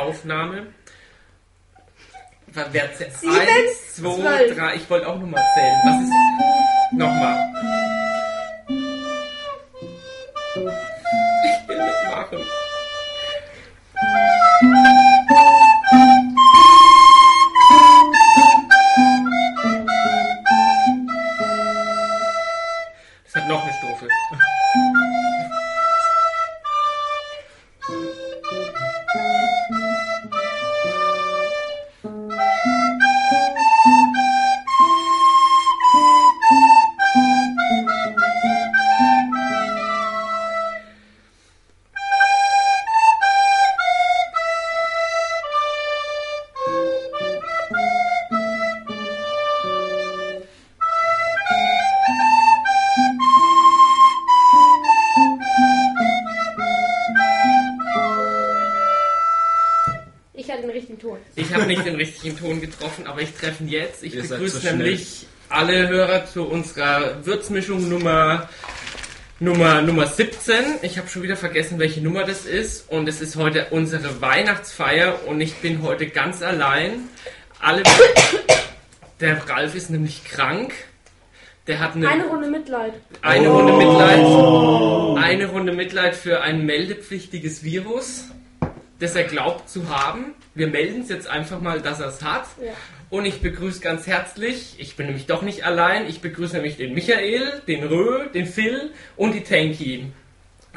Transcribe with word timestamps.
Aufnahme. 0.00 0.66
Wer 2.46 2.92
zählt? 2.94 3.16
Sieben, 3.16 3.32
Eins, 3.32 3.94
zwei, 3.96 4.14
zwölf. 4.14 4.56
drei. 4.56 4.74
Ich 4.74 4.90
wollte 4.90 5.06
auch 5.08 5.18
nochmal 5.18 5.44
zählen. 5.54 5.76
Was 5.84 6.02
ist. 6.02 6.12
Nochmal. 6.92 7.38
Ich 11.44 11.68
will 11.68 11.76
mitmachen. 11.78 12.38
Das 23.24 23.34
hat 23.42 23.48
noch 23.48 23.62
eine 23.62 23.72
Strophe. 23.74 24.08
Richtigen 62.20 62.38
Ton 62.38 62.60
getroffen, 62.60 63.06
aber 63.06 63.22
ich 63.22 63.32
treffe 63.34 63.62
ihn 63.62 63.68
jetzt. 63.70 64.02
Ich 64.02 64.14
Ihr 64.14 64.22
begrüße 64.22 64.58
so 64.60 64.68
nämlich 64.68 65.26
alle 65.48 65.88
Hörer 65.88 66.26
zu 66.26 66.44
unserer 66.44 67.24
Würzmischung 67.24 67.88
Nummer 67.88 68.48
Nummer 69.38 69.80
Nummer 69.80 70.06
17. 70.06 70.54
Ich 70.82 70.98
habe 70.98 71.08
schon 71.08 71.22
wieder 71.22 71.36
vergessen, 71.36 71.78
welche 71.78 72.02
Nummer 72.02 72.24
das 72.24 72.44
ist 72.44 72.90
und 72.90 73.08
es 73.08 73.22
ist 73.22 73.36
heute 73.36 73.68
unsere 73.70 74.20
Weihnachtsfeier 74.20 75.26
und 75.26 75.40
ich 75.40 75.54
bin 75.56 75.82
heute 75.82 76.08
ganz 76.08 76.42
allein. 76.42 77.08
Alle 77.58 77.82
Der 79.20 79.48
Ralf 79.48 79.74
ist 79.74 79.88
nämlich 79.88 80.24
krank. 80.24 80.72
Der 81.66 81.78
hat 81.78 81.94
eine, 81.94 82.08
Eine 82.08 82.24
Runde 82.24 82.50
Mitleid. 82.50 82.94
eine 83.22 83.48
Runde 83.48 83.72
Mitleid. 83.72 85.24
Eine 85.24 85.46
Runde 85.46 85.72
Mitleid 85.72 86.16
für 86.16 86.40
ein 86.42 86.64
meldepflichtiges 86.66 87.62
Virus, 87.62 88.24
das 89.00 89.16
er 89.16 89.24
glaubt 89.24 89.68
zu 89.68 89.88
haben. 89.88 90.34
Wir 90.54 90.68
melden 90.68 91.02
es 91.02 91.08
jetzt 91.08 91.26
einfach 91.26 91.60
mal, 91.60 91.80
dass 91.80 91.98
er 92.00 92.08
es 92.08 92.22
hat. 92.22 92.44
Ja. 92.64 92.72
Und 93.10 93.24
ich 93.24 93.40
begrüße 93.40 93.80
ganz 93.80 94.06
herzlich, 94.06 94.76
ich 94.78 94.94
bin 94.94 95.06
nämlich 95.06 95.26
doch 95.26 95.42
nicht 95.42 95.64
allein, 95.64 96.06
ich 96.08 96.20
begrüße 96.20 96.54
nämlich 96.54 96.76
den 96.76 96.94
Michael, 96.94 97.60
den 97.66 97.82
Rö, 97.82 98.28
den 98.32 98.46
Phil 98.46 98.92
und 99.16 99.34
die 99.34 99.40
Tanky. 99.42 100.06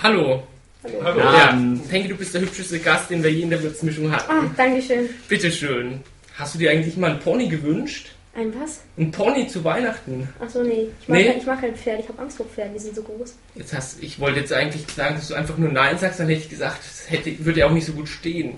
Hallo. 0.01 0.41
Hallo. 0.83 1.19
Ja, 1.19 1.49
Tanky, 1.91 2.07
du 2.07 2.15
bist 2.15 2.33
der 2.33 2.41
hübscheste 2.41 2.79
Gast, 2.79 3.11
den 3.11 3.21
wir 3.23 3.31
je 3.31 3.43
in 3.43 3.51
der 3.51 3.61
Würzmischung 3.61 4.11
Ah, 4.11 4.17
hatten. 4.17 4.51
Dankeschön. 4.57 5.09
Bitteschön. 5.29 5.99
Hast 6.35 6.55
du 6.55 6.59
dir 6.59 6.71
eigentlich 6.71 6.97
mal 6.97 7.11
einen 7.11 7.19
Pony 7.19 7.47
gewünscht? 7.47 8.09
Ein 8.35 8.51
was? 8.59 8.81
Ein 8.97 9.11
Pony 9.11 9.47
zu 9.47 9.63
Weihnachten? 9.63 10.27
Achso, 10.39 10.63
nee. 10.63 10.87
Ich 11.01 11.07
mag, 11.07 11.17
Nee? 11.19 11.25
Kein, 11.27 11.37
ich 11.37 11.45
mag 11.45 11.61
kein 11.61 11.75
Pferd. 11.75 11.99
Ich 11.99 12.09
habe 12.09 12.19
Angst 12.19 12.37
vor 12.37 12.47
Pferden. 12.47 12.73
Die 12.73 12.79
sind 12.79 12.95
so 12.95 13.03
groß. 13.03 13.35
Jetzt 13.53 13.73
hast, 13.75 14.01
ich 14.01 14.19
wollte 14.19 14.39
jetzt 14.39 14.51
eigentlich 14.51 14.85
sagen, 14.91 15.15
dass 15.15 15.27
du 15.27 15.35
einfach 15.35 15.55
nur 15.57 15.69
Nein 15.71 15.99
sagst, 15.99 16.19
dann 16.19 16.27
hätte 16.27 16.41
ich 16.41 16.49
gesagt, 16.49 16.79
das 16.79 17.11
hätte, 17.11 17.45
würde 17.45 17.59
ja 17.59 17.67
auch 17.67 17.71
nicht 17.71 17.85
so 17.85 17.93
gut 17.93 18.09
stehen. 18.09 18.55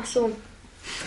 Ach 0.00 0.06
so. 0.06 0.30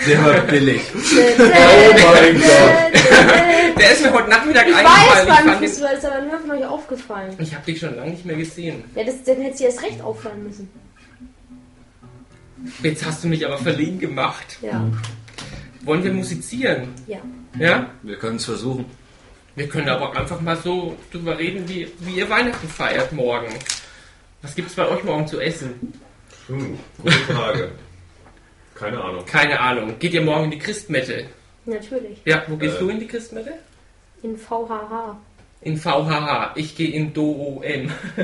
Der 0.08 0.24
war 0.24 0.40
billig. 0.42 0.82
oh 0.94 1.42
mein 1.42 2.40
Gott. 2.40 3.80
Der 3.80 3.92
ist 3.92 4.04
mir 4.04 4.14
heute 4.14 4.30
Nachmittag 4.30 4.68
Ich 4.68 4.74
weiß 4.76 4.86
eingefallen. 4.86 5.28
beim 5.28 5.36
fand 5.38 5.48
den- 5.48 5.68
Festival, 5.68 5.94
ist 5.96 6.06
aber 6.06 6.22
nur 6.22 6.40
von 6.40 6.52
euch 6.52 6.66
aufgefallen. 6.66 7.36
ich 7.40 7.56
habe 7.56 7.66
dich 7.66 7.80
schon 7.80 7.96
lange 7.96 8.12
nicht 8.12 8.26
mehr 8.26 8.36
gesehen. 8.36 8.84
Ja, 8.96 9.04
das, 9.04 9.24
dann 9.24 9.42
hätte 9.42 9.58
sie 9.58 9.64
erst 9.64 9.82
recht 9.82 10.00
auffallen 10.02 10.44
müssen. 10.44 10.70
Jetzt 12.84 13.04
hast 13.04 13.24
du 13.24 13.28
mich 13.28 13.44
aber 13.46 13.58
verlegen 13.58 13.98
gemacht. 13.98 14.60
Ja. 14.62 14.86
Wollen 15.84 16.04
wir 16.04 16.14
musizieren? 16.14 16.90
Ja. 17.08 17.20
Ja? 17.58 17.90
Wir 18.04 18.18
können 18.18 18.36
es 18.38 18.46
versuchen. 18.46 18.86
Wir 19.56 19.68
können 19.68 19.90
aber 19.90 20.10
auch 20.10 20.16
einfach 20.16 20.40
mal 20.42 20.56
so 20.56 20.96
drüber 21.12 21.38
reden, 21.38 21.68
wie, 21.68 21.88
wie 22.00 22.16
ihr 22.20 22.30
Weihnachten 22.30 22.68
feiert 22.68 23.12
morgen. 23.12 23.54
Was 24.42 24.56
gibt's 24.56 24.76
bei 24.76 24.88
euch 24.88 25.04
morgen 25.04 25.28
zu 25.28 25.40
essen? 25.40 25.94
Hm, 26.48 26.80
gute 27.02 27.12
Frage. 27.18 27.72
Keine 28.76 29.04
Ahnung. 29.04 29.26
Keine 29.26 29.60
Ahnung. 29.60 30.00
Geht 30.00 30.14
ihr 30.14 30.22
morgen 30.22 30.46
in 30.46 30.52
die 30.52 30.60
Christmette? 30.60 31.26
Natürlich. 31.66 32.20
Ja, 32.26 32.44
wo 32.48 32.56
gehst 32.58 32.78
Äh. 32.78 32.80
du 32.80 32.90
in 32.90 33.00
die 33.00 33.08
Christmette? 33.08 33.54
In 34.24 34.38
VHH. 34.38 35.18
In 35.62 35.78
VHH. 35.78 36.54
Ich 36.56 36.76
gehe 36.76 36.90
in 36.92 37.14
DOM. 37.14 37.62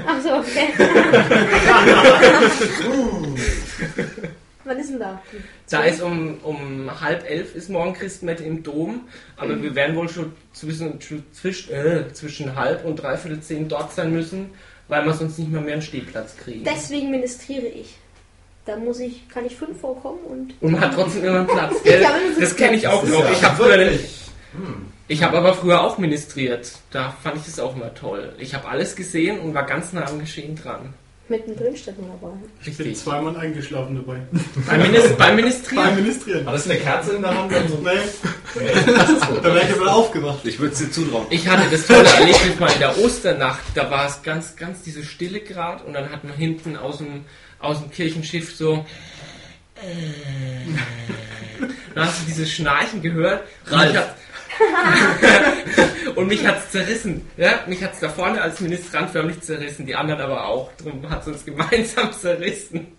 Ach 0.07 0.21
so, 0.23 0.35
okay. 0.37 0.69
Wann 4.67 4.77
ist 4.79 4.89
denn 4.91 4.99
da? 4.99 5.21
Da 5.69 5.83
ist 5.83 6.01
um, 6.01 6.37
um 6.43 7.01
halb 7.01 7.27
elf 7.29 7.55
ist 7.55 7.69
morgen 7.69 7.93
Christmette 7.93 8.43
im 8.43 8.63
Dom, 8.63 9.01
aber 9.37 9.61
wir 9.61 9.73
werden 9.75 9.95
wohl 9.95 10.09
schon 10.09 10.33
zwischen, 10.53 10.99
zwischen, 11.31 11.73
äh, 11.73 12.11
zwischen 12.13 12.55
halb 12.55 12.83
und 12.85 12.97
dreiviertel 12.97 13.39
zehn 13.41 13.67
dort 13.69 13.93
sein 13.93 14.11
müssen, 14.11 14.49
weil 14.89 15.05
wir 15.05 15.13
sonst 15.13 15.39
nicht 15.39 15.51
mal 15.51 15.61
mehr 15.61 15.73
einen 15.73 15.81
Stehplatz 15.81 16.35
kriegen. 16.35 16.63
Deswegen 16.65 17.09
ministriere 17.11 17.67
ich. 17.67 17.95
Da 18.65 18.75
muss 18.75 18.99
ich, 18.99 19.27
kann 19.29 19.45
ich 19.45 19.55
fünf 19.55 19.79
vorkommen 19.79 20.19
und 20.27 20.53
Und 20.59 20.71
man 20.73 20.81
hat 20.81 20.93
trotzdem 20.93 21.23
immer 21.23 21.37
einen 21.39 21.47
Platz, 21.47 21.75
gell? 21.83 22.01
Ja, 22.01 22.11
das 22.37 22.55
kenne 22.55 22.75
ich 22.75 22.85
auch 22.87 23.01
noch. 23.03 23.23
ja 23.23 23.31
Ich 23.31 23.43
habe 23.43 23.55
früher, 23.63 23.77
wirklich- 23.77 24.09
ich 25.07 25.23
habe 25.23 25.37
aber 25.37 25.53
früher 25.53 25.81
auch 25.81 25.97
ministriert. 25.97 26.69
Da 26.91 27.11
fand 27.23 27.37
ich 27.37 27.43
das 27.45 27.59
auch 27.61 27.75
immer 27.77 27.93
toll. 27.93 28.33
Ich 28.39 28.53
habe 28.53 28.67
alles 28.67 28.95
gesehen 28.97 29.39
und 29.39 29.53
war 29.53 29.65
ganz 29.65 29.93
nah 29.93 30.05
am 30.05 30.19
Geschehen 30.19 30.55
dran. 30.57 30.93
Mittendrin 31.29 31.75
steht 31.75 31.99
man 31.99 32.09
dabei. 32.19 32.33
Ich 32.65 32.77
bin 32.77 32.95
zweimal 32.95 33.35
eingeschlafen 33.37 33.95
dabei. 33.95 34.19
Beim, 34.67 34.81
Minis 34.81 35.07
beim 35.09 35.17
Beim 35.17 35.35
Ministrieren. 35.35 35.95
Ministrieren. 35.95 36.45
War 36.45 36.53
das 36.53 36.69
eine 36.69 36.79
Kerze 36.79 37.13
in 37.13 37.21
der 37.21 37.37
Hand? 37.37 37.51
Dann 37.53 37.67
so? 37.67 37.75
Nee, 37.77 38.61
da 39.43 39.53
wäre 39.53 39.65
ich 39.67 39.73
aber 39.79 39.93
aufgewacht. 39.95 40.39
Ich 40.45 40.59
würde 40.59 40.73
es 40.73 40.79
dir 40.79 40.91
zutrauen. 40.91 41.27
Ich 41.29 41.47
hatte 41.47 41.69
das 41.69 41.85
tolle 41.87 42.07
Erlebnis 42.07 42.59
mal 42.59 42.71
in 42.71 42.79
der 42.79 42.97
Osternacht. 42.97 43.63
Da 43.75 43.89
war 43.91 44.07
es 44.07 44.21
ganz, 44.23 44.55
ganz 44.55 44.81
diese 44.83 45.03
Stille 45.03 45.39
gerade 45.41 45.83
und 45.83 45.93
dann 45.93 46.09
hat 46.11 46.23
man 46.23 46.33
hinten 46.33 46.75
aus 46.77 46.97
dem, 46.99 47.25
aus 47.59 47.79
dem 47.79 47.91
Kirchenschiff 47.91 48.55
so. 48.55 48.85
Dann 51.93 52.05
hast 52.05 52.21
du 52.21 52.25
dieses 52.25 52.51
Schnarchen 52.51 53.01
gehört. 53.01 53.43
Hat- 53.69 54.15
und 56.15 56.27
mich 56.27 56.45
hat 56.45 56.59
es 56.59 56.71
zerrissen. 56.71 57.25
Ja? 57.37 57.63
Mich 57.67 57.83
hat 57.83 57.93
es 57.93 57.99
da 57.99 58.09
vorne 58.09 58.41
als 58.41 58.59
Ministrant 58.59 59.09
förmlich 59.09 59.41
zerrissen, 59.41 59.85
die 59.85 59.95
anderen 59.95 60.21
aber 60.21 60.45
auch. 60.47 60.71
Darum 60.77 61.09
hat 61.09 61.21
es 61.21 61.27
uns 61.27 61.45
gemeinsam 61.45 62.11
zerrissen. 62.13 62.97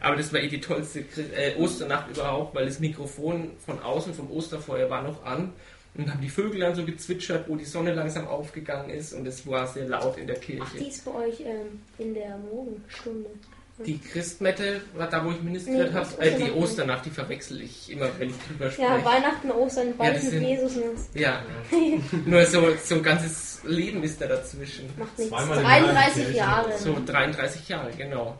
Aber 0.00 0.16
das 0.16 0.32
war 0.32 0.40
eh 0.40 0.48
die 0.48 0.60
tollste 0.60 1.00
äh, 1.00 1.54
Osternacht 1.56 2.10
überhaupt, 2.10 2.54
weil 2.54 2.66
das 2.66 2.78
Mikrofon 2.78 3.52
von 3.64 3.80
außen 3.80 4.14
vom 4.14 4.30
Osterfeuer 4.30 4.90
war 4.90 5.02
noch 5.02 5.24
an 5.24 5.52
und 5.94 6.10
haben 6.10 6.20
die 6.20 6.28
Vögel 6.28 6.60
dann 6.60 6.74
so 6.74 6.84
gezwitschert, 6.84 7.48
wo 7.48 7.56
die 7.56 7.64
Sonne 7.64 7.94
langsam 7.94 8.28
aufgegangen 8.28 8.90
ist 8.90 9.14
und 9.14 9.26
es 9.26 9.46
war 9.46 9.66
sehr 9.66 9.88
laut 9.88 10.18
in 10.18 10.26
der 10.26 10.36
Ach, 10.36 10.40
die 10.40 10.56
Kirche. 10.58 10.78
ist 10.78 11.04
bei 11.04 11.12
euch 11.12 11.40
ähm, 11.40 11.80
in 11.98 12.14
der 12.14 12.36
Morgenstunde. 12.38 13.30
Die 13.78 13.98
Christmette 13.98 14.80
war 14.94 15.06
da, 15.08 15.22
wo 15.22 15.32
ich 15.32 15.42
ministriert 15.42 15.92
Nee, 15.92 15.98
habe, 15.98 16.22
äh, 16.22 16.38
die 16.38 16.50
Osternacht. 16.50 17.04
Die 17.04 17.10
verwechsel 17.10 17.60
ich 17.60 17.90
immer, 17.92 18.08
wenn 18.18 18.30
ich 18.30 18.36
drüber 18.48 18.70
spreche. 18.70 18.88
Ja, 18.88 19.04
Weihnachten, 19.04 19.50
Ostern, 19.50 19.94
beides 19.98 20.22
das 20.24 20.32
mit 20.32 20.40
sind- 20.40 20.48
Jesus. 20.48 21.08
Ja, 21.14 21.42
nur 22.24 22.46
so, 22.46 22.74
so 22.82 22.94
ein 22.94 23.02
ganzes 23.02 23.60
Leben 23.64 24.02
ist 24.02 24.18
da 24.20 24.26
dazwischen. 24.26 24.86
Macht 24.96 25.18
nichts. 25.18 25.30
Zweimal 25.30 25.58
im 25.58 25.64
Jahr 25.64 25.76
in 25.78 25.84
die 25.84 25.90
33 25.92 26.22
Kirche. 26.24 26.38
Jahre. 26.38 26.78
So 26.78 26.96
33 27.04 27.68
Jahre, 27.68 27.90
genau. 27.90 28.38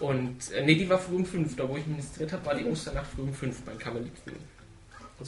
Und 0.00 0.52
äh, 0.52 0.64
nee, 0.64 0.74
die 0.74 0.88
war 0.90 0.98
früh 0.98 1.16
um 1.16 1.24
5, 1.24 1.56
da 1.56 1.66
wo 1.66 1.76
ich 1.78 1.86
ministriert 1.86 2.32
habe, 2.32 2.44
war 2.44 2.54
die 2.54 2.64
Osternacht 2.66 3.06
früh 3.06 3.22
um 3.22 3.32
5 3.32 3.62
beim 3.62 3.78
Karmeliten. 3.78 4.32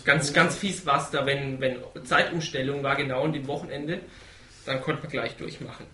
Ganz, 0.05 0.33
ganz 0.35 0.57
fies 0.57 0.85
war 0.85 1.01
es 1.03 1.11
da, 1.11 1.25
wenn, 1.25 1.61
wenn 1.61 1.77
Zeitumstellung 2.05 2.83
war, 2.83 2.97
genau 2.97 3.23
an 3.25 3.33
dem 3.33 3.47
Wochenende, 3.47 4.01
dann 4.67 4.83
konnte 4.83 5.03
man 5.03 5.11
gleich 5.11 5.37
durchmachen. 5.37 5.87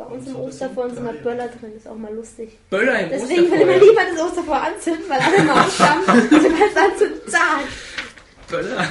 Bei 0.00 0.06
uns 0.06 0.26
im 0.28 0.36
Osterfeuer 0.36 0.88
sind 0.88 0.98
immer 1.00 1.12
Böller 1.12 1.48
drin, 1.48 1.76
ist 1.76 1.86
auch 1.86 1.94
mal 1.94 2.14
lustig. 2.14 2.56
Böller 2.70 3.00
im 3.00 3.10
Deswegen 3.10 3.50
will 3.50 3.60
ich 3.60 3.66
mir 3.66 3.74
Osterfeuer. 3.74 3.80
lieber 3.90 4.00
das 4.14 4.22
Osterfeuer 4.22 4.62
anzünden, 4.62 5.04
weil 5.08 5.20
alle 5.20 5.42
mal 5.44 5.60
aufstammen 5.62 6.04
und 6.08 6.30
sobald 6.42 6.70
es 6.70 6.76
anzünden, 6.76 7.20
zack. 7.28 7.60
Böller, 8.48 8.88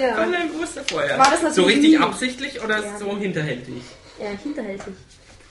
Ja. 0.00 0.14
Böller 0.14 0.38
im 0.44 0.60
Osterfeuer. 0.62 1.18
War 1.18 1.30
das 1.32 1.42
natürlich 1.42 1.54
so 1.56 1.62
richtig 1.64 1.90
nie. 1.90 1.98
absichtlich 1.98 2.62
oder 2.62 2.80
Ja. 2.80 2.96
so 2.96 3.18
hinterhältig? 3.18 3.82
ja, 4.20 4.28
hinterhältig. 4.40 4.94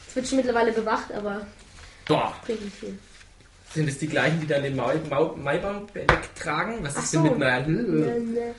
Es 0.08 0.16
wird 0.16 0.28
schon 0.30 0.38
mittlerweile 0.38 0.72
bewacht, 0.72 1.12
aber 1.14 1.46
Boah, 2.07 2.34
bringt 2.46 2.64
nicht 2.64 2.78
viel. 2.78 2.98
sind 3.74 3.90
es 3.90 3.98
die 4.00 4.07
gleichen, 4.07 4.40
die 4.40 4.48
dann 4.48 4.64
den 4.64 4.78
Mai, 4.78 4.96
Mau, 5.10 5.36
Maibaum 5.36 5.88
wegtragen? 5.94 6.75
Was 6.84 6.96
Ach 6.96 7.04
ist 7.04 7.12
so. 7.12 7.18
denn 7.22 7.31
mit 7.31 7.38
meiner... 7.40 7.68
Ne, 7.68 8.19
ne. 8.22 8.56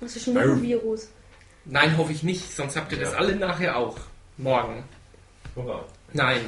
Das 0.00 0.14
ist 0.14 0.24
schon 0.26 0.38
ein 0.38 0.62
Virus. 0.62 1.08
Nein, 1.64 1.98
hoffe 1.98 2.12
ich 2.12 2.22
nicht, 2.22 2.54
sonst 2.54 2.76
habt 2.76 2.92
ihr 2.92 2.98
das 3.00 3.14
Ja. 3.14 3.18
alle 3.18 3.34
nachher 3.34 3.76
auch. 3.76 3.96
Morgen. 4.38 4.84
Hurra. 5.56 5.84
Nein, 6.12 6.40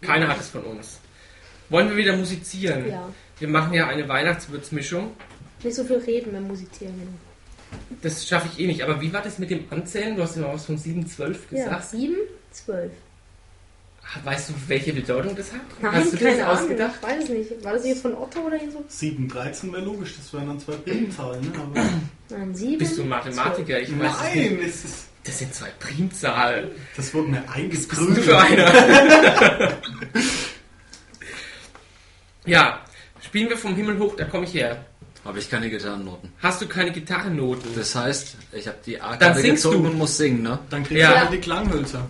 keiner 0.00 0.28
hat 0.28 0.40
es 0.40 0.48
von 0.50 0.62
uns. 0.64 0.98
Wollen 1.70 1.88
wir 1.90 1.96
wieder 1.96 2.16
musizieren? 2.16 2.88
Ja. 2.88 3.08
Wir 3.38 3.48
machen 3.48 3.72
ja 3.74 3.86
eine 3.88 4.08
Weihnachtswürzmischung. 4.08 5.12
Nicht 5.62 5.74
so 5.76 5.84
viel 5.84 5.98
reden 5.98 6.32
beim 6.32 6.46
Musizieren. 6.48 7.18
Das 8.02 8.26
schaffe 8.26 8.48
ich 8.52 8.60
eh 8.60 8.66
nicht. 8.66 8.82
Aber 8.82 9.00
wie 9.00 9.12
war 9.12 9.22
das 9.22 9.38
mit 9.38 9.50
dem 9.50 9.64
Anzählen? 9.70 10.16
Du 10.16 10.22
hast 10.22 10.36
ja 10.36 10.52
was 10.52 10.64
von 10.66 10.78
7, 10.78 11.06
12 11.06 11.52
Ja, 11.52 11.64
gesagt. 11.64 11.90
7, 11.90 12.14
12. 12.52 12.92
Weißt 14.24 14.48
du, 14.48 14.54
welche 14.68 14.94
Bedeutung 14.94 15.36
das 15.36 15.52
hat? 15.52 15.60
Nein, 15.82 15.92
hast 15.92 16.12
du 16.14 16.16
dir 16.16 16.24
keine 16.24 16.38
das 16.38 16.46
Ahnung. 16.46 16.60
ausgedacht? 16.62 16.94
Ich 17.02 17.08
weiß 17.08 17.22
es 17.24 17.28
nicht. 17.28 17.64
War 17.64 17.72
das 17.74 17.84
hier 17.84 17.96
von 17.96 18.14
Otto 18.14 18.40
oder 18.40 18.58
so? 18.72 18.82
7, 18.88 19.28
13 19.28 19.72
wäre 19.72 19.82
logisch, 19.84 20.16
das 20.16 20.32
wären 20.32 20.46
dann 20.46 20.58
zwei 20.58 20.76
Primzahlen. 20.76 21.42
Ne? 21.42 21.52
Aber 21.60 21.84
Nein, 22.30 22.54
7. 22.54 22.78
Bist 22.78 22.96
du 22.96 23.02
ein 23.02 23.08
Mathematiker? 23.10 23.78
Ich 23.80 23.98
weiß 23.98 24.12
es 24.28 24.34
nicht. 24.34 24.50
Nein, 24.52 24.60
das, 24.66 24.84
ist, 24.84 25.07
Das 25.28 25.38
sind 25.40 25.54
zwei 25.54 25.68
Primzahlen. 25.78 26.70
das 26.96 27.12
wurde 27.12 27.28
mir 27.28 27.42
eingeprügelt. 27.52 28.24
für 28.24 28.38
einer? 28.38 29.72
ja, 32.46 32.80
spielen 33.20 33.50
wir 33.50 33.58
vom 33.58 33.74
Himmel 33.76 33.98
hoch, 33.98 34.16
da 34.16 34.24
komme 34.24 34.44
ich 34.44 34.54
her. 34.54 34.86
Habe 35.26 35.38
ich 35.38 35.50
keine 35.50 35.68
Gitarrennoten. 35.68 36.32
Hast 36.42 36.62
du 36.62 36.66
keine 36.66 36.90
Gitarrennoten? 36.92 37.74
Das 37.76 37.94
heißt, 37.94 38.36
ich 38.52 38.66
habe 38.66 38.78
die 38.86 38.94
Dann 38.96 39.02
A-Karte 39.12 39.40
singst 39.42 39.64
gezogen 39.64 39.84
du. 39.84 39.90
und 39.90 39.98
muss 39.98 40.16
singen, 40.16 40.42
ne? 40.42 40.58
Dann 40.70 40.82
kriegst 40.84 41.02
Ja. 41.02 41.10
du 41.12 41.18
halt 41.20 41.32
die 41.34 41.38
Klanghölzer. 41.40 42.06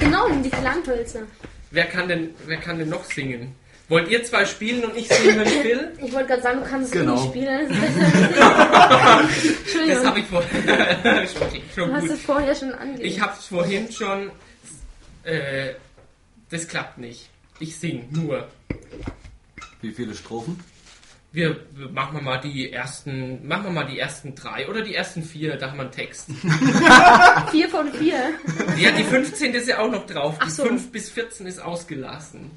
Genau, 0.00 0.28
die 0.42 0.48
Klanghölzer. 0.48 1.20
Wer 1.70 1.84
kann 1.84 2.08
denn, 2.08 2.30
wer 2.46 2.56
kann 2.56 2.78
denn 2.78 2.88
noch 2.88 3.04
singen? 3.04 3.54
Wollt 3.88 4.08
ihr 4.08 4.24
zwei 4.24 4.46
spielen 4.46 4.82
und 4.84 4.96
ich 4.96 5.08
singe, 5.08 5.40
wenn 5.40 5.46
ich 5.46 5.62
will? 5.64 5.92
Ich 6.02 6.12
wollte 6.12 6.28
gerade 6.28 6.42
sagen, 6.42 6.60
du 6.60 6.66
kannst 6.70 6.86
es 6.94 7.00
Genau. 7.00 7.14
nicht 7.20 7.26
spielen. 7.30 7.68
Besser. 7.68 9.22
Das 9.22 9.44
Entschuldigung. 9.44 10.06
habe 10.06 10.20
ich 10.20 10.26
vorher 10.26 11.26
schon, 11.74 11.88
Du 11.88 11.94
hast 11.94 12.10
es 12.10 12.22
vorher 12.22 12.54
schon 12.54 12.72
angegeben. 12.72 13.04
Ich 13.08 13.20
habe 13.20 13.32
es 13.38 13.46
vorhin 13.46 13.92
schon. 13.92 14.30
Äh, 15.24 15.74
das 16.50 16.66
klappt 16.68 16.98
nicht. 16.98 17.28
Ich 17.60 17.76
sing 17.78 18.08
nur. 18.10 18.48
Wie 19.82 19.90
viele 19.92 20.14
Strophen? 20.14 20.58
Wir, 21.32 21.56
machen 21.92 22.16
wir 22.16 22.22
mal 22.22 22.38
die 22.40 22.72
ersten, 22.72 23.46
machen 23.46 23.64
wir 23.64 23.70
mal 23.72 23.86
die 23.86 23.98
ersten 23.98 24.34
drei 24.36 24.68
oder 24.68 24.82
die 24.82 24.94
ersten 24.94 25.22
vier, 25.24 25.56
da 25.56 25.68
haben 25.70 25.78
wir 25.78 25.82
einen 25.82 25.90
Text. 25.90 26.28
4 27.50 27.68
von 27.68 27.92
4. 27.92 28.14
Ja, 28.78 28.92
die 28.92 29.02
15 29.02 29.52
ist 29.52 29.66
ja 29.68 29.80
auch 29.80 29.90
noch 29.90 30.06
drauf. 30.06 30.36
Die 30.38 30.44
Ach 30.46 30.50
so. 30.50 30.64
5 30.64 30.92
bis 30.92 31.10
14 31.10 31.46
ist 31.46 31.58
ausgelassen. 31.60 32.52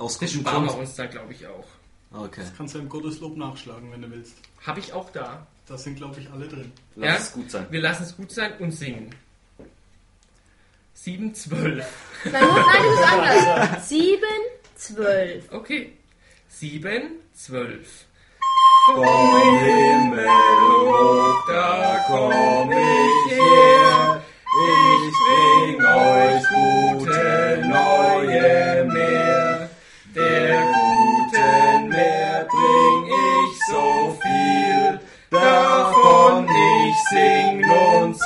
Aus 0.00 0.18
Das 0.18 0.30
gutem 0.30 0.40
sparen 0.40 0.62
wir 0.64 0.68
Grund. 0.70 0.80
uns 0.80 0.94
dann, 0.96 1.10
glaube 1.10 1.32
ich, 1.32 1.46
auch. 1.46 1.64
Okay. 2.12 2.42
Kannst 2.56 2.74
du 2.74 2.78
im 2.80 2.88
Gotteslob 2.88 3.36
nachschlagen, 3.36 3.92
wenn 3.92 4.02
du 4.02 4.10
willst. 4.10 4.34
Habe 4.66 4.80
ich 4.80 4.92
auch 4.92 5.10
da. 5.10 5.46
Da 5.66 5.78
sind, 5.78 5.96
glaube 5.96 6.18
ich, 6.20 6.28
alle 6.32 6.48
drin. 6.48 6.72
Lass 6.96 7.06
Ja? 7.08 7.16
es 7.16 7.32
gut 7.32 7.50
sein. 7.50 7.66
Wir 7.70 7.80
lassen 7.80 8.02
es 8.02 8.16
gut 8.16 8.32
sein 8.32 8.54
und 8.58 8.72
singen. 8.72 9.14
7, 10.94 11.34
12. 11.34 11.84
Nein, 12.24 12.32
nein, 12.32 12.42
das 12.82 12.94
ist 12.94 13.12
anders. 13.12 13.88
7, 13.88 14.20
12. 14.74 15.52
Okay. 15.52 15.92
7, 16.48 17.02
12. 17.34 18.04
Vom 18.86 19.04
Himmel 19.04 20.26
hoch, 20.26 21.46
Da 21.48 22.04
komm 22.08 22.72
ich 22.72 23.32
her. 23.32 24.22
Ich 24.52 25.14
bring 25.22 25.84
euch 25.84 26.42
gute 26.48 27.62
neue 27.68 28.19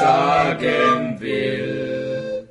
sagen 0.05 1.19
will. 1.21 2.49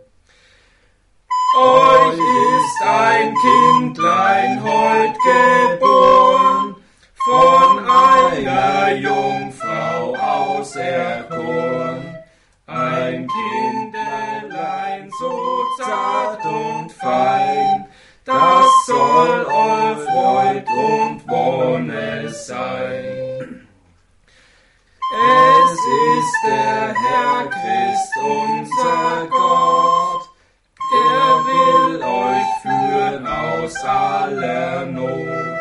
Euch 1.56 2.20
ist 2.58 2.80
ein 2.82 3.34
Kindlein 3.46 4.52
heut 4.64 5.16
geboren, 5.32 6.76
von 7.26 7.72
einer 7.86 8.96
Jungfrau 8.96 10.16
auserkoren. 10.16 12.02
Ein 12.66 13.28
Kindlein 13.38 15.12
so 15.20 15.36
zart 15.78 16.44
und 16.46 16.92
fein, 16.92 17.86
das 18.26 18.68
soll 18.88 19.46
eu 19.46 19.96
Freud 20.08 20.66
und 20.90 21.18
Wonne 21.30 22.30
sein. 22.30 23.43
Es 25.16 25.72
ist 25.72 26.36
der 26.44 26.94
Herr 26.96 27.46
Christ, 27.48 28.18
unser 28.18 29.28
Gott, 29.30 30.30
er 30.92 31.46
will 31.46 32.02
euch 32.02 32.52
führen 32.64 33.28
aus 33.28 33.76
aller 33.84 34.86
Not. 34.88 35.60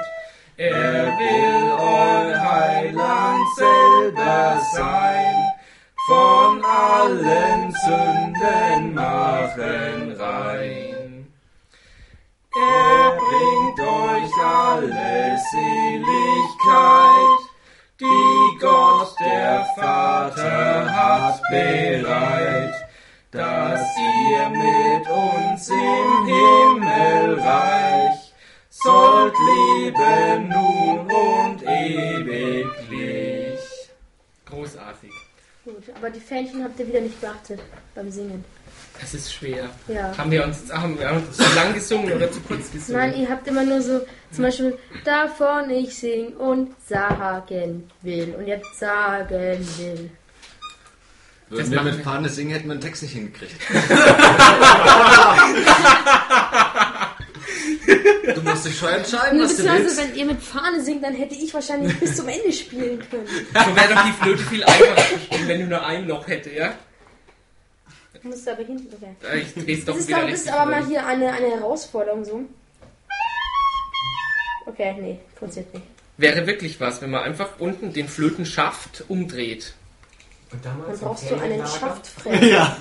Er 0.57 1.19
will 1.19 1.71
euer 1.71 2.41
Heiland 2.41 3.47
selber 3.57 4.59
sein, 4.75 5.37
von 6.07 6.65
allen 6.65 7.73
Sünden 7.85 8.95
machen 8.95 10.13
rein. 10.19 11.33
Er 12.55 13.19
bringt 13.19 13.81
euch 13.81 14.33
alle 14.43 15.37
Seligkeit, 15.51 17.43
bereit, 21.53 22.75
dass 23.31 23.81
ihr 23.99 24.49
mit 24.49 25.07
uns 25.09 25.69
im 25.69 26.27
Himmelreich 26.81 28.33
sollt 28.71 29.35
leben 29.51 30.49
nun 30.49 31.01
und 31.01 31.63
ewiglich. 31.63 33.61
Großartig. 34.47 35.11
Gut, 35.65 35.85
aber 35.95 36.11
die 36.11 36.21
Fähnchen 36.21 36.65
habt 36.65 36.81
ihr 36.81 36.89
wieder 36.89 37.01
nicht 37.01 37.21
beachtet 37.21 37.61
beim 37.95 38.11
Singen. 38.11 38.45
Das 39.01 39.15
ist 39.15 39.33
schwer. 39.33 39.69
Ja. 39.89 40.17
Haben 40.17 40.31
wir 40.31 40.45
uns, 40.45 40.73
haben 40.73 40.99
wir 40.99 41.11
uns 41.13 41.37
zu 41.37 41.55
lang 41.55 41.75
gesungen 41.75 42.13
oder 42.13 42.31
zu 42.31 42.41
kurz 42.41 42.71
gesungen? 42.73 43.01
Nein, 43.01 43.21
ihr 43.21 43.29
habt 43.29 43.47
immer 43.47 43.65
nur 43.65 43.81
so, 43.81 44.01
zum 44.31 44.45
Beispiel, 44.45 44.79
davon 45.05 45.71
ich 45.71 45.97
sing 45.97 46.35
und 46.37 46.75
sagen 46.87 47.89
will. 48.03 48.35
Und 48.39 48.47
jetzt 48.47 48.79
sagen 48.79 49.59
will. 49.79 50.11
Würden 51.53 51.71
wir 51.71 51.83
mit. 51.83 52.03
Fahne 52.03 52.29
singen, 52.31 52.53
hätten 52.53 52.69
wir 52.69 52.77
den 52.77 52.81
Text 52.81 53.03
nicht 53.03 53.13
hingekriegt. 53.13 53.53
du 58.35 58.41
musst 58.43 58.65
dich 58.65 58.79
schon 58.79 58.89
entscheiden, 58.89 59.37
Nur 59.39 59.47
was 59.47 59.57
du 59.57 59.65
willst. 59.65 59.99
wenn 59.99 60.15
ihr 60.15 60.25
mit 60.25 60.43
Fahne 60.43 60.83
singt, 60.83 61.05
dann 61.05 61.15
hätte 61.15 61.35
ich 61.35 61.53
wahrscheinlich 61.53 61.99
bis 62.01 62.17
zum 62.17 62.27
Ende 62.29 62.51
spielen 62.53 62.99
können. 63.11 63.27
So 63.27 63.77
wäre 63.77 63.95
doch 63.95 64.03
die 64.03 64.13
Flöte 64.13 64.43
viel 64.45 64.65
einfacher 64.65 64.97
zu 64.97 65.19
spielen, 65.19 65.49
wenn 65.49 65.61
du 65.61 65.67
nur 65.67 65.85
ein 65.85 66.09
Loch 66.09 66.27
hätte, 66.27 66.51
ja? 66.55 66.75
Du 68.23 68.29
musst 68.29 68.49
aber 68.49 68.63
hinten, 68.63 68.89
okay. 68.95 69.15
Ich 69.43 69.53
dreh's 69.63 69.85
doch 69.85 69.93
Das 69.95 70.03
ist, 70.05 70.09
wieder 70.09 70.21
doch, 70.23 70.31
das 70.31 70.41
ist 70.41 70.49
aber 70.53 70.71
mal 70.71 70.87
hier 70.87 71.07
eine, 71.07 71.31
eine 71.33 71.51
Herausforderung 71.51 72.25
so. 72.25 72.41
Okay, 74.65 74.95
nee, 74.99 75.19
funktioniert 75.39 75.75
nicht. 75.75 75.87
Wäre 76.17 76.47
wirklich 76.47 76.81
was, 76.81 77.03
wenn 77.03 77.11
man 77.11 77.25
einfach 77.25 77.59
unten 77.59 77.93
den 77.93 78.09
Flötenschaft 78.09 79.05
umdreht. 79.09 79.75
Und 80.53 80.63
Dann 80.65 80.83
brauchst 81.01 81.31
du 81.31 81.35
einen? 81.37 81.67
Schaftfressen. 81.67 82.49
Ja. 82.49 82.77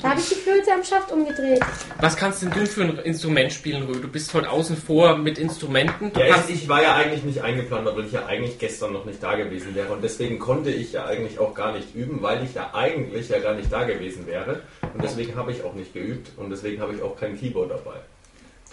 Da 0.00 0.10
habe 0.10 0.20
ich 0.20 0.28
die 0.30 0.34
Flöte 0.36 0.72
am 0.72 0.82
Schaft 0.82 1.12
umgedreht. 1.12 1.60
Was 2.00 2.16
kannst 2.16 2.42
denn 2.42 2.50
du 2.50 2.66
für 2.66 2.82
ein 2.82 2.98
Instrument 2.98 3.52
spielen, 3.52 3.82
Rö? 3.82 4.00
Du 4.00 4.08
bist 4.08 4.32
heute 4.32 4.48
außen 4.50 4.76
vor 4.76 5.18
mit 5.18 5.38
Instrumenten. 5.38 6.12
Du 6.12 6.20
Ja, 6.20 6.42
ich, 6.48 6.54
ich 6.62 6.68
war 6.68 6.82
ja 6.82 6.94
eigentlich 6.94 7.22
nicht 7.24 7.42
eingeplant, 7.42 7.86
weil 7.94 8.06
ich 8.06 8.12
ja 8.12 8.24
eigentlich 8.24 8.58
gestern 8.58 8.94
noch 8.94 9.04
nicht 9.04 9.22
da 9.22 9.34
gewesen 9.34 9.74
wäre. 9.74 9.92
Und 9.92 10.02
deswegen 10.02 10.38
konnte 10.38 10.70
ich 10.70 10.92
ja 10.92 11.04
eigentlich 11.04 11.38
auch 11.38 11.54
gar 11.54 11.72
nicht 11.72 11.94
üben, 11.94 12.22
weil 12.22 12.42
ich 12.42 12.54
ja 12.54 12.70
eigentlich 12.72 13.28
ja 13.28 13.38
gar 13.38 13.54
nicht 13.54 13.70
da 13.70 13.84
gewesen 13.84 14.26
wäre. 14.26 14.62
Und 14.94 15.02
deswegen 15.02 15.36
habe 15.36 15.52
ich 15.52 15.62
auch 15.62 15.74
nicht 15.74 15.92
geübt 15.92 16.30
und 16.38 16.48
deswegen 16.48 16.80
habe 16.80 16.94
ich 16.94 17.02
auch 17.02 17.16
kein 17.16 17.38
Keyboard 17.38 17.70
dabei. 17.70 18.00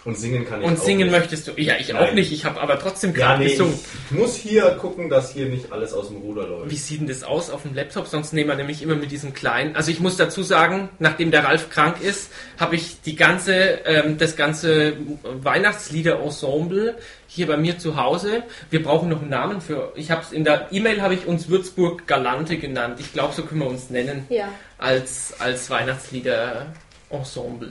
Und 0.04 0.18
singen 0.18 0.44
kann 0.44 0.60
ich 0.62 0.66
und 0.66 0.76
auch 0.78 0.82
singen 0.84 1.06
nicht. 1.08 1.12
möchtest 1.16 1.46
du. 1.46 1.52
Ja, 1.56 1.74
ich 1.78 1.94
auch 1.94 2.00
Nein. 2.00 2.16
nicht. 2.16 2.32
Ich 2.32 2.44
habe 2.44 2.60
aber 2.60 2.76
trotzdem 2.78 3.12
Ja, 3.12 3.18
gerade 3.28 3.44
nee, 3.44 3.50
gesungen. 3.52 3.78
ich 4.10 4.18
muss 4.18 4.34
hier 4.34 4.64
gucken, 4.80 5.08
dass 5.08 5.32
hier 5.32 5.46
nicht 5.46 5.70
alles 5.70 5.92
aus 5.92 6.08
dem 6.08 6.16
Ruder 6.16 6.44
läuft. 6.48 6.70
Wie 6.72 6.76
sieht 6.76 7.00
denn 7.02 7.06
das 7.06 7.22
aus 7.22 7.50
auf 7.50 7.62
dem 7.62 7.72
Laptop? 7.74 8.08
Sonst 8.08 8.32
nehmen 8.32 8.48
wir 8.48 8.56
nämlich 8.56 8.82
immer 8.82 8.96
mit 8.96 9.12
diesem 9.12 9.32
kleinen. 9.32 9.76
Also 9.76 9.92
ich 9.92 10.00
muss 10.00 10.16
dazu 10.16 10.42
sagen, 10.42 10.88
nachdem 10.98 11.30
der 11.30 11.44
Ralf 11.44 11.70
krank 11.70 11.98
ist, 12.02 12.32
habe 12.58 12.74
ich 12.74 13.00
die 13.02 13.14
ganze, 13.14 13.54
ähm, 13.54 14.18
das 14.18 14.34
ganze 14.34 14.94
Weihnachtslieder-Ensemble 15.22 16.96
hier 17.28 17.46
bei 17.46 17.56
mir 17.56 17.78
zu 17.78 17.96
Hause. 17.96 18.42
Wir 18.70 18.82
brauchen 18.82 19.08
noch 19.08 19.20
einen 19.20 19.30
Namen 19.30 19.60
für. 19.60 19.92
Ich 19.94 20.10
habe 20.10 20.22
in 20.34 20.42
der 20.42 20.66
E-Mail 20.72 21.00
habe 21.00 21.14
ich 21.14 21.26
uns 21.26 21.48
Würzburg 21.48 22.08
Galante 22.08 22.56
genannt. 22.58 22.96
Ich 22.98 23.12
glaube, 23.12 23.34
so 23.34 23.44
können 23.44 23.60
wir 23.60 23.68
uns 23.68 23.88
nennen 23.90 24.26
Ja. 24.30 24.48
als 24.78 25.32
als 25.38 25.70
Weihnachtslieder-Ensemble. 25.70 27.70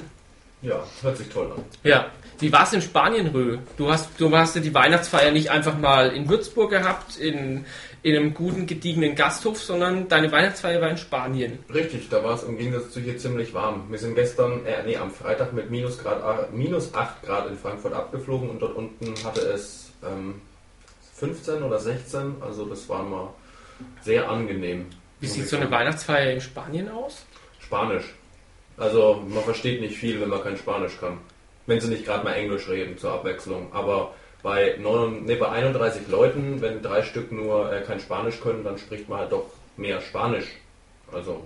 Ja, 0.62 0.84
hört 1.02 1.18
sich 1.18 1.28
toll 1.30 1.52
an. 1.56 1.64
Ja. 1.84 2.06
Wie 2.42 2.52
war 2.52 2.64
es 2.64 2.74
in 2.74 2.82
Spanien, 2.82 3.28
Rö? 3.28 3.60
Du 3.78 3.92
hast, 3.92 4.20
du 4.20 4.36
hast 4.36 4.56
ja 4.56 4.62
die 4.62 4.74
Weihnachtsfeier 4.74 5.32
nicht 5.32 5.52
einfach 5.52 5.78
mal 5.78 6.10
in 6.10 6.28
Würzburg 6.28 6.72
gehabt, 6.72 7.18
in, 7.18 7.66
in 8.02 8.16
einem 8.16 8.34
guten, 8.34 8.66
gediegenen 8.66 9.14
Gasthof, 9.14 9.62
sondern 9.62 10.08
deine 10.08 10.32
Weihnachtsfeier 10.32 10.82
war 10.82 10.90
in 10.90 10.98
Spanien. 10.98 11.60
Richtig, 11.72 12.10
da 12.10 12.24
war 12.24 12.34
es 12.34 12.44
im 12.44 12.58
Gegensatz 12.58 12.92
zu 12.92 13.00
hier 13.00 13.16
ziemlich 13.20 13.54
warm. 13.54 13.84
Wir 13.92 14.00
sind 14.00 14.16
gestern, 14.16 14.66
äh, 14.66 14.84
nee, 14.84 14.98
am 14.98 15.12
Freitag 15.12 15.54
mit 15.54 15.70
minus, 15.70 16.00
Grad, 16.00 16.20
äh, 16.20 16.56
minus 16.56 16.96
8 16.96 17.22
Grad 17.22 17.48
in 17.48 17.58
Frankfurt 17.58 17.94
abgeflogen 17.94 18.50
und 18.50 18.60
dort 18.60 18.76
unten 18.76 19.14
hatte 19.24 19.42
es 19.42 19.92
ähm, 20.04 20.42
15 21.14 21.62
oder 21.62 21.80
16, 21.80 22.38
also 22.42 22.66
das 22.66 22.90
war 22.90 23.04
mal 23.04 23.30
sehr 24.02 24.28
angenehm. 24.28 24.88
Wie 25.20 25.28
sieht 25.28 25.48
so 25.48 25.58
eine. 25.58 25.70
Weihnachtsfeier 25.70 26.32
in 26.32 26.42
Spanien 26.42 26.90
aus? 26.90 27.24
Spanisch. 27.60 28.16
Also 28.78 29.24
man 29.30 29.44
versteht 29.44 29.80
nicht 29.80 29.96
viel, 29.96 30.20
wenn 30.20 30.30
man 30.30 30.42
kein 30.42 30.58
Spanisch 30.58 31.00
kann. 31.00 31.20
Wenn 31.72 31.80
sie 31.82 31.88
nicht 31.88 32.06
gerade 32.06 32.24
mal 32.24 32.34
Englisch 32.34 32.68
reden 32.68 32.98
zur 32.98 33.12
Abwechslung. 33.14 33.72
Aber 33.74 34.14
bei, 34.44 34.76
9, 34.80 35.24
nee, 35.26 35.36
bei 35.36 35.50
31 35.50 36.08
Leuten, 36.10 36.62
wenn 36.62 36.82
drei 36.82 37.04
Stück 37.04 37.32
nur 37.32 37.72
äh, 37.72 37.82
kein 37.82 38.00
Spanisch 38.00 38.40
können, 38.42 38.64
dann 38.64 38.78
spricht 38.78 39.08
man 39.08 39.20
halt 39.20 39.32
doch 39.32 39.46
mehr 39.78 40.02
Spanisch. 40.02 40.48
Also 41.14 41.46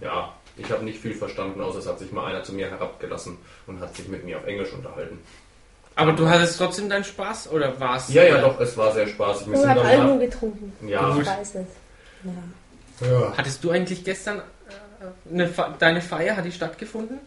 ja, 0.00 0.32
ich 0.56 0.70
habe 0.70 0.84
nicht 0.84 1.00
viel 1.00 1.14
verstanden, 1.14 1.60
außer 1.60 1.78
es 1.80 1.86
hat 1.86 1.98
sich 1.98 2.12
mal 2.12 2.26
einer 2.26 2.42
zu 2.44 2.52
mir 2.52 2.68
herabgelassen 2.70 3.38
und 3.66 3.80
hat 3.80 3.94
sich 3.96 4.06
mit 4.08 4.24
mir 4.24 4.38
auf 4.38 4.46
Englisch 4.46 4.72
unterhalten. 4.72 5.18
Aber 5.94 6.12
du 6.12 6.28
hattest 6.28 6.58
trotzdem 6.58 6.88
deinen 6.90 7.04
Spaß 7.04 7.50
oder 7.50 7.78
war's? 7.80 8.12
Ja, 8.12 8.22
ja, 8.22 8.38
doch, 8.40 8.60
es 8.60 8.76
war 8.76 8.92
sehr 8.92 9.06
spaßig. 9.08 9.46
Wir 9.48 9.54
Du 9.54 9.66
hast 9.66 9.78
Alkohol 9.78 10.18
getrunken. 10.18 10.88
ja, 10.88 11.16
Ich 11.18 11.26
weiß 11.26 11.54
es. 11.54 11.66
Ja. 13.00 13.08
ja. 13.08 13.32
Hattest 13.36 13.64
du 13.64 13.70
eigentlich 13.70 14.04
gestern 14.04 14.38
äh, 14.38 15.32
eine, 15.32 15.48
Fe- 15.48 15.74
deine 15.78 16.02
Feier, 16.02 16.36
hat 16.36 16.44
die 16.44 16.52
stattgefunden? 16.52 17.18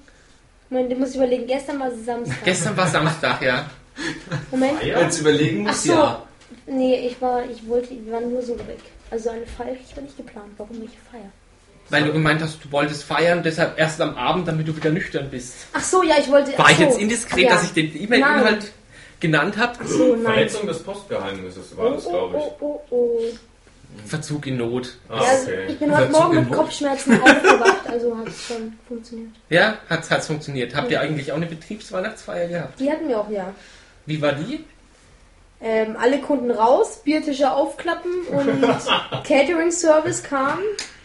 Moment, 0.69 0.91
du 0.91 0.95
musst 0.95 1.15
überlegen, 1.15 1.47
gestern 1.47 1.79
war 1.79 1.91
Samstag. 1.91 2.43
Gestern 2.43 2.77
war 2.77 2.87
Samstag, 2.87 3.41
ja. 3.41 3.69
Moment. 4.51 4.83
Ja. 4.83 5.01
Jetzt 5.01 5.19
überlegen 5.19 5.63
muss, 5.63 5.83
so. 5.83 5.93
ja. 5.93 6.23
Nee, 6.67 7.07
ich 7.07 7.21
war, 7.21 7.43
ich 7.49 7.67
wollte, 7.67 7.89
wir 7.91 8.13
waren 8.13 8.31
nur 8.31 8.41
so 8.41 8.57
weg. 8.59 8.79
Also 9.11 9.29
eine 9.29 9.45
Feier 9.45 9.73
ich 9.73 9.95
war 9.95 10.03
nicht 10.03 10.17
geplant. 10.17 10.49
Warum 10.57 10.79
welche 10.79 10.99
Feier? 11.11 11.31
Weil 11.89 12.03
du 12.03 12.13
gemeint 12.13 12.41
hast, 12.41 12.63
du 12.63 12.71
wolltest 12.71 13.03
feiern, 13.03 13.41
deshalb 13.41 13.79
erst 13.79 13.99
am 13.99 14.15
Abend, 14.15 14.47
damit 14.47 14.67
du 14.67 14.75
wieder 14.75 14.91
nüchtern 14.91 15.27
bist. 15.31 15.55
Ach 15.73 15.83
so, 15.83 16.03
ja, 16.03 16.15
ich 16.19 16.29
wollte. 16.29 16.55
War 16.57 16.65
ach 16.65 16.69
ich 16.69 16.77
so. 16.77 16.83
jetzt 16.83 16.99
indiskret, 16.99 17.45
ja. 17.45 17.49
dass 17.49 17.63
ich 17.63 17.73
den 17.73 18.03
E-Mail-Inhalt 18.03 18.71
genannt 19.19 19.57
habe? 19.57 19.87
So. 19.87 20.15
Verletzung 20.17 20.67
des 20.67 20.83
Postgeheimnisses 20.83 21.75
war 21.75 21.91
das, 21.91 22.05
oh, 22.05 22.11
glaube 22.11 22.37
ich. 22.37 22.43
oh, 22.59 22.81
oh, 22.89 22.95
oh. 22.95 23.21
Verzug 24.05 24.45
in 24.47 24.57
Not. 24.57 24.97
Ah, 25.09 25.21
Ja, 25.23 25.29
also 25.29 25.47
okay. 25.51 25.65
ich 25.69 25.79
bin 25.79 25.91
heute 25.91 26.03
Verzug 26.09 26.21
Morgen 26.21 26.35
mit 26.39 26.49
Not. 26.49 26.57
Kopfschmerzen 26.57 27.21
aufgewacht, 27.21 27.87
also 27.87 28.17
hat 28.17 28.27
es 28.27 28.45
schon 28.47 28.73
funktioniert. 28.87 29.29
Ja, 29.49 29.77
hat's, 29.89 30.09
hat's 30.11 30.27
funktioniert. 30.27 30.75
Habt 30.75 30.91
ihr 30.91 30.99
eigentlich 31.01 31.31
auch 31.31 31.37
eine 31.37 31.45
Betriebsweihnachtsfeier 31.47 32.47
gehabt? 32.47 32.79
Die 32.79 32.91
hatten 32.91 33.07
wir 33.07 33.19
auch, 33.19 33.29
ja. 33.29 33.53
Wie 34.05 34.21
war 34.21 34.33
die? 34.33 34.63
Ähm, 35.61 35.97
alle 35.99 36.19
Kunden 36.21 36.51
raus, 36.51 37.01
Biertische 37.03 37.51
aufklappen 37.51 38.11
und 38.31 38.61
Catering-Service 39.25 40.23
kam. 40.23 40.59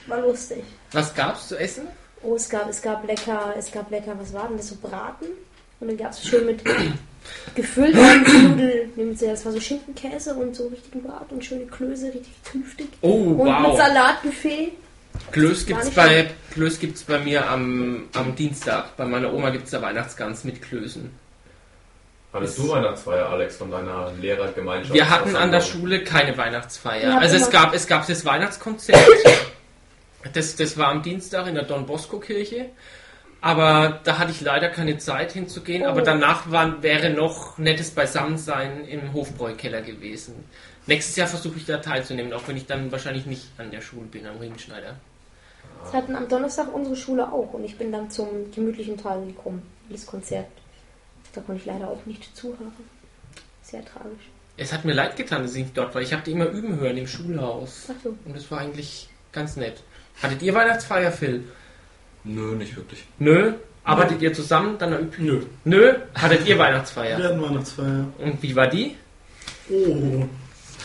War 0.06 0.20
lustig. 0.20 0.62
Was 0.92 1.14
gab's 1.14 1.48
zu 1.48 1.56
essen? 1.58 1.88
Oh, 2.22 2.36
es 2.36 2.48
gab, 2.48 2.68
es 2.70 2.80
gab 2.80 3.06
lecker, 3.06 3.54
es 3.58 3.70
gab 3.72 3.90
lecker, 3.90 4.14
was 4.18 4.32
war 4.32 4.46
denn 4.48 4.56
das, 4.56 4.68
so 4.68 4.76
Braten? 4.76 5.26
Und 5.80 5.88
dann 5.88 5.96
gab 5.96 6.12
es 6.12 6.24
schön 6.26 6.46
mit 6.46 6.62
gefüllten 7.54 8.50
Nudeln, 8.50 8.92
nehmen 8.96 9.16
Sie, 9.16 9.26
das 9.26 9.44
war 9.44 9.52
so 9.52 9.60
Schinkenkäse 9.60 10.34
und 10.34 10.54
so 10.54 10.68
richtigen 10.68 11.02
Braten 11.02 11.34
und 11.34 11.44
schöne 11.44 11.66
Klöße, 11.66 12.06
richtig 12.06 12.34
künftig. 12.44 12.88
Oh, 13.00 13.12
Und 13.12 13.38
mit 13.38 13.46
wow. 13.46 13.76
Salatbuffet. 13.76 14.72
Klöß 15.30 15.66
gibt's, 15.66 15.90
bei, 15.90 16.30
Klöß 16.52 16.80
gibt's 16.80 17.04
bei 17.04 17.18
mir 17.18 17.48
am, 17.48 18.08
am 18.14 18.34
Dienstag. 18.34 18.96
Bei 18.96 19.04
meiner 19.04 19.32
Oma 19.32 19.50
gibt's 19.50 19.70
da 19.70 19.80
Weihnachtsgans 19.80 20.44
mit 20.44 20.60
Klößen. 20.60 21.10
Hattest 22.32 22.58
du 22.58 22.68
Weihnachtsfeier, 22.68 23.28
Alex, 23.28 23.56
von 23.56 23.70
deiner 23.70 24.10
Lehrergemeinschaft? 24.20 24.92
Wir 24.92 25.08
hatten 25.08 25.36
an 25.36 25.52
der? 25.52 25.60
Schule 25.60 26.02
keine 26.02 26.36
Weihnachtsfeier. 26.36 27.20
Also 27.20 27.36
es 27.36 27.48
gab, 27.48 27.74
es 27.74 27.86
gab 27.86 28.06
das 28.06 28.24
Weihnachtskonzert. 28.24 28.98
Das, 30.32 30.56
das 30.56 30.78
war 30.78 30.88
am 30.88 31.02
Dienstag 31.02 31.46
in 31.48 31.54
der 31.54 31.64
Don 31.64 31.84
Bosco 31.84 32.18
Kirche. 32.18 32.70
Aber 33.44 34.00
da 34.04 34.18
hatte 34.18 34.30
ich 34.30 34.40
leider 34.40 34.70
keine 34.70 34.96
Zeit 34.96 35.32
hinzugehen. 35.32 35.82
Oh. 35.82 35.90
Aber 35.90 36.00
danach 36.00 36.50
war, 36.50 36.82
wäre 36.82 37.10
noch 37.10 37.58
nettes 37.58 37.90
Beisammensein 37.90 38.86
im 38.86 39.12
Hofbräukeller 39.12 39.82
gewesen. 39.82 40.44
Nächstes 40.86 41.16
Jahr 41.16 41.28
versuche 41.28 41.58
ich 41.58 41.66
da 41.66 41.76
teilzunehmen, 41.76 42.32
auch 42.32 42.48
wenn 42.48 42.56
ich 42.56 42.64
dann 42.64 42.90
wahrscheinlich 42.90 43.26
nicht 43.26 43.44
an 43.58 43.70
der 43.70 43.82
Schule 43.82 44.06
bin, 44.06 44.26
am 44.26 44.38
Ringschneider. 44.38 44.96
Das 45.82 45.92
hatten 45.92 46.16
am 46.16 46.26
Donnerstag 46.26 46.72
unsere 46.72 46.96
Schule 46.96 47.30
auch 47.30 47.52
und 47.52 47.64
ich 47.64 47.76
bin 47.76 47.92
dann 47.92 48.10
zum 48.10 48.50
gemütlichen 48.50 48.96
Teil 48.96 49.26
gekommen, 49.26 49.60
das 49.90 50.06
Konzert. 50.06 50.46
Da 51.34 51.42
konnte 51.42 51.60
ich 51.60 51.66
leider 51.66 51.88
auch 51.88 52.06
nicht 52.06 52.34
zuhören. 52.34 52.72
Sehr 53.60 53.84
tragisch. 53.84 54.30
Es 54.56 54.72
hat 54.72 54.86
mir 54.86 54.94
leid 54.94 55.16
getan, 55.16 55.42
dass 55.42 55.54
ich 55.54 55.64
nicht 55.64 55.76
dort 55.76 55.94
war. 55.94 56.00
Ich 56.00 56.14
habe 56.14 56.22
die 56.22 56.32
immer 56.32 56.46
üben 56.46 56.80
hören 56.80 56.96
im 56.96 57.06
Schulhaus. 57.06 57.88
Ach 57.90 58.02
so. 58.02 58.16
Und 58.24 58.34
das 58.34 58.50
war 58.50 58.60
eigentlich 58.60 59.10
ganz 59.32 59.56
nett. 59.56 59.82
Hattet 60.22 60.40
ihr 60.40 60.54
Weihnachtsfeier, 60.54 61.12
Phil? 61.12 61.44
Nö, 62.24 62.54
nicht 62.56 62.76
wirklich. 62.76 63.04
Nö. 63.18 63.52
Arbeitet 63.84 64.22
ihr 64.22 64.32
zusammen? 64.32 64.76
Dann 64.78 64.92
übt 64.98 65.22
Nö. 65.22 65.40
Nö. 65.64 65.94
Hattet 66.14 66.46
ihr 66.46 66.58
Weihnachtsfeier? 66.58 67.18
Wir 67.18 67.24
hatten 67.26 67.42
Weihnachtsfeier. 67.42 68.06
Und 68.18 68.42
wie 68.42 68.56
war 68.56 68.66
die? 68.66 68.96
Oh. 69.70 70.24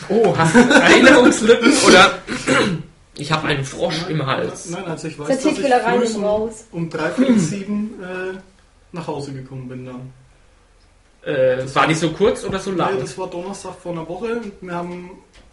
Oh, 0.08 0.36
hast 0.36 0.54
du 0.54 0.58
Erinnerungslücken 0.70 1.72
oder 1.86 2.18
ich 3.16 3.32
habe 3.32 3.48
einen 3.48 3.64
Frosch 3.64 4.06
im 4.08 4.24
Hals? 4.24 4.70
Nein, 4.70 4.84
also 4.86 5.08
ich 5.08 5.18
weiß, 5.18 5.28
Das 5.28 5.42
dass 5.42 5.52
ich 5.58 5.60
früh 5.60 6.16
um, 6.18 6.24
Haus. 6.24 6.64
um 6.72 6.88
dreiviertel 6.90 7.38
sieben 7.38 7.94
äh, 8.02 8.38
nach 8.92 9.06
Hause 9.06 9.32
gekommen 9.32 9.68
bin 9.68 9.86
dann. 9.86 10.12
Äh, 11.22 11.64
war 11.74 11.86
die 11.86 11.94
so 11.94 12.10
kurz 12.12 12.44
oder 12.44 12.58
so 12.58 12.70
Nee, 12.70 12.78
lang? 12.78 12.98
das 12.98 13.16
war 13.18 13.28
Donnerstag 13.28 13.74
vor 13.82 13.92
einer 13.92 14.08
Woche. 14.08 14.36
und 14.36 14.52
Wir 14.62 14.74
haben 14.74 15.10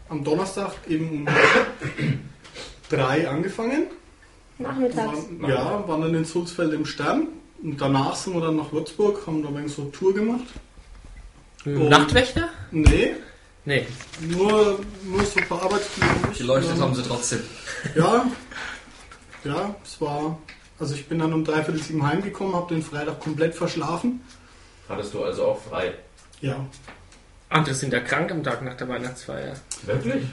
am 0.07 0.23
Donnerstag 0.23 0.71
eben 0.87 1.09
um 1.09 1.27
drei 2.89 3.27
angefangen. 3.27 3.87
Nachmittags. 4.59 5.17
Waren, 5.39 5.49
ja, 5.49 5.87
waren 5.87 6.01
dann 6.01 6.15
in 6.15 6.25
Sulzfeld 6.25 6.73
im 6.73 6.85
Stern. 6.85 7.27
Und 7.61 7.79
danach 7.81 8.15
sind 8.15 8.33
wir 8.33 8.41
dann 8.41 8.55
nach 8.57 8.71
Würzburg, 8.71 9.25
haben 9.25 9.41
da 9.41 9.49
ein 9.49 9.57
wenig 9.57 9.73
so 9.73 9.83
eine 9.83 9.91
Tour 9.91 10.13
gemacht. 10.13 10.45
Hm, 11.63 11.89
Nachtwächter? 11.89 12.49
Nee, 12.71 13.15
Nee. 13.65 13.85
nur, 14.21 14.79
nur 15.03 15.25
so 15.25 15.39
ein 15.39 15.47
paar 15.47 15.63
Arbeitskollegen. 15.63 16.33
Geleuchtet 16.37 16.79
haben 16.79 16.95
sie 16.95 17.03
trotzdem. 17.03 17.39
Ja, 17.95 18.25
ja, 19.43 19.75
es 19.83 19.99
war. 19.99 20.37
Also 20.79 20.93
ich 20.95 21.07
bin 21.07 21.19
dann 21.19 21.33
um 21.33 21.43
dreiviertel 21.43 21.81
sieben 21.81 22.05
heimgekommen, 22.05 22.55
habe 22.55 22.73
den 22.75 22.83
Freitag 22.83 23.19
komplett 23.19 23.55
verschlafen. 23.55 24.21
Hattest 24.87 25.13
du 25.13 25.23
also 25.23 25.45
auch 25.47 25.61
frei? 25.61 25.93
Ja. 26.41 26.65
Andere 27.49 27.73
sind 27.75 27.91
ja 27.91 27.99
krank 27.99 28.31
am 28.31 28.43
Tag 28.43 28.61
nach 28.61 28.75
der 28.77 28.87
Weihnachtsfeier. 28.87 29.55
Wirklich? 29.83 30.23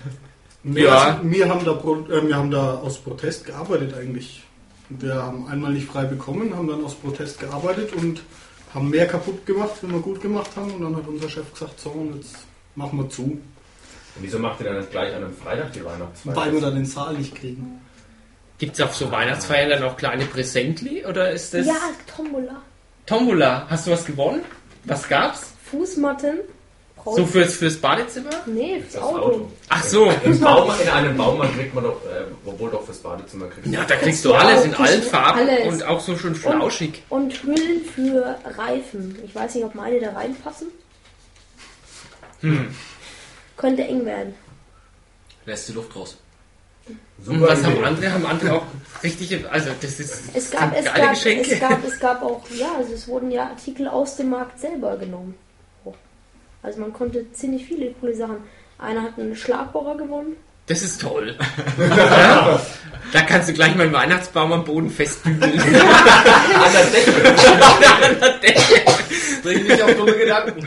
Wir, 0.64 0.84
Ja. 0.84 1.20
wir, 1.22 1.48
haben 1.48 1.64
da, 1.64 1.74
Pro- 1.74 2.06
äh, 2.10 2.26
wir 2.26 2.36
haben 2.36 2.50
da 2.50 2.74
aus 2.76 2.98
Protest 2.98 3.44
gearbeitet 3.44 3.94
eigentlich. 3.94 4.42
Wir 4.88 5.14
haben 5.14 5.46
einmal 5.48 5.72
nicht 5.72 5.86
frei 5.86 6.04
bekommen, 6.04 6.54
haben 6.56 6.68
dann 6.68 6.84
aus 6.84 6.94
Protest 6.94 7.38
gearbeitet 7.40 7.92
und 7.92 8.22
haben 8.74 8.90
mehr 8.90 9.06
kaputt 9.06 9.44
gemacht, 9.46 9.74
wenn 9.82 9.92
wir 9.92 10.00
gut 10.00 10.20
gemacht 10.20 10.50
haben. 10.56 10.70
Und 10.72 10.82
dann 10.82 10.96
hat 10.96 11.06
unser 11.06 11.28
Chef 11.28 11.52
gesagt, 11.52 11.78
so, 11.80 11.90
und 11.90 12.16
jetzt 12.16 12.36
machen 12.76 12.98
wir 12.98 13.08
zu, 13.08 13.22
Und 13.22 13.40
wieso 14.20 14.38
macht 14.38 14.60
ihr 14.60 14.66
dann 14.66 14.78
nicht 14.78 14.90
gleich 14.90 15.14
an 15.14 15.24
einem 15.24 15.36
Freitag 15.36 15.72
die 15.72 15.84
Weihnachtsfeier? 15.84 16.36
weil 16.36 16.52
wir 16.52 16.60
dann 16.60 16.74
den 16.76 16.86
Saal 16.86 17.14
nicht 17.14 17.34
kriegen. 17.34 17.80
Gibt 18.58 18.74
es 18.74 18.80
auf 18.80 18.94
so 18.94 19.10
Weihnachtsfeiern 19.10 19.68
dann 19.70 19.82
auch 19.82 19.96
kleine 19.96 20.24
Präsentli 20.26 21.04
oder 21.04 21.30
ist 21.32 21.52
das 21.54 21.66
Ja, 21.66 21.74
Tombola. 22.16 22.62
Tombola? 23.06 23.66
Hast 23.68 23.86
du 23.86 23.90
was 23.90 24.04
gewonnen? 24.04 24.42
Was 24.84 25.08
gab's? 25.08 25.52
Fußmatten. 25.64 26.38
So 27.04 27.26
fürs, 27.26 27.56
fürs 27.56 27.76
Badezimmer? 27.76 28.30
Nee, 28.46 28.80
fürs 28.80 29.02
Auto. 29.02 29.18
Auto. 29.18 29.50
Ach 29.68 29.84
so. 29.84 30.10
Im 30.24 30.40
Baumarkt, 30.40 30.82
in 30.82 30.88
einem 30.88 31.16
Baumarkt 31.16 31.54
kriegt 31.54 31.74
man 31.74 31.84
doch, 31.84 32.02
äh, 32.06 32.24
obwohl 32.46 32.70
doch 32.70 32.84
fürs 32.84 32.98
Badezimmer 32.98 33.46
kriegt 33.48 33.66
Ja, 33.66 33.84
da 33.84 33.96
kriegst 33.96 34.24
du 34.24 34.32
alles 34.32 34.64
in 34.64 34.74
allen 34.74 35.02
Farben 35.02 35.40
Alles. 35.40 35.66
und 35.66 35.82
auch 35.86 36.00
so 36.00 36.16
schön 36.16 36.34
flauschig. 36.34 37.02
Und 37.10 37.34
Hüllen 37.42 37.84
für 37.94 38.36
Reifen. 38.56 39.18
Ich 39.24 39.34
weiß 39.34 39.54
nicht, 39.54 39.64
ob 39.64 39.74
meine 39.74 40.00
da 40.00 40.12
reinpassen. 40.12 40.68
Hm. 42.40 42.74
Könnte 43.56 43.84
eng 43.84 44.06
werden. 44.06 44.34
Lässt 45.44 45.68
die 45.68 45.72
Luft 45.72 45.94
raus. 45.94 46.16
Und 47.26 47.40
was 47.40 47.64
haben 47.64 47.82
andere? 47.84 48.12
Haben 48.12 48.26
andere 48.26 48.52
auch 48.54 48.66
richtige, 49.02 49.50
also 49.50 49.70
das 49.80 50.00
ist 50.00 50.22
Es 50.34 50.50
gab, 50.50 50.74
sind 50.74 50.80
es 50.80 50.84
geile 50.84 51.00
gab, 51.02 51.14
Geschenke. 51.14 51.52
es 51.52 51.60
gab, 51.60 51.84
es 51.86 51.98
gab 51.98 52.22
auch, 52.22 52.42
ja, 52.50 52.74
also 52.76 52.92
es 52.92 53.08
wurden 53.08 53.30
ja 53.30 53.44
Artikel 53.44 53.88
aus 53.88 54.16
dem 54.16 54.30
Markt 54.30 54.60
selber 54.60 54.96
genommen. 54.96 55.34
Also 56.64 56.80
man 56.80 56.92
konnte 56.92 57.30
ziemlich 57.32 57.66
viele 57.66 57.92
coole 58.00 58.14
Sachen. 58.16 58.38
Einer 58.78 59.02
hat 59.02 59.18
einen 59.18 59.36
Schlagbohrer 59.36 59.96
gewonnen. 59.98 60.36
Das 60.66 60.82
ist 60.82 61.00
toll. 61.02 61.36
ja, 61.78 62.58
da 63.12 63.20
kannst 63.20 63.50
du 63.50 63.52
gleich 63.52 63.76
mal 63.76 63.82
einen 63.84 63.92
Weihnachtsbaum 63.92 64.50
am 64.52 64.64
Boden 64.64 64.88
festbügeln. 64.90 65.60
An 65.60 66.72
der 66.72 68.38
Decke. 68.38 68.62
Bring 69.42 69.66
mich 69.66 69.82
auf 69.82 69.94
dumme 69.94 70.14
Gedanken. 70.16 70.66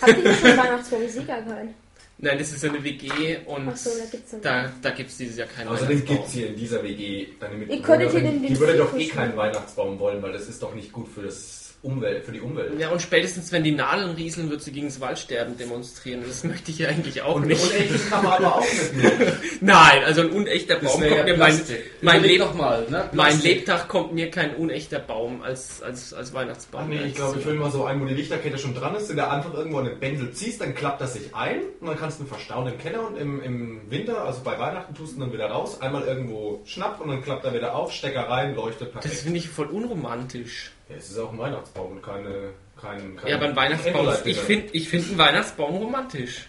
Habt 0.00 0.24
ihr 0.24 0.34
schon 0.34 0.48
einen 0.48 0.58
Weihnachtsbaum? 0.58 1.02
Ich 1.02 1.12
sehe 1.12 1.24
gar 1.24 1.42
keinen. 1.42 1.74
Nein, 2.20 2.38
das 2.38 2.50
ist 2.50 2.64
eine 2.64 2.82
WG 2.82 3.36
und 3.44 3.68
Ach 3.68 3.76
so, 3.76 3.90
da 3.90 4.04
gibt's 4.10 4.30
dann. 4.32 4.42
da, 4.42 4.72
da 4.82 4.90
gibt 4.90 5.10
es 5.10 5.18
dieses 5.18 5.36
Jahr 5.36 5.46
keinen 5.46 5.68
Außerdem 5.68 5.88
Weihnachtsbaum. 5.90 6.16
gibt 6.16 6.28
es 6.28 6.32
hier 6.34 6.48
in 6.48 6.56
dieser 6.56 6.82
WG 6.82 7.26
eine 7.38 7.64
Ihr 7.64 7.82
könntet 7.82 8.10
hier 8.10 8.20
Mitbewohnerin, 8.22 8.54
die 8.54 8.58
würde 8.58 8.78
doch 8.78 8.96
eh 8.98 9.06
keinen 9.06 9.36
Weihnachtsbaum 9.36 10.00
wollen, 10.00 10.20
weil 10.22 10.32
das 10.32 10.48
ist 10.48 10.60
doch 10.62 10.74
nicht 10.74 10.90
gut 10.92 11.06
für 11.14 11.22
das 11.22 11.57
Umwelt, 11.80 12.24
für 12.24 12.32
die 12.32 12.40
Umwelt. 12.40 12.72
Ja, 12.80 12.90
und 12.90 13.00
spätestens, 13.00 13.52
wenn 13.52 13.62
die 13.62 13.70
Nadeln 13.70 14.16
rieseln, 14.16 14.50
wird 14.50 14.62
sie 14.62 14.72
gegen 14.72 14.88
das 14.88 15.00
Waldsterben 15.00 15.56
demonstrieren. 15.56 16.24
Das 16.26 16.42
möchte 16.42 16.72
ich 16.72 16.78
ja 16.78 16.88
eigentlich 16.88 17.22
auch 17.22 17.36
Und 17.36 17.46
nicht. 17.46 17.62
unechtes 17.62 18.10
kann 18.10 18.24
man 18.24 18.32
aber 18.32 18.56
auch 18.56 18.66
mitnehmen. 18.72 19.32
Nein, 19.60 20.02
also 20.04 20.22
ein 20.22 20.30
unechter 20.30 20.76
Baum 20.76 21.00
kommt 21.00 21.24
mir 21.24 21.36
mein, 21.36 21.60
mein, 22.02 22.22
Leb 22.22 22.40
doch 22.40 22.54
mal, 22.54 22.84
ne? 22.90 23.08
mein. 23.12 23.40
Lebtag 23.42 23.86
kommt 23.86 24.12
mir 24.12 24.28
kein 24.30 24.56
unechter 24.56 24.98
Baum 24.98 25.40
als, 25.42 25.80
als, 25.80 26.12
als 26.12 26.34
Weihnachtsbaum. 26.34 26.82
Ach 26.84 26.88
nee, 26.88 27.00
ich 27.06 27.14
glaube, 27.14 27.38
ich 27.38 27.46
will 27.46 27.54
mal 27.54 27.70
so 27.70 27.84
ein, 27.84 28.00
wo 28.00 28.06
die 28.06 28.14
Lichterkette 28.14 28.58
schon 28.58 28.74
dran 28.74 28.96
ist, 28.96 29.08
in 29.10 29.16
der 29.16 29.30
einfach 29.32 29.54
irgendwo 29.54 29.80
den 29.80 30.00
Bändel 30.00 30.32
ziehst, 30.32 30.60
dann 30.60 30.74
klappt 30.74 31.00
das 31.00 31.12
sich 31.14 31.32
ein 31.34 31.60
und 31.80 31.86
dann 31.86 31.96
kannst 31.96 32.18
du 32.18 32.24
ihn 32.24 32.28
verstauen 32.28 32.66
im 32.66 32.78
Keller 32.78 33.06
und 33.06 33.16
im, 33.16 33.40
im 33.40 33.80
Winter, 33.88 34.24
also 34.24 34.40
bei 34.42 34.58
Weihnachten, 34.58 34.94
tust 34.94 35.12
du 35.12 35.18
ihn 35.18 35.20
dann 35.20 35.32
wieder 35.32 35.46
raus, 35.46 35.80
einmal 35.80 36.02
irgendwo 36.02 36.60
schnapp 36.64 37.00
und 37.00 37.08
dann 37.08 37.22
klappt 37.22 37.44
er 37.44 37.54
wieder 37.54 37.76
auf, 37.76 37.92
Stecker 37.92 38.28
rein, 38.28 38.56
leuchtet 38.56 38.88
Das 38.94 39.02
perfekt. 39.02 39.22
finde 39.22 39.38
ich 39.38 39.48
voll 39.48 39.66
unromantisch. 39.68 40.72
Ja, 40.88 40.96
es 40.96 41.10
ist 41.10 41.18
auch 41.18 41.32
ein 41.32 41.38
Weihnachtsbaum 41.38 41.92
und 41.92 42.02
keine, 42.02 42.50
kein, 42.80 43.16
kein 43.16 43.28
Ja, 43.30 43.36
aber 43.36 43.46
ein 43.46 43.56
Weihnachtsbaum, 43.56 44.08
ist- 44.08 44.26
ich 44.26 44.38
finde 44.38 44.68
ich 44.72 44.88
find 44.88 45.06
einen 45.08 45.18
Weihnachtsbaum 45.18 45.76
romantisch. 45.76 46.46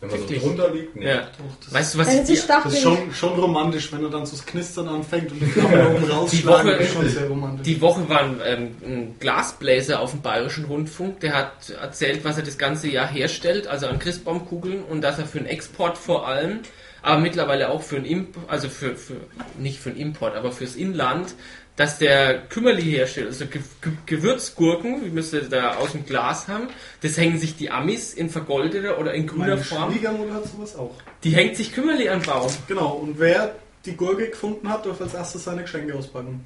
Wenn 0.00 0.10
man 0.10 0.18
so 0.20 0.24
wirklich. 0.26 0.42
drunter 0.44 0.70
liegt, 0.72 0.94
nee. 0.94 1.08
Ja. 1.08 1.28
das- 1.64 1.74
Weißt 1.74 1.94
du, 1.94 1.98
was 1.98 2.14
ich 2.14 2.22
dir, 2.22 2.36
stark 2.36 2.62
Das 2.62 2.72
ist 2.74 2.82
schon, 2.82 3.12
schon 3.12 3.32
romantisch, 3.36 3.92
wenn 3.92 4.04
er 4.04 4.10
dann 4.10 4.24
so 4.26 4.36
das 4.36 4.46
Knistern 4.46 4.86
anfängt 4.86 5.32
und 5.32 5.40
die 5.40 5.46
Flammen 5.46 5.86
oben 5.96 6.04
rausschlagen. 6.08 6.70
Ist 6.78 6.92
schon 6.92 7.08
sehr 7.08 7.28
romantisch. 7.28 7.64
Die 7.64 7.80
Woche 7.80 8.08
war 8.08 8.20
ein, 8.20 8.40
ähm, 8.44 8.76
ein 8.84 9.16
Glasbläser 9.18 9.98
auf 9.98 10.12
dem 10.12 10.22
Bayerischen 10.22 10.66
Rundfunk, 10.66 11.18
der 11.18 11.34
hat 11.34 11.70
erzählt, 11.70 12.24
was 12.24 12.36
er 12.36 12.44
das 12.44 12.58
ganze 12.58 12.86
Jahr 12.88 13.08
herstellt, 13.08 13.66
also 13.66 13.88
an 13.88 13.98
Christbaumkugeln 13.98 14.84
und 14.84 15.00
dass 15.00 15.18
er 15.18 15.26
für 15.26 15.38
den 15.38 15.48
Export 15.48 15.98
vor 15.98 16.28
allem, 16.28 16.60
aber 17.02 17.18
mittlerweile 17.20 17.68
auch 17.70 17.82
für 17.82 17.96
den 17.96 18.04
Import, 18.04 18.48
also 18.48 18.68
für, 18.68 18.94
für 18.94 19.16
nicht 19.58 19.80
für 19.80 19.90
den 19.90 19.98
Import, 20.00 20.36
aber 20.36 20.52
fürs 20.52 20.76
Inland, 20.76 21.34
dass 21.78 21.96
der 21.96 22.40
Kümmerli 22.48 22.82
herstellt, 22.82 23.28
also 23.28 23.46
Ge 23.46 23.62
Ge 23.80 23.92
Gewürzgurken, 24.04 25.04
wie 25.04 25.10
müsste 25.10 25.42
da 25.42 25.76
aus 25.76 25.92
dem 25.92 26.04
Glas 26.04 26.48
haben, 26.48 26.66
das 27.02 27.16
hängen 27.16 27.38
sich 27.38 27.56
die 27.56 27.70
Amis 27.70 28.12
in 28.12 28.30
vergoldeter 28.30 28.98
oder 28.98 29.14
in 29.14 29.28
grüner 29.28 29.46
Meine 29.46 29.58
Form, 29.58 29.92
Schwiegermutter 29.92 30.34
hat 30.34 30.46
sowas 30.46 30.76
auch. 30.76 30.94
die 31.22 31.30
hängt 31.30 31.56
sich 31.56 31.72
Kümmerli 31.72 32.08
an 32.08 32.20
Baum. 32.22 32.50
Genau, 32.66 32.94
und 32.94 33.20
wer 33.20 33.54
die 33.86 33.96
Gurke 33.96 34.28
gefunden 34.28 34.68
hat, 34.68 34.86
darf 34.86 35.00
als 35.00 35.14
erstes 35.14 35.44
seine 35.44 35.62
Geschenke 35.62 35.94
auspacken. 35.94 36.44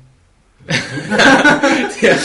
Ja. 2.01 2.17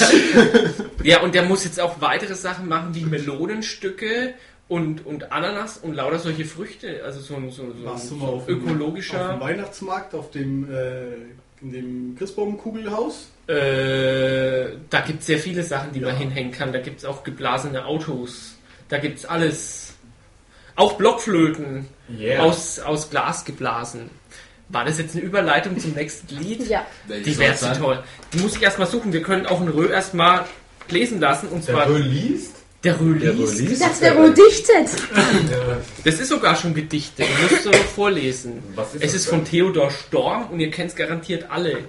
ja, 1.03 1.21
und 1.21 1.33
der 1.33 1.43
muss 1.43 1.63
jetzt 1.63 1.79
auch 1.79 2.01
weitere 2.01 2.35
Sachen 2.35 2.67
machen, 2.67 2.93
wie 2.93 3.05
Melonenstücke 3.05 4.33
und, 4.67 5.05
und 5.05 5.31
Ananas 5.31 5.77
und 5.77 5.93
lauter 5.93 6.19
solche 6.19 6.45
Früchte. 6.45 7.03
Also 7.03 7.21
so 7.21 7.35
ein, 7.35 7.49
so, 7.51 7.71
so 7.71 8.13
ein 8.13 8.19
mal 8.19 8.27
auf 8.27 8.47
ökologischer. 8.47 9.33
dem 9.33 9.39
Weihnachtsmarkt, 9.39 10.13
auf 10.13 10.31
dem, 10.31 10.69
äh, 10.69 11.05
in 11.61 11.71
dem 11.71 12.15
Christbaumkugelhaus? 12.17 13.29
Äh, 13.47 14.75
da 14.89 15.01
gibt 15.01 15.21
es 15.21 15.25
sehr 15.27 15.39
viele 15.39 15.63
Sachen, 15.63 15.93
die 15.93 15.99
Ja. 15.99 16.07
man 16.07 16.17
hinhängen 16.17 16.51
kann. 16.51 16.71
Da 16.73 16.79
gibt 16.79 16.99
es 16.99 17.05
auch 17.05 17.23
geblasene 17.23 17.85
Autos. 17.85 18.55
Da 18.89 18.97
gibt 18.97 19.19
es 19.19 19.25
alles. 19.25 19.93
Auch 20.75 20.93
Blockflöten 20.93 21.87
Yeah. 22.19 22.43
aus, 22.43 22.79
aus 22.79 23.09
Glas 23.09 23.43
geblasen. 23.45 24.09
War 24.69 24.85
das 24.85 24.97
jetzt 24.99 25.15
eine 25.15 25.23
Überleitung 25.23 25.79
zum 25.79 25.93
nächsten 25.93 26.35
Lied? 26.37 26.67
Ja. 26.69 26.85
Welches 27.07 27.25
Die 27.33 27.39
wäre 27.39 27.55
sein? 27.55 27.77
toll. 27.77 28.03
Die 28.33 28.37
muss 28.39 28.55
ich 28.57 28.61
erstmal 28.61 28.87
suchen. 28.87 29.11
Wir 29.13 29.21
können 29.23 29.45
auch 29.47 29.59
einen 29.59 29.69
Rö 29.69 29.89
erstmal 29.89 30.45
lesen 30.89 31.19
lassen. 31.19 31.47
Und 31.49 31.63
zwar 31.63 31.85
Der 31.85 31.95
Röhl 31.95 32.01
liest. 32.01 32.56
Der. 32.93 33.37
Röhl 33.37 33.49
liest. 33.49 33.81
Das 33.81 33.99
der 33.99 34.17
wohl 34.17 34.33
dichtet. 34.33 34.89
Das 36.03 36.19
ist 36.19 36.29
sogar 36.29 36.55
schon 36.55 36.73
gedichtet. 36.73 37.27
Du 37.27 37.43
musst 37.43 37.65
du 37.65 37.69
noch 37.69 37.77
vorlesen. 37.77 38.63
Was 38.75 38.95
ist 38.95 39.03
es 39.03 39.13
ist 39.13 39.27
von 39.27 39.43
Theodor 39.43 39.89
Storm 39.91 40.47
und 40.51 40.59
ihr 40.59 40.71
kennt 40.71 40.91
es 40.91 40.95
garantiert 40.95 41.45
alle. 41.49 41.79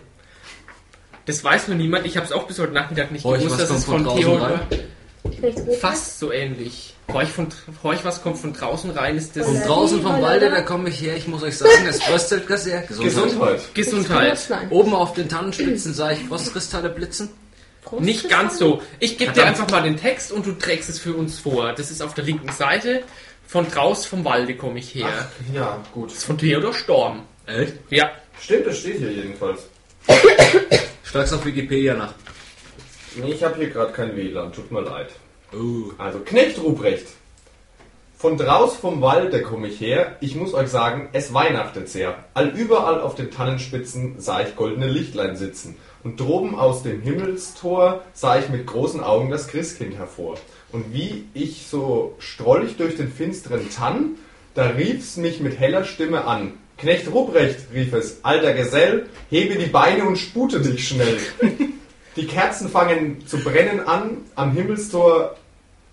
Das 1.26 1.44
weiß 1.44 1.68
nur 1.68 1.76
niemand. 1.76 2.06
Ich 2.06 2.16
habe 2.16 2.26
es 2.26 2.32
auch 2.32 2.46
bis 2.46 2.58
heute 2.58 2.72
Nachmittag 2.72 3.12
nicht 3.12 3.24
Horch, 3.24 3.42
gewusst, 3.42 3.60
dass 3.60 3.70
es 3.70 3.84
von 3.84 4.04
Theodor 4.08 4.60
fast 5.80 6.18
so 6.18 6.32
ähnlich. 6.32 6.94
Horch, 7.12 7.28
von, 7.28 7.48
Horch, 7.82 8.04
was 8.04 8.22
kommt 8.22 8.38
von 8.38 8.52
draußen 8.52 8.90
rein, 8.90 9.16
ist 9.16 9.36
das 9.36 9.46
Von 9.46 9.60
draußen 9.62 10.02
vom 10.02 10.20
Walde, 10.20 10.50
da 10.50 10.60
komme 10.60 10.90
ich 10.90 11.00
her, 11.00 11.16
ich 11.16 11.26
muss 11.26 11.42
euch 11.42 11.56
sagen, 11.56 11.86
es 11.88 12.02
fröstelt 12.02 12.46
sehr. 12.58 12.82
Gesundheit. 12.82 13.74
Gesundheit. 13.74 14.32
Gesundheit. 14.32 14.70
Oben 14.70 14.94
auf 14.94 15.14
den 15.14 15.28
Tannenspitzen 15.28 15.94
sah 15.94 16.12
ich 16.12 16.18
Frostkristalle 16.20 16.90
blitzen. 16.90 17.30
Prost, 17.88 18.02
Nicht 18.02 18.28
ganz 18.28 18.58
so. 18.58 18.82
Ich 18.98 19.16
gebe 19.16 19.32
dir 19.32 19.46
einfach 19.46 19.70
mal 19.70 19.82
den 19.82 19.96
Text 19.96 20.30
und 20.30 20.44
du 20.44 20.52
trägst 20.52 20.88
es 20.88 20.98
für 20.98 21.14
uns 21.14 21.38
vor. 21.38 21.72
Das 21.72 21.90
ist 21.90 22.02
auf 22.02 22.14
der 22.14 22.24
linken 22.24 22.52
Seite. 22.52 23.02
Von 23.46 23.66
draußen 23.68 24.10
vom 24.10 24.24
Walde 24.24 24.56
komme 24.56 24.78
ich 24.78 24.94
her. 24.94 25.08
Ach, 25.08 25.54
ja, 25.54 25.82
gut. 25.92 26.10
Das 26.10 26.18
ist 26.18 26.24
von 26.24 26.36
Theodor 26.36 26.74
Storm. 26.74 27.22
Echt? 27.46 27.74
Ja. 27.88 28.10
Stimmt, 28.40 28.66
das 28.66 28.78
steht 28.78 28.98
hier 28.98 29.10
jedenfalls. 29.10 29.62
Schlag's 31.02 31.32
auf 31.32 31.44
Wikipedia 31.46 31.94
nach. 31.94 32.12
Nee, 33.16 33.32
ich 33.32 33.42
habe 33.42 33.56
hier 33.56 33.70
gerade 33.70 33.92
kein 33.92 34.14
WLAN, 34.14 34.52
tut 34.52 34.70
mir 34.70 34.82
leid. 34.82 35.08
Oh. 35.52 35.92
Also, 35.96 36.18
Knecht 36.20 36.58
Ruprecht. 36.58 37.06
Von 38.18 38.36
draus 38.36 38.76
vom 38.76 39.00
Walde 39.00 39.42
komme 39.42 39.68
ich 39.68 39.80
her. 39.80 40.16
Ich 40.20 40.34
muss 40.34 40.52
euch 40.52 40.68
sagen, 40.68 41.08
es 41.12 41.32
weihnachtet 41.32 41.88
sehr. 41.88 42.24
Allüberall 42.34 43.00
auf 43.00 43.14
den 43.14 43.30
Tannenspitzen 43.30 44.20
sah 44.20 44.42
ich 44.42 44.56
goldene 44.56 44.88
Lichtlein 44.88 45.36
sitzen. 45.36 45.76
Und 46.04 46.20
droben 46.20 46.54
aus 46.54 46.82
dem 46.82 47.02
Himmelstor 47.02 48.02
sah 48.14 48.38
ich 48.38 48.48
mit 48.48 48.66
großen 48.66 49.02
Augen 49.02 49.30
das 49.30 49.48
Christkind 49.48 49.96
hervor. 49.96 50.36
Und 50.70 50.92
wie 50.92 51.24
ich 51.34 51.66
so 51.68 52.14
strollig 52.18 52.76
durch 52.76 52.96
den 52.96 53.10
finsteren 53.10 53.68
Tann, 53.70 54.16
da 54.54 54.68
rief's 54.68 55.16
mich 55.16 55.40
mit 55.40 55.58
heller 55.58 55.84
Stimme 55.84 56.24
an. 56.24 56.52
Knecht 56.76 57.10
Ruprecht, 57.12 57.72
rief 57.74 57.92
es, 57.92 58.20
alter 58.22 58.54
Gesell, 58.54 59.06
hebe 59.30 59.56
die 59.56 59.66
Beine 59.66 60.04
und 60.04 60.16
spute 60.16 60.60
dich 60.60 60.86
schnell. 60.86 61.18
Die 62.16 62.26
Kerzen 62.26 62.68
fangen 62.68 63.26
zu 63.26 63.38
brennen 63.38 63.80
an, 63.86 64.18
am 64.34 64.52
Himmelstor 64.52 65.36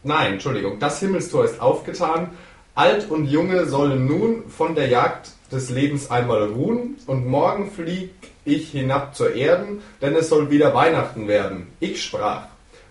Nein, 0.08 0.34
Entschuldigung, 0.34 0.78
das 0.78 1.00
Himmelstor 1.00 1.46
ist 1.46 1.60
aufgetan. 1.60 2.30
Alt 2.76 3.10
und 3.10 3.26
Junge 3.26 3.65
sollen 3.65 4.06
nun 4.06 4.44
von 4.50 4.76
der 4.76 4.88
Jagd 4.88 5.32
des 5.52 5.72
Lebens 5.72 6.12
einmal 6.12 6.44
ruhen 6.44 6.98
und 7.08 7.26
morgen 7.26 7.72
flieg 7.72 8.12
ich 8.45 8.69
hinab 8.69 9.15
zur 9.15 9.34
Erden, 9.34 9.81
denn 10.01 10.15
es 10.15 10.29
soll 10.29 10.49
wieder 10.49 10.73
Weihnachten 10.73 11.27
werden. 11.27 11.67
Ich 11.79 12.03
sprach, 12.03 12.43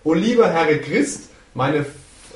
O 0.03 0.13
lieber 0.13 0.49
Herr 0.49 0.77
Christ, 0.77 1.29
meine, 1.53 1.85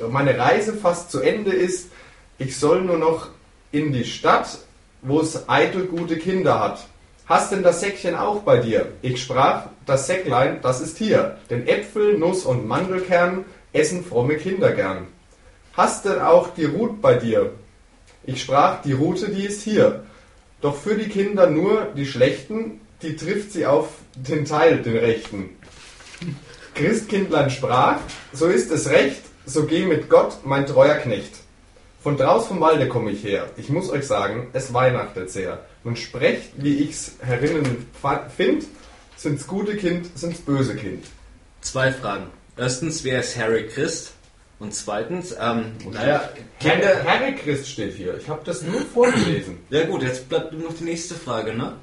meine 0.10 0.40
Reise 0.40 0.74
fast 0.74 1.12
zu 1.12 1.20
Ende 1.20 1.52
ist, 1.52 1.92
ich 2.40 2.58
soll 2.58 2.82
nur 2.82 2.98
noch 2.98 3.28
in 3.72 3.92
die 3.94 4.06
Stadt, 4.06 4.60
wo 5.02 5.20
es 5.20 5.48
eitel 5.48 5.86
gute 5.86 6.18
Kinder 6.18 6.60
hat. 6.60 6.88
Hast 7.28 7.52
denn 7.52 7.62
das 7.62 7.82
Säckchen 7.82 8.16
auch 8.16 8.42
bei 8.42 8.58
dir? 8.58 8.94
Ich 9.04 9.22
sprach, 9.22 9.68
das 9.86 10.08
Säcklein, 10.08 10.60
das 10.64 10.82
ist 10.82 10.98
hier, 10.98 11.38
denn 11.50 11.68
Äpfel, 11.68 12.18
Nuss 12.18 12.44
und 12.44 12.68
Mandelkern 12.68 13.46
essen 13.72 14.04
fromme 14.04 14.38
Kinder 14.38 14.72
gern. 14.72 15.08
Hast 15.74 16.06
denn 16.06 16.20
auch 16.20 16.50
die 16.56 16.66
Rut 16.66 17.02
bei 17.02 17.14
dir? 17.14 17.52
Ich 18.24 18.42
sprach, 18.42 18.82
die 18.82 18.94
Rute, 18.94 19.30
die 19.30 19.46
ist 19.46 19.62
hier. 19.62 20.04
Doch 20.62 20.76
für 20.76 20.96
die 20.96 21.08
Kinder 21.08 21.50
nur 21.50 21.90
die 21.96 22.06
schlechten, 22.06 22.82
die 23.02 23.16
trifft 23.16 23.54
sie 23.54 23.66
auf 23.66 23.90
den 24.16 24.46
Teil, 24.46 24.82
den 24.82 24.98
rechten. 24.98 25.50
Christkindlein 26.76 27.50
sprach, 27.50 28.00
so 28.34 28.48
ist 28.48 28.72
es 28.72 28.90
recht, 28.90 29.22
so 29.46 29.66
geh 29.66 29.86
mit 29.86 30.10
Gott, 30.10 30.40
mein 30.46 30.66
treuer 30.66 30.96
Knecht. 30.96 31.34
Von 32.02 32.16
draus 32.16 32.48
vom 32.48 32.62
Walde 32.62 32.88
komme 32.88 33.12
ich 33.12 33.24
her. 33.24 33.50
Ich 33.58 33.70
muss 33.70 33.90
euch 33.90 34.08
sagen, 34.08 34.48
es 34.54 34.74
weihnachtet 34.74 35.32
sehr. 35.32 35.66
Nun 35.84 35.98
sprecht, 35.98 36.52
wie 36.56 36.76
ich's 36.76 37.14
herinnen 37.20 37.88
find, 38.36 38.66
sind's 39.18 39.48
gute 39.48 39.76
Kind, 39.76 40.10
sind's 40.18 40.40
böse 40.40 40.76
Kind. 40.76 41.06
Zwei 41.62 41.92
Fragen. 41.92 42.28
Erstens, 42.56 43.04
wer 43.04 43.20
ist 43.20 43.38
Harry 43.38 43.68
Christ? 43.68 44.14
Und 44.60 44.74
zweitens, 44.74 45.34
ähm, 45.40 45.72
naja, 45.90 46.30
Kinder. 46.60 47.02
Herr 47.04 47.32
Christ 47.32 47.70
steht 47.70 47.94
hier. 47.94 48.18
Ich 48.18 48.28
habe 48.28 48.42
das 48.44 48.62
nur 48.62 48.82
vorgelesen. 48.82 49.58
Ja 49.70 49.86
gut, 49.86 50.04
jetzt 50.04 50.28
bleibt 50.28 50.52
nur 50.52 50.70
noch 50.70 50.78
die 50.78 50.84
nächste 50.84 51.16
Frage, 51.16 51.54
ne? 51.54 51.76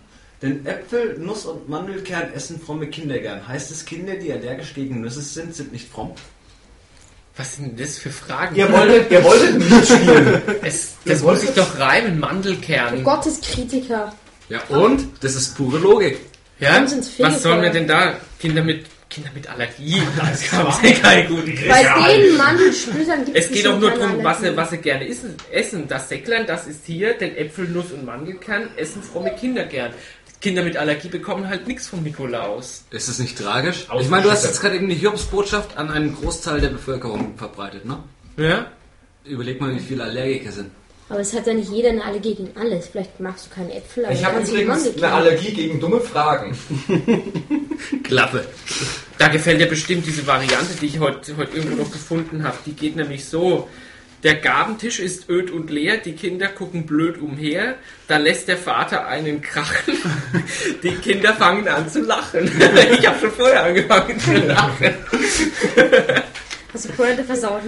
Denn 0.46 0.64
Äpfel, 0.64 1.18
Nuss 1.18 1.44
und 1.44 1.68
Mandelkern 1.68 2.32
essen 2.32 2.60
fromme 2.60 2.86
Kinder 2.86 3.18
gern. 3.18 3.46
Heißt 3.48 3.72
es, 3.72 3.84
Kinder, 3.84 4.14
die 4.14 4.32
allergisch 4.32 4.74
gegen 4.74 5.00
Nüsse 5.00 5.20
sind, 5.20 5.54
sind 5.54 5.72
nicht 5.72 5.88
fromm? 5.88 6.12
Was 7.36 7.56
sind 7.56 7.76
denn 7.76 7.84
das 7.84 7.98
für 7.98 8.10
Fragen? 8.10 8.54
Ihr 8.54 8.72
wolltet, 8.72 9.10
ihr 9.10 9.24
wolltet 9.24 9.58
nicht 9.70 9.86
spielen. 9.88 10.40
es, 10.62 10.94
das 11.04 11.22
muss 11.22 11.42
ich 11.42 11.50
doch 11.50 11.78
reimen, 11.80 12.20
Mandelkern. 12.20 13.02
Gotteskritiker. 13.02 14.14
Ja 14.48 14.60
und? 14.68 15.04
Das 15.20 15.34
ist 15.34 15.56
pure 15.56 15.78
Logik. 15.78 16.18
Ja? 16.60 16.86
Was 17.18 17.42
sollen 17.42 17.62
wir 17.62 17.70
denn 17.70 17.88
da? 17.88 18.14
Kinder 18.38 18.62
mit 18.62 18.86
Kinder 19.08 19.30
mit 19.34 19.48
Allergie. 19.48 20.02
Das 20.18 20.52
haben 20.52 20.72
sie 20.82 20.94
keine 20.94 21.28
guten 21.28 21.56
Bei 21.68 22.16
den 22.16 22.36
Mandelsplittern 22.36 23.24
gibt 23.24 23.36
Es 23.36 23.50
geht 23.50 23.64
doch 23.64 23.78
nur 23.78 23.92
darum, 23.92 24.22
was 24.24 24.40
sie, 24.40 24.50
sie 24.50 24.56
was 24.56 24.70
sie 24.70 24.78
gerne 24.78 25.08
essen. 25.08 25.36
essen. 25.52 25.86
Das 25.86 26.08
Säcklein, 26.08 26.44
das 26.46 26.66
ist 26.66 26.84
hier, 26.86 27.14
denn 27.14 27.36
Äpfel, 27.36 27.68
Nuss 27.68 27.92
und 27.92 28.04
Mandelkern 28.04 28.68
essen 28.76 29.02
fromme 29.02 29.30
Kinder 29.36 29.64
gern. 29.64 29.92
Kinder 30.40 30.62
mit 30.62 30.76
Allergie 30.76 31.08
bekommen 31.08 31.48
halt 31.48 31.66
nichts 31.66 31.88
vom 31.88 32.02
Nikolaus. 32.02 32.84
Ist 32.90 33.08
es 33.08 33.18
nicht 33.18 33.38
tragisch? 33.38 33.86
Ich 34.00 34.08
meine, 34.08 34.24
du 34.24 34.30
hast 34.30 34.44
jetzt 34.44 34.60
gerade 34.60 34.76
eben 34.76 34.88
die 34.88 34.94
Hiobsbotschaft 34.94 35.76
an 35.76 35.90
einen 35.90 36.14
Großteil 36.14 36.60
der 36.60 36.68
Bevölkerung 36.68 37.36
verbreitet, 37.36 37.84
ne? 37.84 37.98
Ja? 38.36 38.70
Überleg 39.24 39.60
mal, 39.60 39.74
wie 39.74 39.80
viele 39.80 40.04
Allergiker 40.04 40.52
sind. 40.52 40.70
Aber 41.08 41.20
es 41.20 41.32
hat 41.32 41.46
ja 41.46 41.54
nicht 41.54 41.70
jeder 41.70 41.90
eine 41.90 42.04
Allergie 42.04 42.34
gegen 42.34 42.50
alles. 42.56 42.88
Vielleicht 42.88 43.20
magst 43.20 43.46
du 43.46 43.54
keine 43.54 43.74
Äpfel, 43.74 44.04
aber 44.04 44.14
Ich 44.14 44.24
habe 44.24 44.40
übrigens 44.40 44.96
eine 44.96 45.12
Allergie 45.12 45.52
gegen 45.52 45.78
dumme 45.78 46.00
Fragen. 46.00 46.56
Klappe. 48.02 48.44
Da 49.16 49.28
gefällt 49.28 49.60
dir 49.60 49.68
bestimmt 49.68 50.04
diese 50.04 50.26
Variante, 50.26 50.74
die 50.80 50.86
ich 50.86 50.98
heute, 50.98 51.36
heute 51.36 51.56
irgendwo 51.56 51.82
noch 51.82 51.92
gefunden 51.92 52.42
habe. 52.42 52.56
Die 52.66 52.72
geht 52.72 52.96
nämlich 52.96 53.24
so. 53.24 53.68
Der 54.22 54.36
Gabentisch 54.36 54.98
ist 54.98 55.28
öd 55.28 55.50
und 55.50 55.70
leer, 55.70 55.98
die 55.98 56.14
Kinder 56.14 56.48
gucken 56.48 56.86
blöd 56.86 57.18
umher, 57.18 57.76
da 58.08 58.16
lässt 58.16 58.48
der 58.48 58.56
Vater 58.56 59.06
einen 59.06 59.42
krachen, 59.42 59.94
die 60.82 60.94
Kinder 60.96 61.34
fangen 61.34 61.68
an 61.68 61.88
zu 61.88 62.00
lachen. 62.00 62.50
Ich 62.98 63.06
habe 63.06 63.18
schon 63.20 63.32
vorher 63.32 63.64
angefangen 63.64 64.18
zu 64.18 64.34
lachen. 64.34 64.94
Hast 66.72 66.84
du 66.86 66.92
Pointe 66.92 67.24
versaut? 67.24 67.62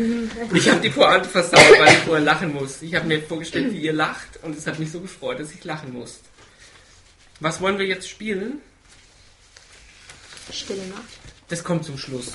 Ich 0.54 0.68
habe 0.68 0.80
die 0.80 0.90
Pointe 0.90 1.28
versaut, 1.28 1.60
weil 1.78 1.88
ich 1.88 1.98
vorher 1.98 2.24
lachen 2.24 2.52
muss. 2.52 2.82
Ich 2.82 2.94
habe 2.94 3.06
mir 3.06 3.22
vorgestellt, 3.22 3.72
wie 3.72 3.80
ihr 3.80 3.92
lacht 3.92 4.38
und 4.42 4.56
es 4.56 4.66
hat 4.66 4.78
mich 4.78 4.90
so 4.90 5.00
gefreut, 5.00 5.40
dass 5.40 5.52
ich 5.52 5.64
lachen 5.64 5.92
muss. 5.92 6.20
Was 7.40 7.60
wollen 7.60 7.78
wir 7.78 7.86
jetzt 7.86 8.08
spielen? 8.08 8.60
Stille 10.50 10.86
Nacht. 10.88 11.17
Das 11.48 11.64
kommt 11.64 11.84
zum 11.84 11.96
Schluss. 11.96 12.32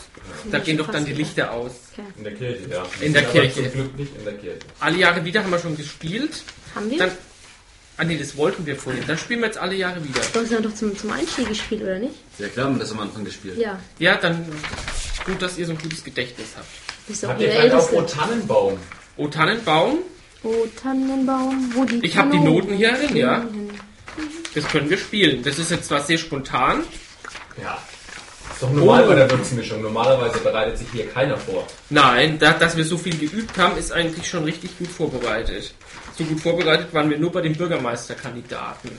Da 0.52 0.60
gehen 0.60 0.78
doch 0.78 0.89
dann 0.89 1.06
die 1.06 1.13
Lichter 1.13 1.52
aus. 1.52 1.71
Okay. 1.93 2.02
In 2.17 2.23
der 2.23 2.34
Kirche, 2.34 2.69
ja. 2.69 2.86
In 2.99 3.13
der 3.13 3.23
Aber 3.23 3.32
Kirche. 3.32 3.63
Zum 3.63 3.71
Glück 3.71 3.97
nicht 3.97 4.15
in 4.17 4.26
der 4.26 4.34
Kirche. 4.34 4.60
Alle 4.80 4.97
Jahre 4.97 5.23
wieder 5.23 5.43
haben 5.43 5.52
wir 5.52 5.60
schon 5.60 5.78
gespielt. 5.78 6.43
Haben 6.73 6.89
wir? 6.89 6.97
Dann, 6.97 7.12
ah 7.97 8.04
nee, 8.06 8.17
das 8.17 8.36
wollten 8.38 8.65
wir 8.65 8.76
vorhin. 8.76 9.04
Dann 9.06 9.17
spielen 9.19 9.41
wir 9.41 9.47
jetzt 9.47 9.60
alle 9.60 9.76
Jahre 9.76 10.04
wieder. 10.04 10.19
Du 10.34 10.39
hast 10.39 10.52
ja 10.52 10.60
doch 10.60 10.73
zum, 10.73 10.97
zum 10.97 11.12
Einstieg 11.12 11.47
gespielt, 11.47 11.84
oder 11.84 11.99
nicht? 11.99 12.15
Ja 12.39 12.47
klar, 12.47 12.65
haben 12.65 12.76
wir 12.76 12.80
das 12.80 12.91
am 12.91 12.99
Anfang 13.02 13.23
gespielt. 13.23 13.58
Ja. 13.58 13.80
Ja, 13.99 14.15
dann 14.17 14.45
gut, 15.26 15.41
dass 15.41 15.58
ihr 15.60 15.67
so 15.67 15.73
ein 15.73 15.78
gutes 15.78 16.04
Gedächtnis 16.04 16.47
habt. 16.58 16.67
Bist 17.08 17.21
du 17.21 17.28
auch 17.28 17.32
Habt 17.32 17.41
ihr 17.41 17.47
der 17.49 17.62
vielleicht 17.62 17.76
auch. 17.76 17.91
O 17.91 18.02
Tannenbaum? 18.02 18.78
O 19.17 19.28
Tannenbaum, 19.28 19.99
Oh, 20.45 20.67
Tannenbaum, 20.82 21.71
wo 21.73 21.86
die 21.86 22.04
Ich 22.06 22.17
hab 22.17 22.30
die 22.30 22.39
Noten 22.39 22.73
hier 22.76 22.91
drin, 22.93 23.15
ja. 23.15 23.45
das 24.54 24.67
können 24.67 24.89
wir 24.89 24.97
spielen. 24.97 25.41
Das 25.41 25.58
ist 25.58 25.71
jetzt 25.71 25.88
zwar 25.88 26.02
sehr 26.02 26.17
spontan. 26.17 26.84
Ja. 27.62 27.82
Ist 28.53 28.61
doch 28.63 28.71
normal 28.71 29.05
bei 29.07 29.15
der 29.15 29.29
Würzmischung. 29.31 29.81
Normalerweise 29.81 30.39
bereitet 30.39 30.77
sich 30.77 30.87
hier 30.91 31.09
keiner 31.09 31.37
vor. 31.37 31.65
Nein, 31.89 32.37
da, 32.39 32.53
dass 32.53 32.77
wir 32.77 32.85
so 32.85 32.97
viel 32.97 33.17
geübt 33.17 33.57
haben, 33.57 33.77
ist 33.77 33.91
eigentlich 33.91 34.27
schon 34.29 34.43
richtig 34.43 34.77
gut 34.77 34.87
vorbereitet. 34.89 35.73
So 36.17 36.23
gut 36.23 36.39
vorbereitet 36.39 36.93
waren 36.93 37.09
wir 37.09 37.17
nur 37.17 37.31
bei 37.31 37.41
den 37.41 37.53
Bürgermeisterkandidaten 37.55 38.91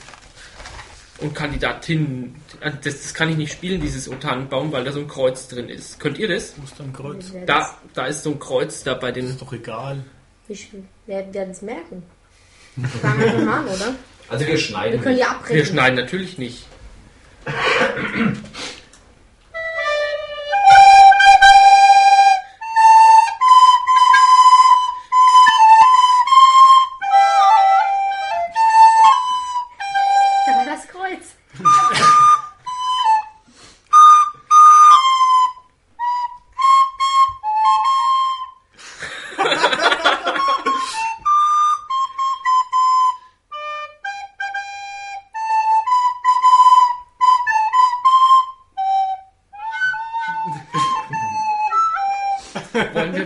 und 1.19 1.35
Kandidatinnen. 1.35 2.35
Das, 2.61 2.83
das 2.83 3.15
kann 3.15 3.29
ich 3.29 3.37
nicht 3.37 3.53
spielen, 3.53 3.81
dieses 3.81 4.09
O 4.09 4.15
Tannenbaum, 4.17 4.73
weil 4.73 4.83
da 4.85 4.91
so 4.93 4.99
ein 5.01 5.09
Kreuz 5.09 5.47
drin 5.49 5.69
ist. 5.69 6.01
Könnt 6.01 6.19
ihr 6.19 6.27
das? 6.29 6.57
Muss 6.57 6.75
dann 6.77 6.93
Kreuz. 6.93 7.27
Wer 7.33 7.47
Da, 7.47 7.79
da 7.95 8.07
ist 8.07 8.25
so 8.25 8.31
ein 8.33 8.39
Kreuz 8.41 8.83
da 8.83 8.95
bei 8.95 9.13
den. 9.13 9.29
Ist 9.29 9.41
doch 9.41 9.53
egal. 9.53 10.05
das- 10.49 10.59
Wie- 10.59 10.85
Wer 11.07 11.33
wird 11.33 11.49
das 11.51 11.63
merken? 11.63 12.03
Fangen 13.01 13.21
wir 13.21 13.27
einfach 13.29 13.45
mal 13.45 13.59
an, 13.61 13.67
oder? 13.69 13.95
Also 14.29 14.45
wir 14.47 14.53
Wir 14.55 14.59
schneiden. 14.59 15.01
können 15.01 15.17
ja 15.19 15.27
Wir 15.27 15.31
abbrechen. 15.31 15.67
schneiden 15.67 15.95
natürlich 15.97 16.39
nicht. 16.39 16.67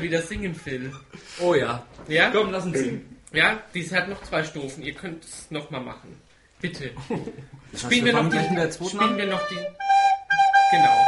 Wieder 0.09 0.23
singen, 0.23 0.55
Phil? 0.55 0.91
Oh 1.41 1.55
ja. 1.55 1.85
Ja? 2.09 2.31
Komm, 2.31 2.51
lass 2.51 2.65
uns 2.65 2.79
singen. 2.79 3.17
Ja, 3.33 3.61
dies 3.75 3.93
hat 3.93 4.09
noch 4.09 4.23
zwei 4.23 4.43
Strophen. 4.43 4.83
Ihr 4.83 4.95
könnt 4.95 5.23
es 5.23 5.51
nochmal 5.51 5.83
machen. 5.83 6.19
Bitte. 6.61 6.93
Spielen 7.77 8.07
wir, 8.07 8.15
noch 8.15 8.31
die, 8.31 8.39
spielen 8.89 9.19
wir 9.19 9.27
noch 9.27 9.47
die. 9.49 9.67
Genau. 10.71 11.05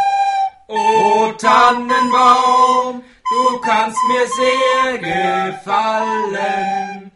O 0.68 1.32
Tannenbaum, 1.32 3.02
du 3.30 3.58
kannst 3.60 3.96
mir 4.08 4.26
sehr 4.26 4.98
gefallen. 4.98 7.10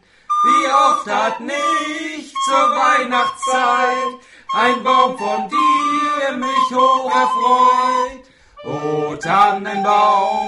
Wie 0.44 0.66
oft 0.66 1.06
hat 1.06 1.40
nicht 1.40 2.34
zur 2.46 2.56
Weihnachtszeit 2.56 4.14
ein 4.54 4.82
Baum 4.82 5.18
von 5.18 5.50
dir 5.50 6.32
mich 6.38 6.70
hoch 6.74 7.14
erfreut. 7.14 8.24
O 8.64 9.14
Tannenbaum, 9.16 10.43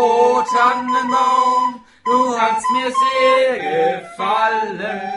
o 0.00 0.42
Tannenbaum, 0.42 1.84
du 2.04 2.36
kannst 2.36 2.70
mir 2.70 2.90
sehr 3.02 3.52
gefallen. 3.58 5.12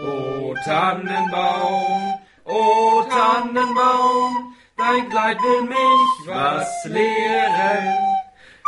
O 0.00 0.54
Tannenbaum, 0.64 2.18
o 2.44 3.02
Tannenbaum, 3.10 4.54
dein 4.76 5.08
Kleid 5.10 5.38
will 5.42 5.62
mich 5.62 6.12
was 6.26 6.68
lehren. 6.86 7.98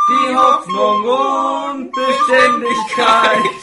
Die 0.07 0.35
Hoffnung 0.35 1.03
und 1.03 1.91
Beständigkeit, 1.91 3.55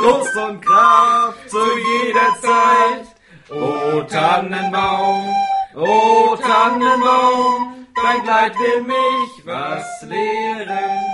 Trost 0.00 0.36
und 0.36 0.60
Kraft 0.64 1.50
zu 1.50 1.64
jeder 1.90 2.30
Zeit. 2.40 3.06
O 3.50 4.02
Tannenbaum, 4.02 5.34
o 5.74 6.36
Tannenbaum, 6.36 7.75
dein 8.02 8.22
Kleid 8.22 8.54
will 8.54 8.82
mich 8.82 9.44
was 9.46 10.02
lehren. 10.02 11.04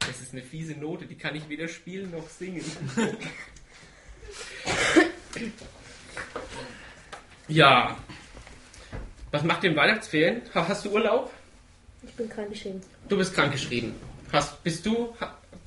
Das 0.00 0.20
ist 0.20 0.32
eine 0.32 0.42
fiese 0.42 0.72
Note, 0.74 1.06
die 1.06 1.16
kann 1.16 1.34
ich 1.34 1.48
weder 1.48 1.68
spielen 1.68 2.10
noch 2.10 2.28
singen. 2.28 2.64
ja. 7.48 7.96
Was 9.30 9.42
macht 9.42 9.64
ihr 9.64 9.70
in 9.70 9.76
Weihnachtsferien? 9.76 10.42
Ha- 10.54 10.66
Hast 10.68 10.84
du 10.84 10.90
Urlaub? 10.90 11.30
Ich 12.02 12.12
bin 12.14 12.28
krankgeschrieben. 12.28 12.80
Du 13.08 13.16
bist 13.16 13.34
krankgeschrieben. 13.34 13.94
Hast, 14.32 14.62
bist 14.62 14.86
du? 14.86 15.14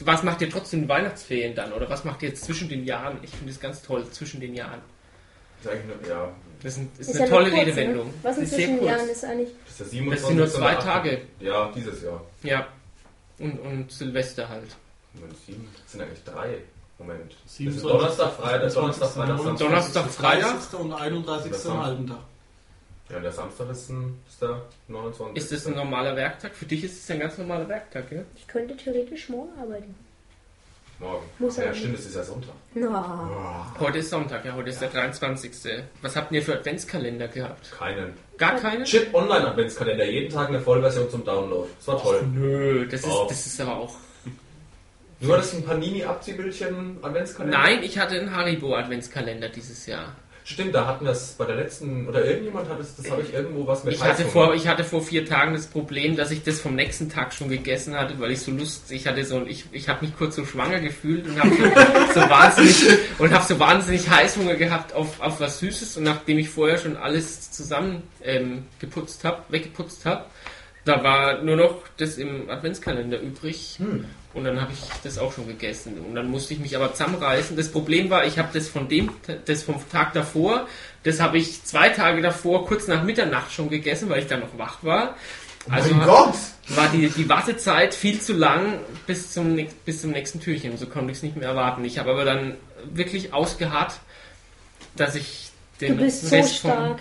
Was 0.04 0.24
macht 0.24 0.42
ihr 0.42 0.50
trotzdem 0.50 0.84
in 0.84 0.90
Weihnachtsferien 0.90 1.54
dann? 1.54 1.74
Oder 1.74 1.88
was 1.90 2.04
macht 2.04 2.24
ihr 2.24 2.30
jetzt 2.30 2.44
zwischen 2.46 2.70
den 2.70 2.86
Jahren? 2.86 3.20
Ich 3.22 3.30
finde 3.32 3.52
es 3.52 3.60
ganz 3.60 3.82
toll, 3.84 4.10
zwischen 4.10 4.40
den 4.40 4.56
Jahren. 4.56 4.82
Ist 5.62 5.70
eigentlich 5.70 5.86
nur, 6.02 6.10
ja, 6.10 6.32
Das 6.64 6.74
ist, 6.74 6.80
ein, 6.80 6.92
ist 6.98 7.10
Ist 7.10 7.16
eine 7.18 7.26
ja 7.26 7.30
tolle 7.30 7.50
kurz, 7.52 7.62
Redewendung. 7.62 8.08
Ne? 8.08 8.14
Was 8.24 8.38
in 8.38 8.44
ist 8.44 8.54
zwischen 8.56 8.78
kurz. 8.80 8.90
Jahren 8.92 9.10
ist 9.10 9.26
eigentlich. 9.26 9.50
Das 9.82 9.88
ist 9.88 9.94
der 9.94 10.00
27. 10.00 10.22
Das 10.22 10.28
sind 10.28 10.38
nur 10.38 10.48
zwei 10.48 10.76
Tage. 10.76 11.12
8. 11.12 11.42
Ja, 11.42 11.72
dieses 11.76 12.04
Jahr. 12.04 12.22
Ja. 12.44 12.68
Und, 13.40 13.60
und 13.60 13.92
Silvester 13.92 14.48
halt. 14.48 14.76
Moment, 15.14 15.38
sieben. 15.46 15.68
Das 15.84 15.92
sind 15.92 16.02
eigentlich 16.02 16.24
drei. 16.24 16.58
Moment. 17.00 17.32
Das 17.44 17.52
ist 17.52 17.58
27. 17.58 17.92
Donnerstag, 17.92 18.34
Freitag, 18.34 18.74
Donnerstag, 18.74 19.10
Freitag, 19.10 19.38
Samstag. 19.40 19.68
Donnerstag, 19.68 20.10
Freitag. 20.10 20.52
30. 20.52 20.80
und 20.80 20.94
31. 20.94 21.52
Das 21.52 21.68
am 21.68 21.84
halben 21.84 22.08
Tag. 22.08 22.20
Ja, 23.10 23.18
und 23.18 23.24
der 23.24 23.32
Samstag 23.32 23.70
ist, 23.70 23.90
ein, 23.90 24.20
ist 24.28 24.42
der 24.42 24.62
29. 24.88 25.44
Ist 25.44 25.52
das 25.52 25.68
ein 25.68 25.76
normaler 25.76 26.16
Werktag? 26.16 26.56
Für 26.56 26.66
dich 26.66 26.84
ist 26.84 27.04
es 27.04 27.12
ein 27.12 27.20
ganz 27.20 27.38
normaler 27.38 27.68
Werktag, 27.68 28.10
ja? 28.12 28.22
Ich 28.36 28.48
könnte 28.48 28.78
theoretisch 28.78 29.28
morgen 29.28 29.52
arbeiten. 29.60 29.96
Morgen. 31.00 31.26
Muss 31.40 31.58
ja, 31.58 31.74
stimmt, 31.74 31.98
es 31.98 32.06
ist 32.06 32.16
ja 32.16 32.24
Sonntag. 32.24 32.54
Na, 32.76 33.74
Heute 33.80 33.98
ist 33.98 34.12
Sonntag, 34.12 34.46
ja, 34.46 34.54
heute 34.54 34.70
ist 34.70 34.82
der 34.82 34.90
23. 34.90 35.52
Was 36.02 36.16
habt 36.16 36.32
ihr 36.32 36.44
für 36.44 36.54
Adventskalender 36.54 37.28
gehabt? 37.28 37.72
Keinen. 37.72 38.14
Gar 38.42 38.56
keine? 38.56 38.84
Chip 38.86 39.14
Online 39.14 39.50
Adventskalender, 39.50 40.04
jeden 40.04 40.34
Tag 40.34 40.48
eine 40.50 40.60
Vollversion 40.60 41.08
zum 41.12 41.24
Download. 41.24 41.70
Das 41.78 41.88
war 41.90 42.02
toll. 42.02 42.24
Nö, 42.34 42.88
das 42.88 43.02
ist, 43.02 43.26
das 43.30 43.46
ist 43.46 43.62
aber 43.62 43.78
auch. 43.78 43.96
Du 45.20 45.32
hattest 45.32 45.54
ein 45.54 45.64
Panini-Abziehbildchen 45.64 46.98
Adventskalender? 47.04 47.56
Nein, 47.56 47.84
ich 47.84 48.00
hatte 48.00 48.20
einen 48.20 48.36
Haribo 48.36 48.74
Adventskalender 48.74 49.50
dieses 49.50 49.86
Jahr. 49.86 50.16
Stimmt, 50.44 50.74
da 50.74 50.88
hatten 50.88 51.06
wir 51.06 51.12
es 51.12 51.34
bei 51.38 51.46
der 51.46 51.56
letzten, 51.56 52.08
oder 52.08 52.26
irgendjemand 52.26 52.68
hat 52.68 52.80
es, 52.80 52.96
das 52.96 53.12
habe 53.12 53.22
ich 53.22 53.34
irgendwo 53.34 53.68
was 53.68 53.84
mit 53.84 53.94
Ich 53.94 54.04
hatte, 54.04 54.26
vor, 54.26 54.56
ich 54.56 54.68
hatte 54.68 54.84
vor 54.84 55.02
vier 55.02 55.26
Tagen 55.26 55.54
das 55.54 55.68
Problem, 55.68 56.16
dass 56.16 56.32
ich 56.32 56.44
das 56.44 56.60
vom 56.60 56.76
nächsten 56.76 57.10
Tag 57.10 57.34
schon 57.34 57.50
gegessen 57.50 57.96
hatte, 57.96 58.20
weil 58.20 58.32
ich 58.32 58.42
so 58.42 58.52
Lust, 58.52 58.92
ich 58.92 59.06
hatte 59.06 59.24
so, 59.24 59.46
ich, 59.46 59.66
ich 59.72 59.88
habe 59.88 60.04
mich 60.06 60.18
kurz 60.18 60.36
so 60.36 60.46
schwanger 60.46 60.80
gefühlt 60.80 61.28
und 61.28 61.40
habe 61.40 61.50
so, 61.50 61.64
so 62.22 62.30
wahnsinnig 62.30 63.00
und 63.20 63.32
habe 63.32 63.46
so 63.46 63.60
wahnsinnig 63.60 64.10
Heißhunger 64.10 64.56
gehabt 64.56 64.94
auf, 64.94 65.22
auf 65.22 65.40
was 65.40 65.60
Süßes. 65.60 65.98
Und 65.98 66.04
nachdem 66.04 66.40
ich 66.40 66.50
vorher 66.50 66.80
schon 66.80 66.98
alles 66.98 67.52
zusammen 67.52 68.04
ähm, 68.24 68.66
geputzt 68.80 69.24
habe, 69.24 69.44
weggeputzt 69.50 70.06
habe, 70.06 70.26
da 70.86 71.04
war 71.04 71.44
nur 71.44 71.56
noch 71.56 71.84
das 71.98 72.18
im 72.18 72.50
Adventskalender 72.50 73.20
übrig. 73.20 73.76
Hm. 73.78 74.06
Und 74.34 74.44
dann 74.44 74.62
habe 74.62 74.72
ich 74.74 74.80
das 75.04 75.18
auch 75.18 75.34
schon 75.34 75.48
gegessen 75.48 75.98
und 76.08 76.16
dann 76.16 76.30
musste 76.30 76.54
ich 76.54 76.60
mich 76.60 76.76
aber 76.76 76.94
zusammenreißen. 76.94 77.56
Das 77.58 77.72
Problem 77.72 78.10
war, 78.10 78.26
ich 78.26 78.40
habe 78.40 78.50
das 78.54 78.68
von 78.70 78.88
dem, 78.88 79.10
das 79.46 79.64
vom 79.64 79.76
Tag 79.90 80.14
davor, 80.14 80.68
das 81.04 81.20
habe 81.20 81.38
ich 81.38 81.64
zwei 81.64 81.90
Tage 81.90 82.22
davor, 82.22 82.66
kurz 82.66 82.88
nach 82.88 83.04
Mitternacht 83.04 83.52
schon 83.52 83.70
gegessen, 83.70 84.10
weil 84.10 84.20
ich 84.20 84.28
dann 84.28 84.42
noch 84.42 84.58
wach 84.58 84.84
war. 84.84 85.16
Also 85.70 85.94
mein 85.94 86.08
Gott! 86.08 86.34
war 86.70 86.88
die, 86.90 87.10
die 87.10 87.30
Wartezeit 87.30 87.94
viel 87.94 88.20
zu 88.20 88.34
lang 88.34 88.80
bis 89.06 89.32
zum, 89.32 89.60
bis 89.86 90.02
zum 90.02 90.12
nächsten 90.12 90.40
Türchen. 90.40 90.78
So 90.78 90.88
konnte 90.88 91.12
ich 91.12 91.18
es 91.18 91.24
nicht 91.24 91.36
mehr 91.36 91.50
erwarten. 91.50 91.84
Ich 91.86 92.00
habe 92.00 92.12
aber 92.12 92.26
dann 92.26 92.56
wirklich 92.86 93.34
ausgeharrt, 93.34 94.00
dass 94.96 95.16
ich 95.16 95.50
den 95.80 95.98
Du 95.98 96.04
bist 96.04 96.28
so 96.28 96.36
Rest 96.36 96.58
stark. 96.58 96.78
vom 96.78 97.00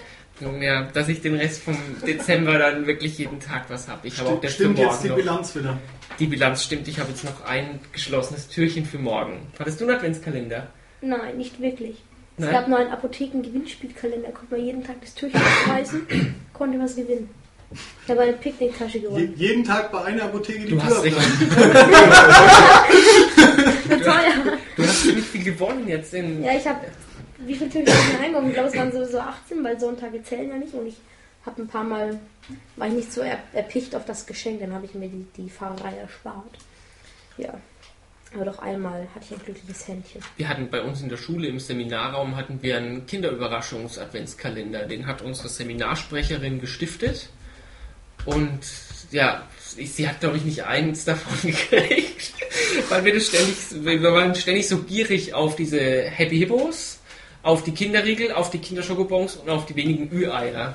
ja, 0.60 0.84
dass 0.92 1.08
ich 1.08 1.20
den 1.20 1.34
Rest 1.36 1.62
vom 1.62 1.76
Dezember 2.06 2.58
dann 2.58 2.86
wirklich 2.86 3.18
jeden 3.18 3.40
Tag 3.40 3.64
was 3.68 3.88
habe. 3.88 4.06
Ich 4.08 4.18
habe 4.18 4.30
auch 4.30 4.40
das 4.40 4.52
für 4.54 4.64
Stimmt 4.64 4.78
morgen 4.78 4.90
jetzt 4.90 5.04
die 5.04 5.08
noch. 5.08 5.16
Bilanz 5.16 5.54
wieder. 5.56 5.78
Die 6.18 6.26
Bilanz 6.26 6.64
stimmt. 6.64 6.88
Ich 6.88 6.98
habe 6.98 7.10
jetzt 7.10 7.24
noch 7.24 7.44
ein 7.46 7.80
geschlossenes 7.92 8.48
Türchen 8.48 8.84
für 8.84 8.98
morgen. 8.98 9.38
Hattest 9.58 9.80
du 9.80 9.84
einen 9.86 9.96
Adventskalender? 9.96 10.66
Nein, 11.02 11.36
nicht 11.36 11.60
wirklich. 11.60 11.96
Es 12.36 12.44
Nein? 12.44 12.52
gab 12.52 12.68
nur 12.68 12.78
einen 12.78 12.90
Apotheken-Gewinnspielkalender. 12.90 14.30
Konnte 14.30 14.54
man 14.56 14.64
jeden 14.64 14.84
Tag 14.84 14.96
das 15.00 15.14
Türchen 15.14 15.40
aufreißen, 15.40 16.06
konnte 16.52 16.78
was 16.78 16.96
gewinnen. 16.96 17.28
Ich 18.04 18.10
habe 18.10 18.22
eine 18.22 18.32
Picknicktasche 18.32 18.98
Je, 18.98 19.04
gewonnen. 19.04 19.32
jeden 19.36 19.64
Tag 19.64 19.92
bei 19.92 20.02
einer 20.04 20.24
Apotheke 20.24 20.64
die 20.64 20.70
Du 20.70 20.76
Tür 20.76 20.84
hast 20.86 21.04
echt, 21.04 21.16
aufreißen. 21.16 21.50
Für 23.88 24.00
teuer. 24.00 24.58
du 24.76 24.82
hast 24.82 25.02
ziemlich 25.02 25.24
viel 25.26 25.44
gewonnen 25.44 25.86
jetzt 25.88 26.12
in. 26.14 26.42
Ja, 26.42 26.52
ich 26.56 26.66
habe. 26.66 26.80
Wie 27.46 27.54
viele 27.54 27.70
habe 27.70 27.84
ich 27.84 28.12
mir 28.12 28.20
eingegangen? 28.20 28.48
Ich 28.48 28.54
glaube, 28.54 28.68
es 28.68 28.76
waren 28.76 28.92
sowieso 28.92 29.18
18, 29.20 29.64
weil 29.64 29.80
Sonntage 29.80 30.22
zählen 30.22 30.48
ja 30.48 30.56
nicht. 30.56 30.74
Und 30.74 30.86
ich 30.86 30.96
habe 31.46 31.62
ein 31.62 31.68
paar 31.68 31.84
Mal. 31.84 32.18
War 32.76 32.88
ich 32.88 32.94
nicht 32.94 33.12
so 33.12 33.20
er, 33.20 33.38
erpicht 33.52 33.94
auf 33.94 34.04
das 34.04 34.26
Geschenk, 34.26 34.60
dann 34.60 34.72
habe 34.72 34.84
ich 34.84 34.94
mir 34.94 35.08
die, 35.08 35.24
die 35.36 35.48
Fahrerei 35.48 35.96
erspart. 35.96 36.58
Ja. 37.36 37.54
Aber 38.34 38.44
doch 38.44 38.58
einmal 38.60 39.08
hatte 39.14 39.26
ich 39.28 39.32
ein 39.32 39.44
glückliches 39.44 39.88
Händchen. 39.88 40.22
Wir 40.36 40.48
hatten 40.48 40.68
bei 40.70 40.82
uns 40.82 41.00
in 41.02 41.08
der 41.08 41.16
Schule 41.16 41.48
im 41.48 41.58
Seminarraum 41.58 42.36
hatten 42.36 42.62
wir 42.62 42.76
einen 42.76 43.06
Kinderüberraschungs-Adventskalender. 43.06 44.86
Den 44.86 45.06
hat 45.06 45.22
unsere 45.22 45.48
Seminarsprecherin 45.48 46.60
gestiftet. 46.60 47.28
Und 48.24 48.60
ja, 49.10 49.48
sie 49.58 50.08
hat 50.08 50.20
glaube 50.20 50.36
ich 50.36 50.44
nicht 50.44 50.64
eins 50.64 51.04
davon 51.04 51.50
gekriegt, 51.50 52.34
weil 52.88 53.04
wir 53.04 53.14
das 53.14 53.26
ständig, 53.26 53.56
wir 53.72 54.12
waren 54.12 54.34
ständig 54.34 54.68
so 54.68 54.78
gierig 54.82 55.34
auf 55.34 55.56
diese 55.56 55.80
Happy 55.80 56.38
Hippos, 56.38 56.89
auf 57.42 57.62
die 57.64 57.72
Kinderriegel, 57.72 58.32
auf 58.32 58.50
die 58.50 58.58
Kinderschokobons 58.58 59.36
und 59.36 59.48
auf 59.50 59.66
die 59.66 59.76
wenigen 59.76 60.10
Ü-Eier. 60.12 60.74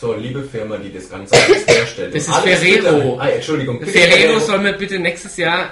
So, 0.00 0.12
liebe 0.14 0.42
Firma, 0.42 0.76
die 0.76 0.92
das 0.92 1.08
Ganze 1.08 1.34
alles 1.34 1.66
herstellt. 1.68 2.14
Das 2.14 2.22
ist 2.24 2.34
alles 2.34 2.58
Ferrero. 2.60 3.18
Ah, 3.18 3.28
Entschuldigung. 3.28 3.80
Ferrero 3.82 4.38
soll 4.40 4.58
mir 4.58 4.72
bitte 4.74 4.98
nächstes 4.98 5.36
Jahr. 5.36 5.70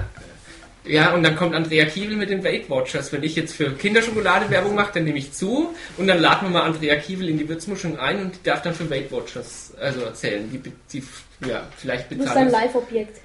Ja, 0.84 1.14
und 1.14 1.22
dann 1.22 1.36
kommt 1.36 1.54
Andrea 1.54 1.84
Kiewel 1.84 2.16
mit 2.16 2.30
den 2.30 2.42
Weight 2.42 2.68
Watchers. 2.68 3.12
Wenn 3.12 3.22
ich 3.22 3.36
jetzt 3.36 3.54
für 3.54 3.70
Kinderschokolade 3.72 4.50
Werbung 4.50 4.74
mache, 4.74 4.92
dann 4.94 5.04
nehme 5.04 5.18
ich 5.18 5.32
zu 5.32 5.72
und 5.96 6.08
dann 6.08 6.18
laden 6.20 6.48
wir 6.48 6.50
mal 6.50 6.62
Andrea 6.62 6.96
Kiewel 6.96 7.28
in 7.28 7.38
die 7.38 7.48
Würzmischung 7.48 7.98
ein 8.00 8.20
und 8.20 8.34
die 8.34 8.42
darf 8.42 8.62
dann 8.62 8.74
für 8.74 8.90
Weight 8.90 9.12
Watchers 9.12 9.72
also 9.80 10.00
erzählen. 10.00 10.48
Die, 10.50 10.58
die 10.92 11.04
ja, 11.48 11.68
vielleicht 11.76 12.10
Du 12.10 12.16
bist 12.16 12.30
ein 12.30 12.46
bezahlen. 12.46 12.50
Live-Objekt. 12.66 13.20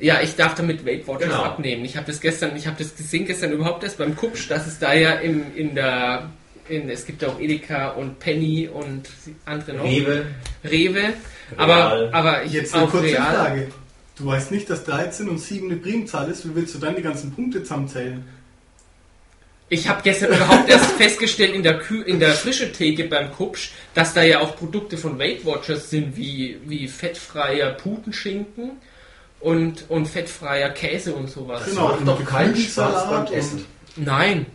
Ja, 0.00 0.20
ich 0.22 0.34
darf 0.36 0.54
damit 0.54 0.84
Weight 0.86 1.06
Watchers 1.06 1.28
Genau. 1.28 1.42
abnehmen. 1.42 1.84
Ich 1.84 1.96
habe 1.96 2.06
das 2.06 2.20
gestern, 2.20 2.56
ich 2.56 2.66
habe 2.66 2.76
das 2.78 2.96
gesehen 2.96 3.26
gestern 3.26 3.52
überhaupt 3.52 3.82
erst 3.84 3.98
beim 3.98 4.16
Kupsch, 4.16 4.48
dass 4.48 4.66
es 4.66 4.78
da 4.78 4.94
ja 4.94 5.12
im, 5.14 5.54
in 5.54 5.74
der 5.74 6.30
in, 6.68 6.88
es 6.88 7.04
gibt 7.04 7.20
ja 7.22 7.28
auch 7.28 7.40
Edeka 7.40 7.88
und 7.90 8.18
Penny 8.18 8.68
und 8.72 9.08
andere 9.44 9.74
noch. 9.74 9.84
Rewe. 9.84 10.26
Rewe. 10.64 11.12
Aber, 11.56 11.74
Real. 11.74 12.10
aber 12.12 12.44
ich 12.44 12.52
Jetzt 12.52 12.74
eine 12.74 12.86
kurze 12.86 13.06
real. 13.06 13.34
Frage. 13.34 13.68
Du 14.16 14.26
weißt 14.26 14.50
nicht, 14.52 14.70
dass 14.70 14.84
13 14.84 15.28
und 15.28 15.38
7 15.38 15.66
eine 15.70 15.76
Primzahl 15.80 16.30
ist. 16.30 16.48
Wie 16.48 16.54
willst 16.54 16.74
du 16.74 16.78
dann 16.78 16.94
die 16.94 17.02
ganzen 17.02 17.32
Punkte 17.34 17.62
zusammenzählen? 17.62 18.22
Ich 19.68 19.88
habe 19.88 20.00
gestern 20.02 20.30
überhaupt 20.34 20.68
erst 20.68 20.92
festgestellt 20.98 21.54
in 21.54 21.62
der, 21.62 21.78
Kü 21.78 22.02
in 22.02 22.20
der 22.20 22.32
frische 22.32 22.72
Theke 22.72 23.04
beim 23.04 23.32
Kupsch, 23.32 23.70
dass 23.94 24.14
da 24.14 24.22
ja 24.22 24.40
auch 24.40 24.56
Produkte 24.56 24.96
von 24.96 25.18
Weight 25.18 25.44
Watchers 25.44 25.90
sind, 25.90 26.16
wie, 26.16 26.58
wie 26.66 26.86
fettfreier 26.88 27.70
Putenschinken 27.72 28.72
und, 29.40 29.88
und 29.90 30.06
fettfreier 30.06 30.70
Käse 30.70 31.14
und 31.14 31.28
sowas. 31.30 31.64
Genau, 31.64 31.88
macht 31.88 32.06
doch 32.06 32.24
keinen 32.24 32.56
Spaß 32.56 33.08
beim 33.08 33.20
und- 33.26 33.32
Essen. 33.32 33.66
Nein, 33.96 34.46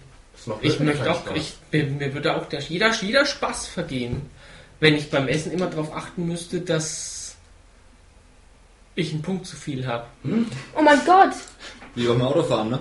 ich 0.61 0.79
möchte 0.79 1.11
auch, 1.11 1.21
Spaß. 1.25 1.37
ich, 1.37 1.53
mir, 1.71 1.85
mir 1.85 2.13
würde 2.13 2.35
auch 2.35 2.45
der, 2.47 2.61
jeder, 2.61 2.91
jeder 2.93 3.25
Spaß 3.25 3.67
vergehen, 3.67 4.29
wenn 4.79 4.95
ich 4.95 5.09
beim 5.09 5.27
Essen 5.27 5.51
immer 5.51 5.67
darauf 5.67 5.93
achten 5.95 6.27
müsste, 6.27 6.61
dass 6.61 7.35
ich 8.95 9.11
einen 9.11 9.21
Punkt 9.21 9.45
zu 9.45 9.55
viel 9.55 9.85
habe. 9.87 10.05
Oh 10.77 10.81
mein 10.81 10.99
Gott! 11.05 11.33
Wie 11.95 12.05
beim 12.07 12.21
Autofahren, 12.21 12.69
ne? 12.69 12.79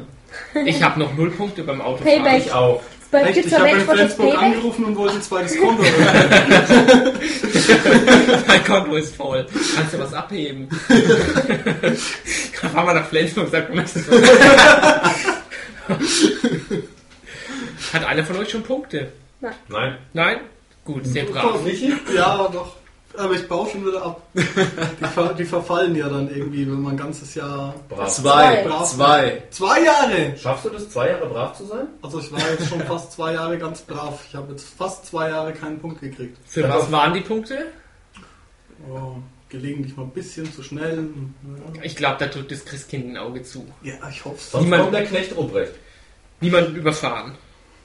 Ich 0.65 0.83
habe 0.83 0.99
noch 1.01 1.15
null 1.15 1.31
Punkte 1.31 1.63
beim 1.63 1.81
Autofahren. 1.81 2.23
Payback. 2.23 2.47
Ich 2.47 2.53
auch. 2.53 2.83
Bei 3.15 3.23
Echt? 3.23 3.47
Ich 3.47 3.55
habe 3.55 3.71
in 3.71 3.81
Flensburg 3.83 4.31
Payback? 4.31 4.43
angerufen 4.43 4.85
und 4.87 4.97
wollte 4.97 5.15
ein 5.15 5.23
zweites 5.23 5.57
Konto. 5.57 5.85
mein 8.49 8.65
Konto 8.65 8.97
ist 8.97 9.15
voll. 9.15 9.47
Kannst 9.77 9.95
du 9.95 9.99
was 10.01 10.13
abheben? 10.13 10.69
Dann 10.89 11.97
fahren 12.73 12.87
wir 12.89 12.95
nach 12.95 13.07
Flensburg 13.07 13.45
und 13.45 13.53
sagen, 13.53 13.67
du 13.69 13.75
möchtest. 13.77 14.11
Hat 17.93 18.05
einer 18.05 18.25
von 18.25 18.37
euch 18.39 18.51
schon 18.51 18.65
Punkte? 18.65 19.13
Nein. 19.69 19.99
Nein? 20.13 20.41
Gut, 20.85 21.07
sehr 21.07 21.27
brav. 21.27 21.63
Michi? 21.63 21.93
ja, 22.13 22.49
doch. 22.53 22.75
Aber 23.17 23.35
ich 23.35 23.47
baue 23.49 23.69
schon 23.71 23.87
wieder 23.87 24.03
ab. 24.05 24.23
Die, 24.35 24.41
ver 24.43 25.35
die 25.35 25.45
verfallen 25.45 25.95
ja 25.95 26.09
dann 26.09 26.29
irgendwie, 26.35 26.67
wenn 26.67 26.81
man 26.81 26.95
ein 26.95 26.97
ganzes 26.99 27.35
Jahr. 27.35 27.75
Brav. 27.89 28.09
Zwei. 28.13 28.65
Brav. 28.65 28.91
Zwei. 28.93 29.43
Zwei 29.51 29.83
Jahre! 29.85 30.37
Schaffst 30.37 30.65
du 30.65 30.71
das, 30.71 30.89
zwei 30.91 31.11
Jahre 31.11 31.27
brav 31.29 31.57
zu 31.57 31.65
sein? 31.67 31.87
Also 32.03 32.19
ich 32.21 32.33
war 32.33 32.41
jetzt 32.41 32.69
schon 32.69 32.81
fast 32.81 33.13
zwei 33.13 33.35
Jahre 33.35 33.57
ganz 33.59 33.83
brav. 33.83 34.25
Ich 34.29 34.35
habe 34.35 34.53
jetzt 34.53 34.67
fast 34.77 35.07
zwei 35.07 35.29
Jahre 35.31 35.53
keinen 35.53 35.79
Punkt 35.79 36.01
gekriegt. 36.01 36.39
Für 36.47 36.69
was 36.69 36.91
waren 36.91 37.15
die 37.15 37.21
Punkte? 37.21 37.67
Oh, 38.91 39.17
gelegentlich 39.49 39.97
mal 39.97 40.03
ein 40.05 40.11
bisschen 40.11 40.53
zu 40.53 40.63
schnell. 40.63 41.09
Ich 41.83 41.95
glaube, 41.97 42.17
da 42.19 42.27
drückt 42.27 42.51
das 42.51 42.65
Christkind 42.65 43.11
ein 43.11 43.17
Auge 43.17 43.43
zu. 43.43 43.67
Ja, 43.83 43.95
ich 44.11 44.25
hoffe 44.25 44.37
es. 44.37 44.51
Sonst 44.51 44.65
Niemand- 44.65 44.83
kommt 44.83 44.95
der 44.95 45.05
Knecht 45.07 45.37
Ruprecht. 45.37 45.73
Niemanden 46.41 46.75
überfahren. 46.77 47.37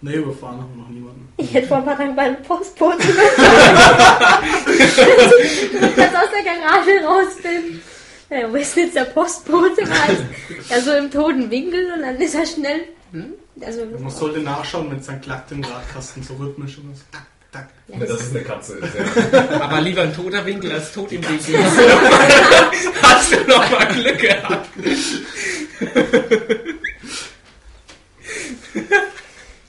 Nee, 0.02 0.16
überfahren 0.16 0.60
haben 0.62 0.72
wir 0.76 0.84
noch 0.84 0.90
niemanden. 0.90 1.28
Ich 1.38 1.54
hätte 1.54 1.68
vor 1.68 1.78
ein 1.78 1.86
paar 1.86 1.98
Tagen 1.98 2.16
beim 2.16 2.42
Postboten 2.44 3.00
überfahren. 3.10 4.46
Dass 4.66 4.98
ich 5.44 5.72
das 5.96 6.16
aus 6.16 6.30
der 6.34 6.44
Garage 6.44 7.06
raus 7.06 7.36
bin. 7.44 7.82
Ja, 8.30 8.50
wo 8.52 8.56
ist 8.56 8.76
denn 8.76 8.86
jetzt 8.86 8.96
der 8.96 9.06
Postbote? 9.06 9.82
Heißt, 9.82 10.24
ja, 10.70 10.82
so 10.82 10.94
im 10.94 11.10
toten 11.12 11.50
Winkel 11.52 11.92
und 11.96 12.02
dann 12.02 12.16
ist 12.18 12.36
er 12.36 12.46
schnell. 12.46 12.82
Hm? 13.12 13.34
Also, 13.66 13.82
Man 14.00 14.10
sollte 14.12 14.40
nachschauen, 14.40 14.90
wenn 14.92 15.00
es 15.00 15.08
dann 15.08 15.20
klackt 15.20 15.52
im 15.52 15.64
Radkasten 15.64 16.24
so 16.24 16.36
rhythmisch 16.36 16.78
und 16.78 16.96
so. 16.96 17.02
Tack, 17.12 17.26
tack. 17.52 17.68
ja, 17.88 17.96
Ja, 17.96 18.06
das 18.06 18.10
das 18.18 18.22
ist 18.28 18.36
eine 18.36 18.44
Katze. 18.46 18.74
Ist, 18.78 18.94
ja. 19.34 19.62
Aber 19.62 19.82
lieber 19.82 20.04
ein 20.04 20.16
toter 20.16 20.46
Winkel 20.46 20.72
als 20.72 20.94
tot 20.94 21.12
im 21.12 21.28
Winkel. 21.28 21.56
Hast 23.02 23.32
du 23.34 23.38
noch 23.48 23.70
mal 23.72 23.86
Glück 23.88 24.20
gehabt? 24.20 24.70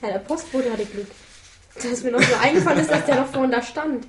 der 0.11 0.19
Postbote 0.19 0.71
hatte 0.71 0.85
Glück. 0.85 1.07
Dass 1.75 2.03
mir 2.03 2.11
noch 2.11 2.21
so 2.21 2.35
eingefallen 2.41 2.79
ist, 2.79 2.91
dass 2.91 3.05
der 3.05 3.15
noch 3.15 3.31
vorne 3.31 3.55
da 3.55 3.61
stand. 3.61 4.05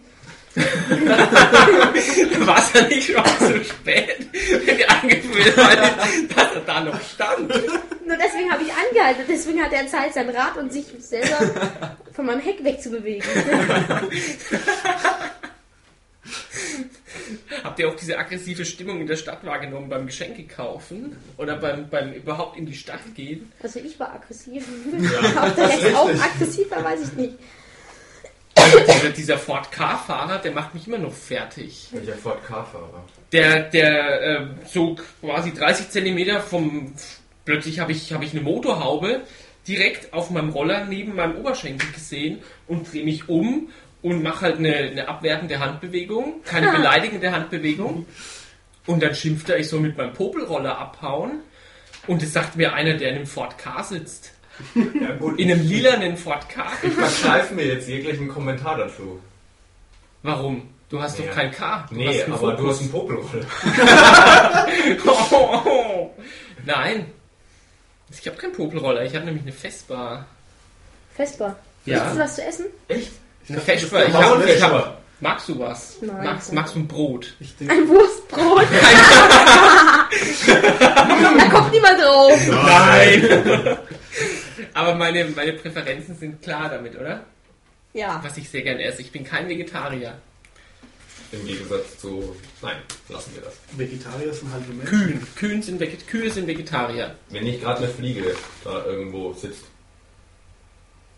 War 0.55 2.59
es 2.59 2.73
ja 2.75 2.83
nicht 2.83 3.07
schon 3.07 3.25
zu 3.39 3.65
spät, 3.65 4.29
wenn 4.67 4.77
die 4.77 4.87
angefüllt 4.87 5.57
war, 5.57 5.75
dass 5.75 6.55
er 6.55 6.61
da 6.67 6.81
noch 6.81 7.01
stand. 7.01 7.49
Nur 7.49 8.19
deswegen 8.19 8.53
habe 8.53 8.63
ich 8.63 8.71
angehalten. 8.71 9.25
Deswegen 9.29 9.63
hat 9.63 9.73
er 9.73 9.87
Zeit, 9.87 10.13
sein 10.13 10.29
Rad 10.29 10.59
und 10.59 10.71
sich 10.71 10.85
selber 10.99 11.39
von 12.13 12.27
meinem 12.27 12.41
Heck 12.41 12.63
wegzubewegen. 12.63 13.23
Habt 17.65 17.79
ihr 17.79 17.89
auch 17.89 17.97
diese 17.97 18.19
aggressive 18.19 18.65
Stimmung 18.65 19.01
in 19.01 19.07
der 19.07 19.17
Stadt 19.17 19.45
wahrgenommen 19.45 19.89
beim 19.89 20.07
Geschenke 20.07 20.45
kaufen 20.45 21.17
oder 21.37 21.57
beim, 21.57 21.89
beim 21.89 22.13
überhaupt 22.13 22.57
in 22.57 22.67
die 22.67 22.75
Stadt 22.75 23.01
gehen? 23.15 23.51
Also 23.63 23.81
ich 23.81 23.99
war 23.99 24.15
aggressiv. 24.15 24.65
Ja, 24.93 25.45
Ob 25.49 25.57
der 25.57 25.69
Rest 25.69 25.95
auch 25.95 26.09
richtig. 26.09 26.25
aggressiv 26.25 26.71
war, 26.71 26.85
weiß 26.85 27.09
ich 27.09 27.13
nicht. 27.15 27.35
dieser, 28.57 29.11
dieser 29.11 29.39
Ford 29.39 29.73
Car-Fahrer, 29.73 30.39
der 30.39 30.53
macht 30.53 30.75
mich 30.75 30.87
immer 30.87 30.99
noch 30.99 31.13
fertig. 31.13 31.89
Welcher 31.91 32.15
Ford 32.15 32.45
Car-Fahrer? 32.45 33.05
Der, 33.33 33.63
der 33.63 34.23
äh, 34.23 34.47
so 34.67 34.97
quasi 35.21 35.53
30 35.53 35.91
Zentimeter 35.91 36.41
vom. 36.41 36.93
Plötzlich 37.45 37.81
habe 37.81 37.91
ich, 37.91 38.13
hab 38.13 38.23
ich 38.23 38.33
eine 38.33 38.43
Motorhaube 38.43 39.23
direkt 39.67 40.13
auf 40.13 40.31
meinem 40.31 40.51
Roller 40.51 40.85
neben 40.85 41.17
meinem 41.17 41.37
Oberschenkel 41.37 41.91
gesehen 41.91 42.39
und 42.69 42.93
drehe 42.93 43.05
mich 43.05 43.29
um 43.29 43.69
und 44.03 44.23
mache 44.23 44.43
halt 44.43 44.59
eine, 44.59 44.75
eine 44.75 45.09
abwertende 45.09 45.59
Handbewegung, 45.61 46.43
keine 46.45 46.71
beleidigende 46.73 47.31
Handbewegung. 47.33 48.07
Und 48.87 49.03
dann 49.03 49.15
schimpft 49.15 49.49
er, 49.49 49.59
ich 49.59 49.69
soll 49.69 49.81
mit 49.81 49.97
meinem 49.97 50.13
Popelroller 50.13 50.77
abhauen. 50.77 51.41
Und 52.09 52.21
das 52.21 52.33
sagt 52.33 52.57
mir 52.57 52.73
einer, 52.75 52.95
der 52.95 53.11
in 53.11 53.17
einem 53.17 53.27
Ford 53.27 53.57
Car 53.59 53.85
sitzt. 53.85 54.33
Ja 55.01 55.13
gut, 55.17 55.39
In 55.39 55.51
einem 55.51 55.67
lilanen 55.67 56.17
Ford 56.17 56.49
Car. 56.49 56.71
ich 56.83 56.93
verkneife 56.93 57.55
mir 57.55 57.65
jetzt 57.67 57.89
jeglichen 57.89 58.29
Kommentar 58.29 58.77
dazu. 58.77 59.21
Warum? 60.23 60.69
Du 60.91 61.01
hast 61.01 61.19
Ja. 61.19 61.27
doch 61.27 61.35
kein 61.35 61.51
Car. 61.53 61.87
Du 61.89 61.95
Nee, 61.97 62.09
hast 62.09 62.25
einen 62.25 62.33
aber 62.35 62.53
du 62.53 62.59
Focus. 62.59 62.71
hast 62.75 62.81
einen 62.83 62.91
Popelroller. 62.91 63.47
Oh, 65.07 65.27
oh, 65.31 65.63
oh. 65.65 66.11
Nein. 66.67 67.07
Ich 68.11 68.27
habe 68.27 68.37
keinen 68.37 68.53
Popelroller, 68.53 69.05
ich 69.05 69.15
habe 69.15 69.25
nämlich 69.25 69.43
eine 69.43 69.53
Vespa. 69.53 70.27
Vespa. 71.15 71.57
Ja. 71.87 72.01
Willst 72.05 72.15
du 72.17 72.19
was 72.21 72.35
zu 72.37 72.45
essen? 72.45 72.67
Echt? 72.89 73.13
Eine 73.49 73.61
Vespa. 73.61 74.05
Ich 74.05 74.15
habe 74.15 74.51
ich 74.51 74.63
hab, 74.63 75.03
Magst 75.23 75.49
du 75.49 75.59
was? 75.59 75.97
Nein. 76.01 76.25
Magst, 76.25 76.53
magst 76.53 76.75
du 76.75 76.81
ein 76.81 76.89
Brot? 76.89 77.35
Ich 77.39 77.57
denke, 77.57 77.75
Ein 77.75 77.89
Wurstbrot. 77.89 78.63
da 81.39 81.49
kommt 81.49 81.71
niemand 81.71 82.01
drauf. 82.01 82.41
Nein! 82.49 83.25
Aber 84.75 84.97
meine, 84.97 85.27
meine 85.27 85.53
Präferenzen 85.53 86.17
sind 86.17 86.43
klar 86.43 86.69
damit, 86.69 86.99
oder? 86.99 87.25
Ja. 87.93 88.21
Was 88.25 88.37
ich 88.37 88.51
sehr 88.51 88.63
gerne 88.63 88.83
esse. 88.83 89.03
Ich 89.03 89.13
bin 89.13 89.23
kein 89.23 89.49
Vegetarier. 89.49 90.19
Im 91.31 91.47
Gegensatz 91.47 91.99
zu. 91.99 92.35
Nein, 92.61 92.79
lassen 93.09 93.33
wir 93.35 93.43
das. 93.43 93.55
Vegetarier 93.77 94.35
sind 94.35 94.53
halt 94.53 94.65
die 94.69 94.75
Menschen. 94.75 94.99
Kühen. 94.99 95.25
Kühen 95.37 95.63
sind 95.63 95.79
Veget 95.79 96.09
Kühe 96.09 96.31
sind 96.31 96.49
Vegetarier. 96.49 97.15
Wenn 97.31 97.45
nicht 97.45 97.63
gerade 97.63 97.85
eine 97.85 97.89
Fliege 97.89 98.35
da 98.65 98.85
irgendwo 98.85 99.33
sitzt. 99.35 99.67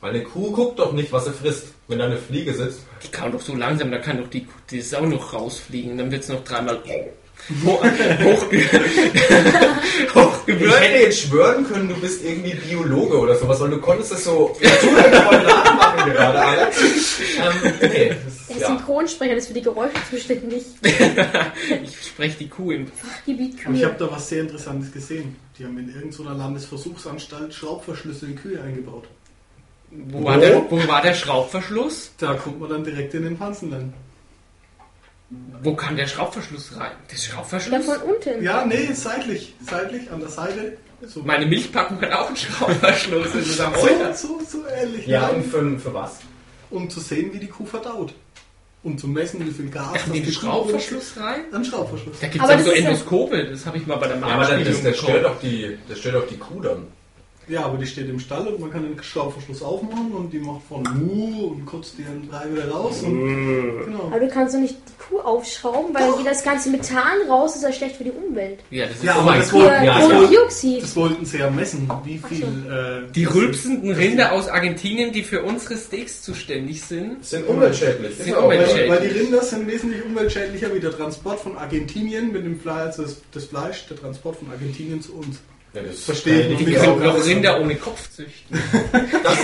Weil 0.04 0.16
eine 0.16 0.22
Kuh 0.22 0.50
guckt 0.50 0.78
doch 0.80 0.92
nicht, 0.92 1.10
was 1.12 1.24
sie 1.24 1.32
frisst. 1.32 1.68
Wenn 1.88 1.98
da 1.98 2.04
eine 2.04 2.18
Fliege 2.18 2.52
sitzt, 2.52 2.80
Die 3.02 3.08
kann 3.08 3.32
doch 3.32 3.40
so 3.40 3.54
langsam, 3.56 3.90
da 3.90 3.96
kann 3.96 4.18
doch 4.18 4.28
die, 4.28 4.46
die 4.70 4.82
Sau 4.82 5.06
noch 5.06 5.32
rausfliegen. 5.32 5.96
Dann 5.96 6.10
wird 6.12 6.24
es 6.24 6.28
noch 6.28 6.44
dreimal 6.44 6.76
ho 7.64 7.80
hochge 8.22 8.56
Ich 8.58 10.14
hochgewürzt. 10.14 10.78
hätte 10.80 10.98
jetzt 11.04 11.20
schwören 11.20 11.66
können, 11.66 11.88
du 11.88 11.94
bist 11.96 12.22
irgendwie 12.22 12.52
Biologe 12.52 13.18
oder 13.18 13.34
sowas, 13.34 13.58
weil 13.60 13.70
du 13.70 13.80
konntest 13.80 14.12
das 14.12 14.24
so 14.24 14.54
nachmachen 14.62 16.12
gerade, 16.12 16.38
Alter. 16.38 16.68
Ähm, 16.68 17.72
nee, 17.80 17.88
Der 17.88 18.14
das, 18.16 18.50
ist 18.50 18.60
ja. 18.60 18.66
Synchronsprecher, 18.66 19.30
der 19.30 19.38
ist 19.38 19.46
für 19.48 19.54
die 19.54 19.62
Geräusche 19.62 19.94
zuständig. 20.10 20.64
Ich 21.82 22.08
spreche 22.08 22.36
die 22.40 22.48
Kuh 22.50 22.72
im. 22.72 22.86
Gebiet 23.24 23.56
Aber 23.64 23.74
ich 23.74 23.84
habe 23.84 23.94
Kühe. 23.96 24.06
da 24.06 24.12
was 24.14 24.28
sehr 24.28 24.42
Interessantes 24.42 24.92
gesehen. 24.92 25.34
Die 25.58 25.64
haben 25.64 25.78
in 25.78 25.88
irgendeiner 25.94 26.34
Landesversuchsanstalt 26.34 27.54
Schraubverschlüsse 27.54 28.26
in 28.26 28.36
Kühe 28.36 28.60
eingebaut. 28.60 29.04
Wo 30.08 30.24
war, 30.24 30.38
der, 30.38 30.70
wo 30.70 30.88
war 30.88 31.02
der 31.02 31.14
Schraubverschluss? 31.14 32.12
Da 32.18 32.34
kommt 32.34 32.60
man 32.60 32.68
dann 32.68 32.84
direkt 32.84 33.14
in 33.14 33.22
den 33.22 33.36
Pansen 33.36 33.70
dann. 33.70 33.92
Wo 35.62 35.74
kam 35.74 35.96
der 35.96 36.06
Schraubverschluss 36.06 36.72
rein? 36.76 36.92
Der 37.10 37.16
Dann 37.16 37.18
Schraubverschluss? 37.18 37.84
von 37.86 37.96
unten. 38.02 38.42
Ja, 38.42 38.64
nee, 38.64 38.92
seitlich. 38.92 39.54
Seitlich, 39.68 40.10
an 40.10 40.20
der 40.20 40.28
Seite. 40.28 40.76
So, 41.06 41.22
Meine 41.22 41.46
Milchpackung 41.46 42.00
hat 42.00 42.12
auch 42.12 42.28
einen 42.28 42.36
Schraubverschluss. 42.36 43.32
Das 43.32 43.46
ist 43.46 43.60
am 43.60 43.74
so, 43.74 43.88
so, 44.14 44.40
so 44.46 44.58
ähnlich. 44.68 45.06
Ja, 45.06 45.22
Nein. 45.22 45.36
und 45.36 45.44
für, 45.44 45.78
für 45.78 45.94
was? 45.94 46.18
um 46.70 46.90
zu 46.90 47.00
sehen, 47.00 47.32
wie 47.32 47.38
die 47.38 47.46
Kuh 47.46 47.64
verdaut. 47.64 48.14
Um 48.82 48.98
zu 48.98 49.08
messen, 49.08 49.46
wie 49.46 49.50
viel 49.50 49.70
Gas 49.70 49.92
Da 49.92 50.12
die 50.12 50.22
Kuh 50.22 50.30
Schraubverschluss 50.30 51.14
rein? 51.16 51.40
Ein 51.52 51.64
Schraubverschluss. 51.64 52.20
Da 52.20 52.26
gibt 52.26 52.44
es 52.44 52.50
auch 52.50 52.58
so 52.60 52.70
Endoskope. 52.70 53.44
Das 53.46 53.64
habe 53.64 53.78
ich 53.78 53.86
mal 53.86 53.96
bei 53.96 54.08
der 54.08 54.18
Ja, 54.18 54.26
aber 54.26 54.44
dann, 54.44 54.64
das, 54.64 54.82
das, 54.82 54.98
stört 54.98 55.24
doch 55.24 55.40
die, 55.40 55.78
das 55.88 56.00
stört 56.00 56.16
doch 56.16 56.28
die 56.28 56.36
Kuh 56.36 56.60
dann. 56.60 56.86
Ja, 57.48 57.64
aber 57.66 57.78
die 57.78 57.86
steht 57.86 58.08
im 58.08 58.18
Stall 58.18 58.46
und 58.46 58.58
man 58.60 58.70
kann 58.70 58.82
den 58.82 59.02
Schraubverschluss 59.02 59.62
aufmachen 59.62 60.12
und 60.12 60.32
die 60.32 60.38
macht 60.38 60.62
von 60.68 60.82
Mu 60.82 61.48
und 61.48 61.66
kotzt 61.66 61.98
ihren 61.98 62.26
Brei 62.28 62.44
wieder 62.52 62.70
raus. 62.70 63.02
Und, 63.02 63.84
genau. 63.84 64.04
Aber 64.10 64.18
du 64.20 64.28
kannst 64.28 64.54
doch 64.54 64.60
nicht 64.60 64.74
die 64.74 64.92
Kuh 65.08 65.20
aufschrauben, 65.20 65.94
weil 65.94 66.12
geht 66.16 66.26
das 66.26 66.42
ganze 66.42 66.70
Methan 66.70 67.20
raus, 67.28 67.52
das 67.52 67.56
ist 67.62 67.68
ja 67.68 67.72
schlecht 67.72 67.96
für 67.96 68.04
die 68.04 68.12
Umwelt. 68.12 68.60
Ja, 68.70 68.86
das 68.86 68.96
ist 68.96 69.04
Ja, 69.04 69.16
oh 69.18 69.20
aber 69.20 69.36
das 69.36 69.52
wollten- 69.52 69.84
ja, 69.84 70.00
Kohlendioxid. 70.00 70.82
Das 70.82 70.96
wollten 70.96 71.24
sie 71.26 71.38
ja 71.38 71.50
messen, 71.50 71.90
wie 72.04 72.18
viel. 72.18 72.44
Äh, 72.44 73.12
Die 73.12 73.24
rülpsenden 73.24 73.92
Rinder 73.92 74.32
aus 74.32 74.48
Argentinien, 74.48 75.12
die 75.12 75.22
für 75.22 75.42
unsere 75.42 75.76
Steaks 75.76 76.22
zuständig 76.22 76.82
sind. 76.82 77.24
Sind 77.24 77.46
umweltschädlich. 77.48 78.16
Sind 78.16 78.34
auch 78.34 78.44
umweltschädlich. 78.44 78.90
weil, 78.90 79.00
weil 79.00 79.08
die 79.08 79.18
Rinder 79.18 79.42
sind 79.42 79.66
wesentlich 79.66 80.04
umweltschädlicher 80.04 80.74
wie 80.74 80.80
der 80.80 80.92
Transport 80.92 81.40
von 81.40 81.56
Argentinien 81.58 82.32
mit 82.32 82.44
dem 82.44 82.58
Fleisch, 82.58 82.74
also 82.98 83.02
das, 83.02 83.20
das 83.32 83.44
Fleisch, 83.44 83.86
der 83.88 83.96
Transport 83.98 84.36
von 84.36 84.50
Argentinien 84.50 85.02
zu 85.02 85.14
uns. 85.14 85.40
Ja, 85.74 85.82
das 85.82 86.04
Verstehe 86.04 86.46
ich 86.52 86.66
nicht. 86.66 86.78
Auch 86.80 86.96
noch. 86.98 87.24
Rinder 87.26 87.60
ohne 87.60 87.74
Kopf 87.76 88.08
züchten. 88.10 88.58
Das, 89.24 89.38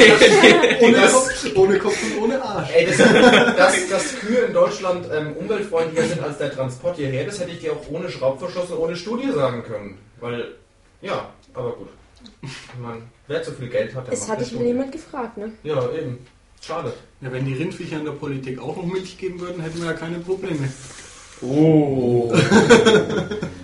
Ohne 0.83 0.93
das, 0.93 1.13
Kopf, 1.13 1.57
ohne 1.57 1.79
Kopf 1.79 1.97
und 2.03 2.23
ohne 2.23 2.43
Arsch. 2.43 2.69
ey, 2.75 2.87
das, 2.87 2.97
dass, 2.99 3.89
dass 3.89 4.19
Kühe 4.21 4.39
in 4.41 4.53
Deutschland 4.53 5.07
ähm, 5.13 5.33
umweltfreundlicher 5.37 6.07
sind 6.07 6.23
als 6.23 6.39
der 6.39 6.53
Transport 6.53 6.97
hierher, 6.97 7.25
das 7.25 7.41
hätte 7.41 7.51
ich 7.51 7.61
dir 7.61 7.73
auch 7.73 7.83
ohne 7.91 8.09
Schraubverschluss 8.11 8.71
und 8.71 8.79
ohne 8.79 8.95
Studie 8.97 9.31
sagen 9.33 9.63
können. 9.63 9.99
Weil, 10.21 10.53
ja, 11.01 11.31
aber 11.55 11.73
gut. 11.73 11.89
Ich 12.43 12.51
meine, 12.81 13.03
wer 13.27 13.43
zu 13.43 13.53
viel 13.53 13.69
Geld 13.69 13.95
hat, 13.95 14.07
der 14.07 14.15
Es 14.15 14.21
macht 14.21 14.31
hat 14.31 14.37
eine 14.37 14.45
dich 14.45 14.53
wieder 14.53 14.61
Studie. 14.61 14.73
niemand 14.73 14.93
gefragt, 14.93 15.37
ne? 15.39 15.53
Ja, 15.63 15.91
eben. 15.93 16.19
Schade. 16.61 16.93
Ja, 17.23 17.33
wenn 17.33 17.47
die 17.47 17.55
Rindviecher 17.55 17.97
in 17.97 18.05
der 18.05 18.13
Politik 18.13 18.61
auch 18.61 18.77
noch 18.77 18.85
Milch 18.85 19.17
geben 19.19 19.41
würden, 19.41 19.63
hätten 19.63 19.79
wir 19.81 19.87
ja 19.87 19.95
keine 19.95 20.19
Probleme. 20.19 20.69
Oh. 21.43 22.33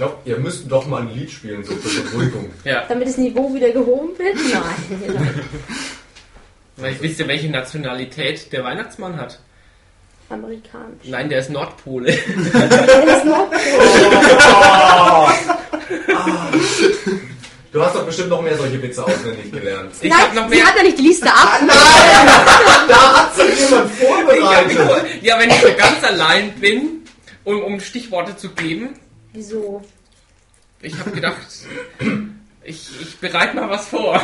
Ich 0.00 0.06
glaube, 0.06 0.16
ihr 0.24 0.38
müsst 0.38 0.64
doch 0.72 0.86
mal 0.86 1.02
ein 1.02 1.14
Lied 1.14 1.30
spielen, 1.30 1.62
so 1.62 1.74
zur 1.76 2.04
Beruhigung. 2.04 2.48
Ja, 2.64 2.84
Damit 2.88 3.06
das 3.06 3.18
Niveau 3.18 3.52
wieder 3.54 3.68
gehoben 3.68 4.18
wird? 4.18 4.34
Nein. 4.50 5.44
weil 6.78 6.96
wisst 7.02 7.20
ihr, 7.20 7.28
welche 7.28 7.50
Nationalität 7.50 8.50
der 8.50 8.64
Weihnachtsmann 8.64 9.18
hat? 9.20 9.38
Amerikanisch. 10.30 11.04
Nein, 11.04 11.28
der 11.28 11.40
ist 11.40 11.50
Nordpole. 11.50 12.16
Das 12.52 13.18
ist 13.18 13.24
noch 13.26 13.50
Du 17.70 17.84
hast 17.84 17.94
doch 17.94 18.06
bestimmt 18.06 18.30
noch 18.30 18.40
mehr 18.40 18.56
solche 18.56 18.80
Witze 18.82 19.04
auswendig 19.04 19.52
gelernt. 19.52 19.92
Ich 20.00 20.08
Nein, 20.08 20.18
habe 20.18 20.34
noch 20.34 20.48
sie 20.48 20.54
mehr. 20.56 20.64
hat 20.64 20.76
ja 20.78 20.82
nicht 20.82 20.96
die 20.98 21.02
Liste 21.02 21.28
ab. 21.30 21.60
Da 22.88 23.18
hat 23.18 23.36
sich 23.36 23.68
jemand 23.68 23.90
Ich 23.92 23.98
vorbereitet. 24.08 24.78
die, 25.22 25.26
ja, 25.26 25.38
wenn 25.38 25.50
ich 25.50 25.60
so 25.60 25.68
ganz 25.76 26.02
allein 26.02 26.52
bin, 26.54 27.02
um, 27.44 27.62
um 27.64 27.80
Stichworte 27.80 28.34
zu 28.34 28.48
geben, 28.52 28.94
Wieso? 29.32 29.82
ich 30.82 30.98
habe 30.98 31.10
gedacht, 31.10 31.36
ich, 32.64 32.88
ich 33.02 33.18
bereite 33.18 33.54
mal 33.56 33.68
was 33.68 33.88
vor, 33.88 34.20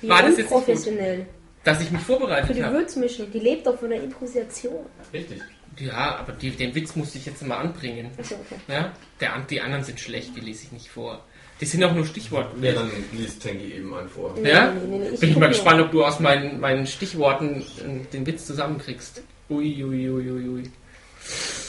Wie 0.00 0.08
War 0.08 0.22
das 0.22 0.36
jetzt 0.38 0.50
unprofessionell. 0.50 1.26
dass 1.64 1.80
ich 1.80 1.90
mich 1.90 2.00
Für 2.02 2.06
vorbereitet 2.18 2.56
die 2.56 2.62
habe. 2.64 2.76
Würzmischung, 2.78 3.30
die 3.32 3.38
lebt 3.40 3.66
doch 3.66 3.78
von 3.78 3.90
der 3.90 4.02
Improvisation. 4.02 4.86
Richtig. 5.12 5.40
Ja, 5.78 6.16
aber 6.16 6.32
die, 6.32 6.50
den 6.50 6.74
Witz 6.74 6.96
musste 6.96 7.18
ich 7.18 7.26
jetzt 7.26 7.42
mal 7.46 7.58
anbringen. 7.58 8.10
Achso, 8.18 8.34
okay. 8.34 8.56
Ja? 8.66 8.92
Der, 9.20 9.38
die 9.48 9.60
anderen 9.60 9.84
sind 9.84 10.00
schlecht, 10.00 10.34
die 10.34 10.40
lese 10.40 10.64
ich 10.64 10.72
nicht 10.72 10.88
vor. 10.88 11.24
Die 11.60 11.66
sind 11.66 11.82
auch 11.84 11.94
nur 11.94 12.04
Stichworte. 12.04 12.50
Ja, 12.64 12.72
dann 12.72 12.90
liest 13.12 13.42
Tengi 13.42 13.72
eben 13.74 13.94
einen 13.94 14.08
vor. 14.08 14.34
Nee, 14.40 14.50
Ja? 14.50 14.72
nee, 14.72 14.80
nee, 14.88 14.98
nee, 14.98 15.08
ich 15.14 15.20
Bin 15.20 15.30
ich 15.30 15.36
mal 15.36 15.40
nur. 15.42 15.48
gespannt, 15.50 15.80
ob 15.80 15.92
du 15.92 16.04
aus 16.04 16.18
meinen, 16.18 16.58
meinen 16.58 16.86
Stichworten 16.86 17.60
äh, 17.60 18.04
den 18.12 18.26
Witz 18.26 18.46
zusammenkriegst. 18.46 19.22
Ui, 19.50 19.84
ui, 19.84 20.10
ui, 20.10 20.30
ui, 20.30 20.48
ui. 20.48 20.62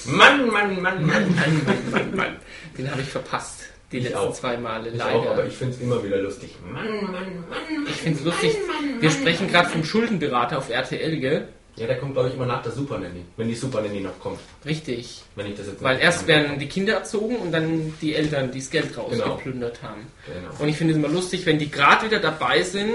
Mann, 0.06 0.48
Mann, 0.48 0.82
Mann, 0.82 1.06
Mann. 1.06 1.06
Mann, 1.06 1.36
Mann, 1.36 1.62
Mann, 1.66 1.92
Mann, 1.92 2.16
Mann. 2.16 2.36
Den 2.78 2.90
habe 2.92 3.02
ich 3.02 3.08
verpasst. 3.10 3.62
Die 3.92 3.98
Ich 3.98 4.04
letzten 4.04 4.18
auch. 4.20 4.34
zwei 4.34 4.56
Male, 4.58 4.90
Ich 4.90 4.98
leider. 4.98 5.18
auch, 5.20 5.26
aber 5.32 5.46
ich 5.48 5.54
finde 5.54 5.74
es 5.76 5.82
immer 5.82 6.04
wieder 6.04 6.18
lustig. 6.18 6.56
Mann, 6.72 6.86
Mann, 7.02 7.12
Mann. 7.12 7.86
Ich 7.88 7.96
finde 7.96 8.20
es 8.20 8.26
lustig. 8.26 8.56
Wir 9.00 9.10
sprechen 9.12 9.48
gerade 9.48 9.70
vom 9.70 9.84
Schuldenberater 9.84 10.58
auf 10.60 10.70
RTL, 10.70 11.18
gell? 11.20 11.48
Ja, 11.76 11.88
der 11.88 11.98
kommt, 11.98 12.14
glaube 12.14 12.28
ich, 12.30 12.36
immer 12.36 12.46
nach 12.46 12.62
der 12.62 12.72
Super 12.74 12.98
Nanny. 13.00 13.24
Wenn 13.38 13.48
die 13.48 13.56
Super 13.56 13.82
Nanny 13.82 14.02
noch 14.02 14.20
kommt. 14.20 14.40
Richtig. 14.66 15.24
Wenn 15.36 15.48
ich 15.48 15.56
das 15.56 15.68
jetzt 15.68 15.82
Weil 15.82 16.00
erst 16.00 16.28
werden 16.28 16.60
die 16.60 16.68
Kinder 16.68 16.94
erzogen 16.94 17.38
und 17.38 17.52
dann 17.54 17.94
die 18.02 18.16
Eltern, 18.16 18.52
die 18.52 18.60
das 18.60 18.70
Geld 18.70 18.96
rausgeplündert 18.98 19.82
haben. 19.82 20.02
habe. 20.28 20.40
Genau. 20.40 20.62
Und 20.62 20.68
ich 20.70 20.76
finde 20.76 20.94
es 20.94 21.00
immer 21.00 21.08
lustig, 21.08 21.46
wenn 21.46 21.58
die 21.58 21.72
gerade 21.72 22.06
wieder 22.06 22.20
dabei 22.20 22.64
sind, 22.64 22.92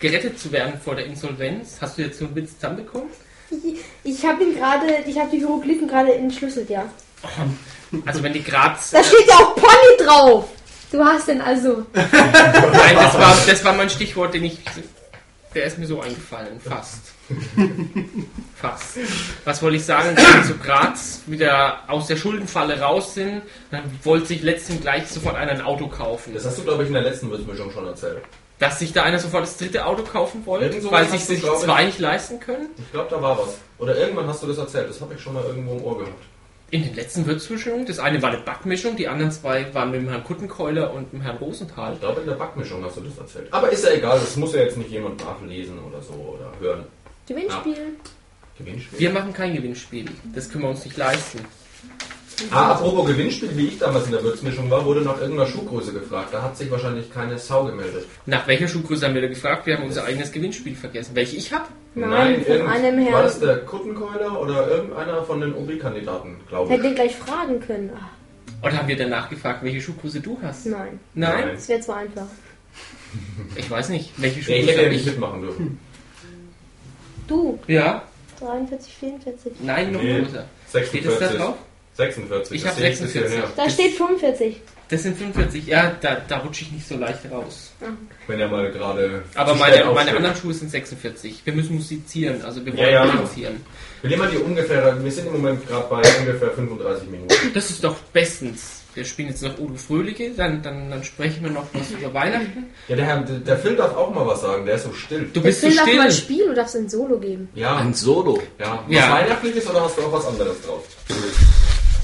gerettet 0.00 0.38
zu 0.40 0.50
werden 0.52 0.80
vor 0.84 0.96
der 0.96 1.06
Insolvenz. 1.06 1.78
Hast 1.80 1.98
du 1.98 2.02
jetzt 2.02 2.18
so 2.18 2.24
einen 2.26 2.34
Witz 2.34 2.54
zusammenbekommen? 2.56 3.08
Ich 4.04 4.24
habe 4.24 4.42
ihn 4.44 4.54
gerade, 4.56 4.86
ich 5.06 5.18
habe 5.18 5.30
die 5.30 5.38
Hieroglyphen 5.38 5.88
gerade 5.88 6.14
entschlüsselt, 6.14 6.70
ja. 6.70 6.84
Also 8.04 8.20
wenn 8.22 8.32
die 8.32 8.42
gerade... 8.42 8.76
Da 8.90 9.02
steht 9.02 9.28
ja 9.28 9.34
auch 9.36 9.54
Pony 9.54 10.04
drauf. 10.04 10.48
Du 10.90 11.04
hast 11.04 11.28
den 11.28 11.40
also. 11.40 11.86
Nein, 11.94 12.96
das 12.96 13.14
war, 13.14 13.36
das 13.46 13.64
war 13.64 13.74
mein 13.74 13.88
Stichwort, 13.88 14.34
den 14.34 14.44
ich... 14.44 14.58
Der 15.54 15.64
ist 15.64 15.78
mir 15.78 15.86
so 15.86 16.00
eingefallen, 16.00 16.60
fast. 16.60 17.12
Fast. 18.56 18.98
Was 19.44 19.62
wollte 19.62 19.76
ich 19.76 19.84
sagen? 19.84 20.16
Wenn 20.16 20.42
die 20.42 20.48
so 20.48 20.54
gerade 20.54 20.98
wieder 21.26 21.80
aus 21.88 22.06
der 22.06 22.16
Schuldenfalle 22.16 22.80
raus 22.80 23.14
sind, 23.14 23.42
dann 23.70 23.82
wollte 24.04 24.26
sich 24.26 24.42
letztendlich 24.42 24.82
gleich 24.82 25.08
sofort 25.08 25.36
einer 25.36 25.52
ein 25.52 25.62
Auto 25.62 25.88
kaufen. 25.88 26.34
Das 26.34 26.44
hast 26.44 26.58
du, 26.58 26.62
glaube 26.62 26.82
ich, 26.82 26.88
in 26.88 26.94
der 26.94 27.02
letzten 27.02 27.30
Würzmischung 27.30 27.70
schon 27.70 27.86
erzählt. 27.86 28.22
Dass 28.58 28.78
sich 28.78 28.92
da 28.94 29.02
einer 29.02 29.18
sofort 29.18 29.42
das 29.42 29.58
dritte 29.58 29.84
Auto 29.84 30.02
kaufen 30.02 30.46
wollte, 30.46 30.66
Irgend 30.66 30.82
sowas 30.82 30.92
weil 31.00 31.08
sich 31.10 31.20
du, 31.20 31.26
sich 31.34 31.42
glaub 31.42 31.56
ich- 31.58 31.64
zwei 31.64 31.84
nicht 31.84 31.98
leisten 31.98 32.40
können. 32.40 32.68
Ich 32.78 32.90
glaube, 32.90 33.08
da 33.10 33.20
war 33.20 33.38
was. 33.38 33.58
Oder 33.78 33.96
irgendwann 33.98 34.26
hast 34.28 34.42
du 34.42 34.46
das 34.46 34.56
erzählt. 34.58 34.88
Das 34.88 35.00
habe 35.00 35.12
ich 35.14 35.20
schon 35.20 35.34
mal 35.34 35.44
irgendwo 35.44 35.72
im 35.76 35.82
Ohr 35.84 35.98
gehabt. 35.98 36.22
In 36.70 36.82
den 36.82 36.94
letzten 36.94 37.26
Würzmischungen, 37.26 37.86
das 37.86 37.98
eine 38.00 38.20
war 38.22 38.30
eine 38.30 38.38
Backmischung, 38.40 38.96
die 38.96 39.06
anderen 39.06 39.30
zwei 39.30 39.72
waren 39.74 39.90
mit 39.92 40.00
dem 40.00 40.08
Herrn 40.08 40.24
Kuttenkeuler 40.24 40.92
und 40.94 41.12
dem 41.12 41.20
Herrn 41.20 41.36
Rosenthal. 41.36 41.92
Ich 41.92 42.00
glaube, 42.00 42.22
in 42.22 42.26
der 42.26 42.34
Backmischung 42.34 42.82
hast 42.84 42.96
du 42.96 43.02
das 43.02 43.16
erzählt. 43.18 43.46
Aber 43.52 43.68
ist 43.70 43.84
ja 43.84 43.90
egal. 43.92 44.18
Das 44.18 44.34
muss 44.36 44.52
ja 44.54 44.62
jetzt 44.62 44.76
nicht 44.78 44.90
jemand 44.90 45.22
nachlesen 45.24 45.78
oder 45.78 46.00
so 46.02 46.14
oder 46.14 46.50
hören. 46.58 46.84
Gewinnspiel. 47.28 47.96
Gewinnspiel. 48.58 48.98
Wir 48.98 49.10
machen 49.10 49.32
kein 49.34 49.54
Gewinnspiel, 49.54 50.06
das 50.34 50.48
können 50.50 50.64
wir 50.64 50.70
uns 50.70 50.82
nicht 50.84 50.96
leisten. 50.96 51.40
Ah, 52.50 52.72
apropos 52.72 53.06
Gewinnspiel, 53.06 53.56
wie 53.56 53.68
ich 53.68 53.78
damals 53.78 54.06
in 54.06 54.12
der 54.12 54.22
Würzmischung 54.22 54.70
war, 54.70 54.84
wurde 54.84 55.00
nach 55.00 55.18
irgendeiner 55.20 55.48
Schuhgröße 55.48 55.92
gefragt. 55.92 56.28
Da 56.32 56.42
hat 56.42 56.56
sich 56.56 56.70
wahrscheinlich 56.70 57.10
keine 57.10 57.38
Sau 57.38 57.64
gemeldet. 57.64 58.04
Nach 58.26 58.46
welcher 58.46 58.68
Schuhgröße 58.68 59.06
haben 59.06 59.14
wir 59.14 59.22
da 59.22 59.28
gefragt? 59.28 59.66
Wir 59.66 59.76
haben 59.76 59.84
unser 59.84 60.04
eigenes 60.04 60.30
Gewinnspiel 60.32 60.74
vergessen. 60.76 61.12
Welche 61.14 61.36
ich 61.36 61.50
habe? 61.52 61.64
Nein, 61.94 62.42
von 62.44 62.52
irgend- 62.54 62.68
einem 62.70 62.98
War 63.06 63.12
Herrn. 63.12 63.24
das 63.24 63.40
der 63.40 63.56
Kuttenkeuler 63.60 64.38
oder 64.38 64.68
irgendeiner 64.68 65.22
von 65.24 65.40
den 65.40 65.54
OB-Kandidaten, 65.54 66.36
glaube 66.48 66.74
ich? 66.74 66.78
Hätte 66.80 66.94
gleich 66.94 67.16
fragen 67.16 67.58
können. 67.60 67.90
Ach, 67.98 68.64
Oder 68.66 68.78
haben 68.78 68.88
wir 68.88 68.96
danach 68.96 69.30
gefragt, 69.30 69.62
welche 69.62 69.80
Schuhgröße 69.80 70.20
du 70.20 70.38
hast? 70.42 70.66
nein, 70.66 71.00
Nein? 71.14 71.50
das 71.54 71.68
wäre 71.68 71.80
zu 71.80 71.94
einfach. 71.94 72.26
Ich 73.54 73.70
weiß 73.70 73.88
nicht. 73.88 74.12
Welche 74.18 74.36
Nee, 74.36 74.40
ich 74.40 74.46
Schuhgröße 74.66 74.78
hätte 74.78 74.90
nicht 74.90 75.00
ich? 75.00 75.06
mitmachen 75.06 75.40
dürfen. 75.40 75.78
Du, 77.28 77.58
Ja, 77.66 78.02
43, 78.40 78.92
44. 78.94 79.52
Nein, 79.62 79.92
noch 79.92 80.02
Nee. 80.02 80.20
größer. 80.20 80.44
Steht 80.68 81.06
es 81.06 81.18
da 81.18 81.28
46. 81.28 81.38
drauf? 81.38 81.54
46. 81.96 82.56
Ich 82.56 82.62
das 82.62 82.70
hab 82.72 82.78
sehe 82.78 82.86
ein 82.86 82.90
bisschen 82.92 83.08
46. 83.08 83.38
her. 83.38 83.52
Da 83.56 83.70
steht 83.70 83.92
45. 83.94 84.60
Das 84.88 85.02
sind 85.02 85.16
45. 85.18 85.66
Ja, 85.66 85.92
da, 86.00 86.18
da 86.28 86.38
rutsche 86.38 86.62
ich 86.62 86.70
nicht 86.72 86.86
so 86.86 86.96
leicht 86.96 87.20
raus. 87.30 87.72
Wenn 88.28 88.38
er 88.38 88.48
mal 88.48 88.70
gerade. 88.70 89.24
Aber 89.34 89.54
meine, 89.56 89.84
meine 89.92 90.14
anderen 90.16 90.36
Schuhe 90.36 90.54
sind 90.54 90.70
46. 90.70 91.40
Wir 91.44 91.52
müssen 91.54 91.74
musizieren, 91.74 92.42
also 92.42 92.64
wir 92.64 92.72
Ja, 92.74 92.78
wollen 92.78 92.92
ja. 92.92 93.04
musizieren. 93.20 93.60
Wir 94.02 94.10
nehmen 94.10 94.22
mal 94.22 94.30
die 94.30 94.36
ungefähr. 94.38 95.02
Wir 95.02 95.10
sind 95.10 95.26
im 95.26 95.32
Moment 95.32 95.66
gerade 95.66 95.86
bei 95.90 96.02
ungefähr 96.20 96.50
35 96.52 97.08
Minuten. 97.10 97.34
Das 97.54 97.70
ist 97.70 97.82
doch 97.82 97.96
bestens. 98.12 98.82
Wir 98.94 99.04
spielen 99.04 99.28
jetzt 99.28 99.42
noch 99.42 99.58
Udo 99.58 99.74
Fröhliche, 99.74 100.30
dann, 100.30 100.62
dann, 100.62 100.88
dann 100.90 101.04
sprechen 101.04 101.42
wir 101.44 101.50
noch 101.50 101.66
was 101.74 101.90
über 101.90 102.14
Weihnachten. 102.14 102.64
Ja, 102.88 102.96
der, 102.96 103.04
Herr, 103.04 103.18
der 103.20 103.58
Phil 103.58 103.76
darf 103.76 103.94
auch 103.94 104.14
mal 104.14 104.26
was 104.26 104.40
sagen. 104.40 104.64
Der 104.64 104.76
ist 104.76 104.84
so 104.84 104.92
still. 104.94 105.28
Du 105.34 105.42
bist 105.42 105.60
so 105.60 105.66
Phil 105.66 105.76
darf 105.76 105.86
mal 105.86 106.10
still. 106.10 106.24
spielen, 106.36 106.48
du 106.48 106.54
darfst 106.54 106.76
ein 106.76 106.88
Solo 106.88 107.18
geben. 107.18 107.48
Ja. 107.54 107.76
Ein 107.76 107.92
Solo. 107.92 108.40
Ja. 108.58 108.82
Was 108.86 108.94
Ja. 108.94 109.12
Weihnachtliches 109.12 109.68
oder 109.68 109.82
hast 109.82 109.98
du 109.98 110.02
auch 110.02 110.12
was 110.12 110.26
anderes 110.26 110.62
drauf? 110.62 110.82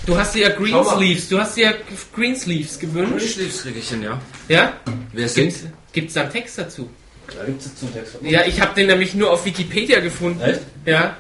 Du 0.07 0.19
hast 0.19 0.35
dir 0.35 0.49
ja. 0.49 0.57
Greensleeves, 0.57 1.29
du 1.29 1.39
hast 1.39 1.57
dir 1.57 1.65
ja 1.65 1.73
Greensleeves 2.15 2.79
gewünscht. 2.79 3.35
Schliefsriegelchen, 3.35 4.03
ja. 4.03 4.21
Ja? 4.49 4.81
Wer 5.13 5.29
Gibt's, 5.29 5.61
sind? 5.61 5.73
gibt's 5.93 6.15
da 6.15 6.23
einen 6.23 6.33
Text 6.33 6.59
dazu? 6.59 6.91
Da 7.29 7.45
gibt 7.45 7.65
es 7.65 7.75
zum 7.77 7.93
Text. 7.93 8.17
Ja, 8.23 8.45
ich 8.45 8.61
habe 8.61 8.75
den 8.75 8.89
nämlich 8.89 9.15
nur 9.15 9.31
auf 9.31 9.45
Wikipedia 9.45 10.01
gefunden. 10.01 10.41
Echt? 10.41 10.61
Ja. 10.85 11.17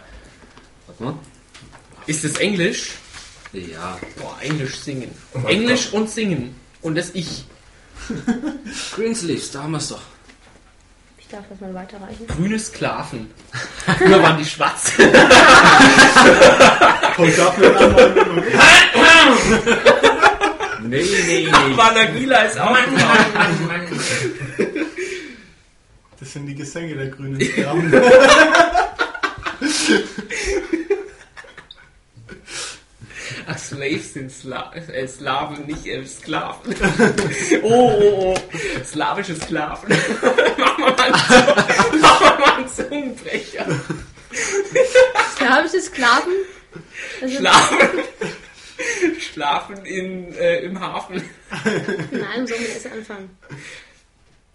Warte 0.87 1.03
mal. 1.05 1.14
Ist 2.07 2.24
es 2.24 2.37
Englisch? 2.37 2.95
Ja. 3.53 3.99
Boah, 4.16 4.37
Englisch 4.41 4.76
singen. 4.80 5.11
mein 5.35 5.47
Englisch 5.47 5.93
und 5.93 6.11
singen. 6.11 6.57
Und 6.80 6.97
das 6.97 7.11
Ich. 7.14 7.45
Greensleeves, 8.97 9.53
da 9.53 9.62
haben 9.62 9.72
wir 9.72 9.78
es 9.78 9.89
doch. 9.89 10.03
Ich 11.33 11.39
darf 11.39 11.49
das 11.49 11.61
mal 11.62 11.72
weiterreichen. 11.72 12.26
Grüne 12.26 12.59
Sklaven. 12.59 13.30
Früher 13.97 14.22
waren 14.22 14.37
die 14.37 14.45
schwarz. 14.45 14.93
Kommt 17.16 17.39
dafür 17.39 17.72
Nee, 20.83 21.03
nee, 21.03 21.24
nee. 21.26 21.49
Vanagila 21.74 22.43
ist 22.43 22.61
auch 22.61 22.76
drauf. 22.76 23.26
Das 26.20 26.33
sind 26.35 26.45
die 26.45 26.55
Gesänge 26.55 26.97
der 26.97 27.07
grünen 27.07 27.41
Sklaven. 27.47 27.91
Ach, 33.47 33.59
Slaves 33.59 34.14
sind 34.14 34.30
Sla 34.30 34.72
äh, 34.74 35.07
Slaven, 35.07 35.66
nicht 35.66 35.86
äh, 35.86 36.05
Sklaven. 36.05 36.74
oh, 37.62 37.93
oh, 38.01 38.34
oh. 38.34 38.84
Slawische 38.84 39.34
Sklaven. 39.36 39.88
Machen 40.59 40.84
wir 40.84 40.90
mal 40.90 41.01
einen 41.01 42.01
mal 42.01 42.57
einen 42.57 42.68
Zungenbrecher. 42.68 43.66
Slawische 45.36 45.80
Sklaven? 45.80 46.32
Also, 47.20 47.38
Schlafen. 47.38 47.78
Schlafen 49.18 49.84
in, 49.84 50.34
äh, 50.34 50.61
im 50.61 50.80
Hafen. 50.80 51.22
Nein, 52.11 52.47
sollen 52.47 52.61
wir 52.61 52.68
erst 52.68 52.86
anfangen. 52.86 53.30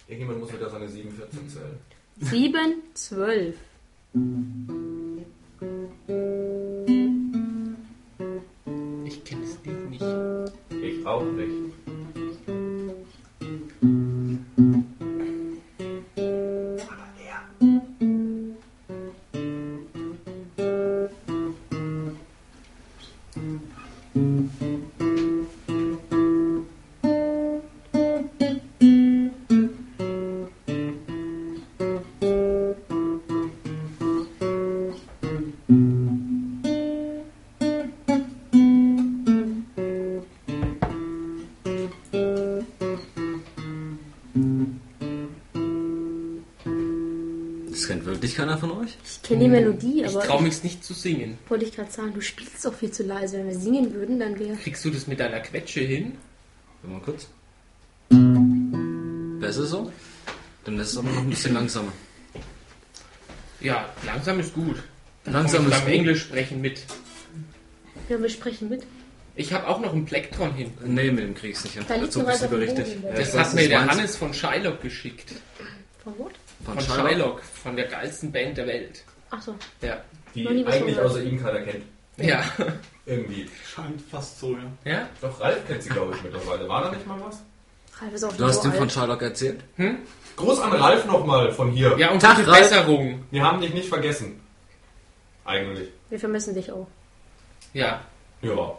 Irgendjemand 0.08 0.40
muss 0.40 0.54
wieder 0.54 0.70
seine 0.70 0.88
47 0.88 1.40
zählen. 1.50 1.80
7, 2.20 2.84
12. 2.94 3.56
Ich 10.00 11.06
auch 11.08 11.24
nicht. 11.24 11.74
Mich 50.48 50.64
nicht 50.64 50.84
zu 50.84 50.94
singen. 50.94 51.38
wollte 51.50 51.66
ich 51.66 51.76
gerade 51.76 51.92
sagen, 51.92 52.14
du 52.14 52.22
spielst 52.22 52.64
doch 52.64 52.74
viel 52.74 52.90
zu 52.92 53.04
leise. 53.04 53.38
Wenn 53.38 53.48
wir 53.48 53.56
singen 53.60 53.94
würden, 53.94 54.20
dann 54.20 54.40
wäre. 54.40 54.56
Kriegst 54.56 54.84
du 54.86 54.90
das 54.90 55.06
mit 55.08 55.20
deiner 55.20 55.42
Quetsche 55.42 55.82
hin? 55.82 56.18
Warte 56.82 56.94
mal 56.96 57.02
kurz. 57.04 57.28
Besser 59.42 59.66
so? 59.66 59.92
Dann 60.64 60.80
ist 60.80 60.92
es 60.92 60.98
aber 60.98 61.10
noch 61.10 61.22
ein 61.22 61.30
bisschen 61.30 61.54
langsamer. 61.54 61.92
Ja, 63.60 63.90
langsam 64.06 64.40
ist 64.40 64.54
gut. 64.54 64.78
Dann 65.26 65.34
Langsam 65.34 65.66
ist 65.66 65.72
beim 65.72 65.82
gut. 65.86 65.92
Englisch 65.94 66.22
sprechen 66.22 66.62
mit. 66.62 66.84
Ja, 68.08 68.22
wir 68.22 68.30
sprechen 68.30 68.70
mit. 68.70 68.84
Ich 69.36 69.52
habe 69.52 69.68
auch 69.68 69.80
noch 69.82 69.94
ein 69.94 70.06
Plektron 70.06 70.54
hin. 70.54 70.72
Nee, 70.86 71.12
mit 71.12 71.24
dem 71.26 71.36
krieg 71.36 71.52
ich's 71.52 71.64
nicht 71.64 71.74
hin. 71.74 71.84
Da 71.88 71.96
liegt 71.96 72.16
du 72.16 72.24
berichtet. 72.24 72.88
Ja, 73.04 73.12
Das 73.12 73.38
hat 73.38 73.54
mir 73.54 73.68
der. 73.68 73.86
Hannes 73.86 74.16
von 74.16 74.34
Shylock 74.34 74.82
geschickt. 74.82 75.34
Von 76.04 76.18
what? 76.18 76.32
Von 76.64 76.80
Shylock? 76.80 77.10
Shylock, 77.10 77.42
von 77.44 77.76
der 77.76 77.88
geilsten 77.88 78.32
Band 78.32 78.58
der 78.58 78.68
Welt. 78.68 79.04
Achso. 79.30 79.56
Ja. 79.82 80.02
Die 80.36 80.48
eigentlich 80.48 81.00
außer 81.00 81.22
ihm 81.24 81.42
keiner 81.42 81.62
kennt. 81.62 81.84
Ja. 82.18 82.42
Irgendwie. 83.06 83.50
Scheint 83.66 84.02
fast 84.12 84.40
so, 84.40 84.54
ja. 84.54 84.92
Ja? 84.92 85.10
Doch 85.22 85.40
Ralf 85.40 85.66
kennt 85.68 85.84
sie, 85.84 85.90
glaube 85.90 86.14
ich, 86.16 86.24
mittlerweile. 86.24 86.68
War 86.68 86.84
da 86.84 86.92
nicht 86.92 87.08
mal 87.08 87.20
was? 87.26 87.42
Ralf 88.02 88.14
ist 88.14 88.24
auch 88.24 88.34
Du 88.36 88.46
hast 88.46 88.64
so 88.64 88.70
ihm 88.70 88.74
von. 88.74 88.90
Sherlock 88.90 89.22
erzählt? 89.22 89.62
Gruß 90.36 90.60
an 90.60 90.74
Ralf 90.74 91.06
nochmal 91.06 91.52
von 91.52 91.72
hier. 91.72 91.96
Ja, 91.98 92.12
und 92.12 92.22
Tag, 92.22 92.38
gute. 92.38 92.52
Besserung. 92.52 93.24
Wir 93.32 93.44
haben 93.44 93.62
dich 93.62 93.74
nicht 93.74 93.88
vergessen. 93.90 94.40
Eigentlich. 95.46 95.90
Wir 96.10 96.20
vermissen 96.20 96.54
dich 96.54 96.72
auch. 96.72 96.88
Ja. 97.74 98.02
Ja. 98.42 98.74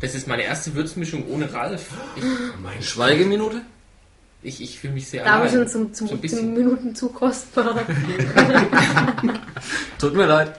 Das 0.00 0.14
ist 0.14 0.26
meine 0.26 0.42
erste 0.42 0.74
Würzmischung 0.74 1.26
ohne 1.28 1.52
Ralf. 1.52 1.90
Ich, 2.16 2.24
Mein 2.62 2.82
Schweigeminute? 2.82 3.62
ich, 4.42 4.60
ich 4.60 4.78
fühle 4.78 4.94
mich 4.94 5.08
sehr 5.08 5.24
Da 5.24 5.36
allein. 5.36 5.48
sind 5.50 5.70
zum, 5.70 5.94
zum, 5.94 6.06
So 6.08 6.14
ein 6.14 6.16
zum 6.16 6.20
bisschen. 6.20 6.54
Minuten 6.54 6.94
zu 6.94 7.08
kostbar. 7.08 7.76
Tut 9.98 10.14
mir 10.14 10.26
leid. 10.26 10.58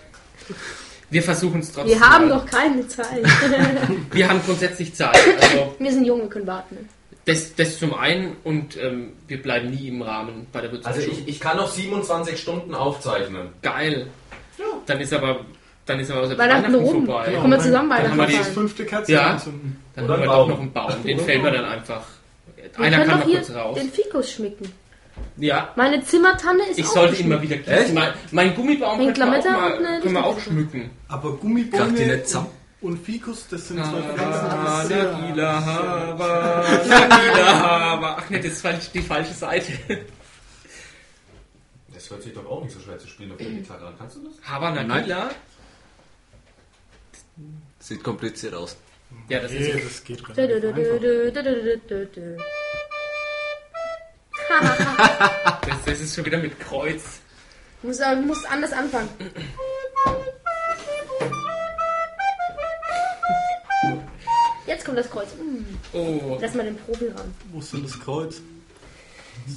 Wir 1.10 1.22
versuchen 1.24 1.60
es 1.60 1.72
trotzdem. 1.72 2.00
Wir 2.00 2.08
haben 2.10 2.30
mal. 2.30 2.40
doch 2.40 2.46
keine 2.46 2.88
Zeit. 2.88 3.24
Wir 4.12 4.28
haben 4.30 4.42
grundsätzlich 4.46 4.94
Zeit. 4.96 5.16
Also 5.42 5.76
wir 5.80 5.92
sind 5.92 6.06
jung, 6.06 6.22
wir 6.22 6.30
können 6.30 6.48
warten. 6.48 6.90
das, 7.26 7.56
das 7.56 7.78
zum 7.80 7.94
einen 7.94 8.36
und 8.44 8.76
ähm, 8.78 9.14
wir 9.28 9.42
bleiben 9.42 9.70
nie 9.70 9.88
im 9.90 10.02
Rahmen 10.02 10.48
bei 10.52 10.62
der 10.62 10.72
Also 10.72 10.84
Würzmischung. 10.86 11.14
ich, 11.24 11.28
ich 11.36 11.40
kann 11.40 11.58
noch 11.58 11.70
27 11.70 12.40
Stunden 12.40 12.74
aufzeichnen. 12.74 13.50
Geil. 13.62 14.08
Dann 14.88 15.00
ist 15.00 15.14
aber 15.14 15.46
dann 15.86 16.00
ist 16.00 16.10
aber 16.10 16.24
unser 16.24 16.38
Weihnachten 16.40 16.64
Weihnachten 16.74 16.84
rum. 16.86 17.06
vorbei. 17.06 17.32
Können 17.34 17.52
wir 17.52 17.60
zusammen 17.60 17.90
Dann 17.92 18.10
haben 18.12 18.18
wir 18.18 18.26
die 18.28 18.34
fünfte 18.38 18.86
Kerze 18.86 19.12
Ja. 19.12 19.28
anzünden. 19.32 19.78
Dann 19.96 20.06
Oder 20.06 20.14
haben 20.16 20.22
wir 20.22 20.28
doch 20.28 20.48
noch 20.48 20.60
einen 20.60 20.72
Baum. 20.74 21.04
Den 21.04 21.20
fällen 21.20 21.44
wir 21.44 21.52
dann 21.52 21.66
einfach. 21.66 22.02
Wir 22.56 22.84
Einer 22.86 23.06
kann 23.06 23.20
noch 23.20 23.26
hier 23.28 23.38
kurz 23.38 23.54
raus. 23.54 23.78
den 23.78 23.92
Fikus 23.92 24.32
schmücken. 24.32 24.72
Ja. 25.38 25.74
Meine 25.76 26.04
Zimmertanne 26.04 26.64
ist 26.70 26.80
Ich 26.80 26.86
auch 26.88 26.94
sollte 26.94 27.16
ihn 27.16 27.30
geschmückt. 27.30 27.50
mal 27.50 27.60
wieder 27.62 27.78
gießen. 27.80 27.94
Mein, 27.94 28.14
mein 28.32 28.56
Gummibaum 28.56 29.00
Hängt 29.00 29.18
können 29.18 29.32
wir 29.32 29.40
auch, 29.40 29.46
mal, 29.46 29.74
und 29.78 29.86
eine 29.86 30.00
können 30.02 30.14
wir 30.14 30.26
auch 30.26 30.40
schmücken. 30.40 30.90
Aber 31.08 31.22
Kracht 31.30 31.36
die 31.38 31.48
Gummibäume 31.48 31.92
nicht 31.92 32.28
zusammen? 32.28 32.48
und 32.82 32.98
Fikus, 33.06 33.48
das 33.50 33.68
sind 33.68 33.84
zwei 33.84 33.98
Ah, 33.98 34.84
Pflanzen. 34.84 34.98
Nagila 35.22 35.66
Hava, 35.66 36.64
Nagila 36.88 37.60
Hava. 37.60 38.18
Ach 38.20 38.30
nee, 38.30 38.38
das 38.38 38.52
ist 38.54 38.62
falsch, 38.62 38.92
die 38.94 39.02
falsche 39.02 39.34
Seite. 39.34 39.72
Das 41.94 42.10
hört 42.10 42.22
sich 42.24 42.34
doch 42.34 42.46
auch 42.46 42.64
nicht 42.64 42.74
so 42.74 42.80
schwer 42.80 43.00
zu 43.00 43.08
spielen 43.08 43.32
auf 43.32 43.38
der 43.38 43.48
Gitarre 43.48 43.88
an. 43.88 43.94
Kannst 43.98 44.18
du 44.18 44.24
das? 44.24 44.34
Hava 44.50 44.72
Nagila? 44.72 45.30
Sieht 47.80 48.04
kompliziert 48.04 48.54
aus. 48.54 48.78
Ja, 49.30 49.40
das 49.40 49.52
Nee, 49.52 49.58
ist. 49.70 49.86
das 49.86 50.04
geht 50.04 50.20
Dö, 50.28 50.34
dö, 50.34 50.44
relativ 50.44 50.62
dö, 50.62 50.68
einfach. 50.70 51.00
dö, 51.02 51.32
dö, 51.32 51.44
dö, 51.44 51.78
dö, 51.88 52.06
dö. 52.08 52.38
Das, 55.68 55.78
das 55.86 56.00
ist 56.02 56.16
schon 56.16 56.26
wieder 56.26 56.38
mit 56.38 56.60
Kreuz. 56.60 57.02
Du 57.82 57.88
musst, 57.88 58.00
du 58.02 58.16
musst 58.22 58.46
anders 58.52 58.72
anfangen. 58.74 59.10
Jetzt 64.68 64.84
kommt 64.86 64.98
das 64.98 65.10
Kreuz. 65.10 65.28
Mm, 65.36 65.64
Oh. 65.98 66.38
Lass 66.42 66.54
mal 66.56 66.64
den 66.64 66.76
Profi 66.78 67.08
ran. 67.08 67.34
Wo 67.52 67.60
ist 67.60 67.72
denn 67.74 67.84
das 67.84 68.00
Kreuz? 68.00 68.38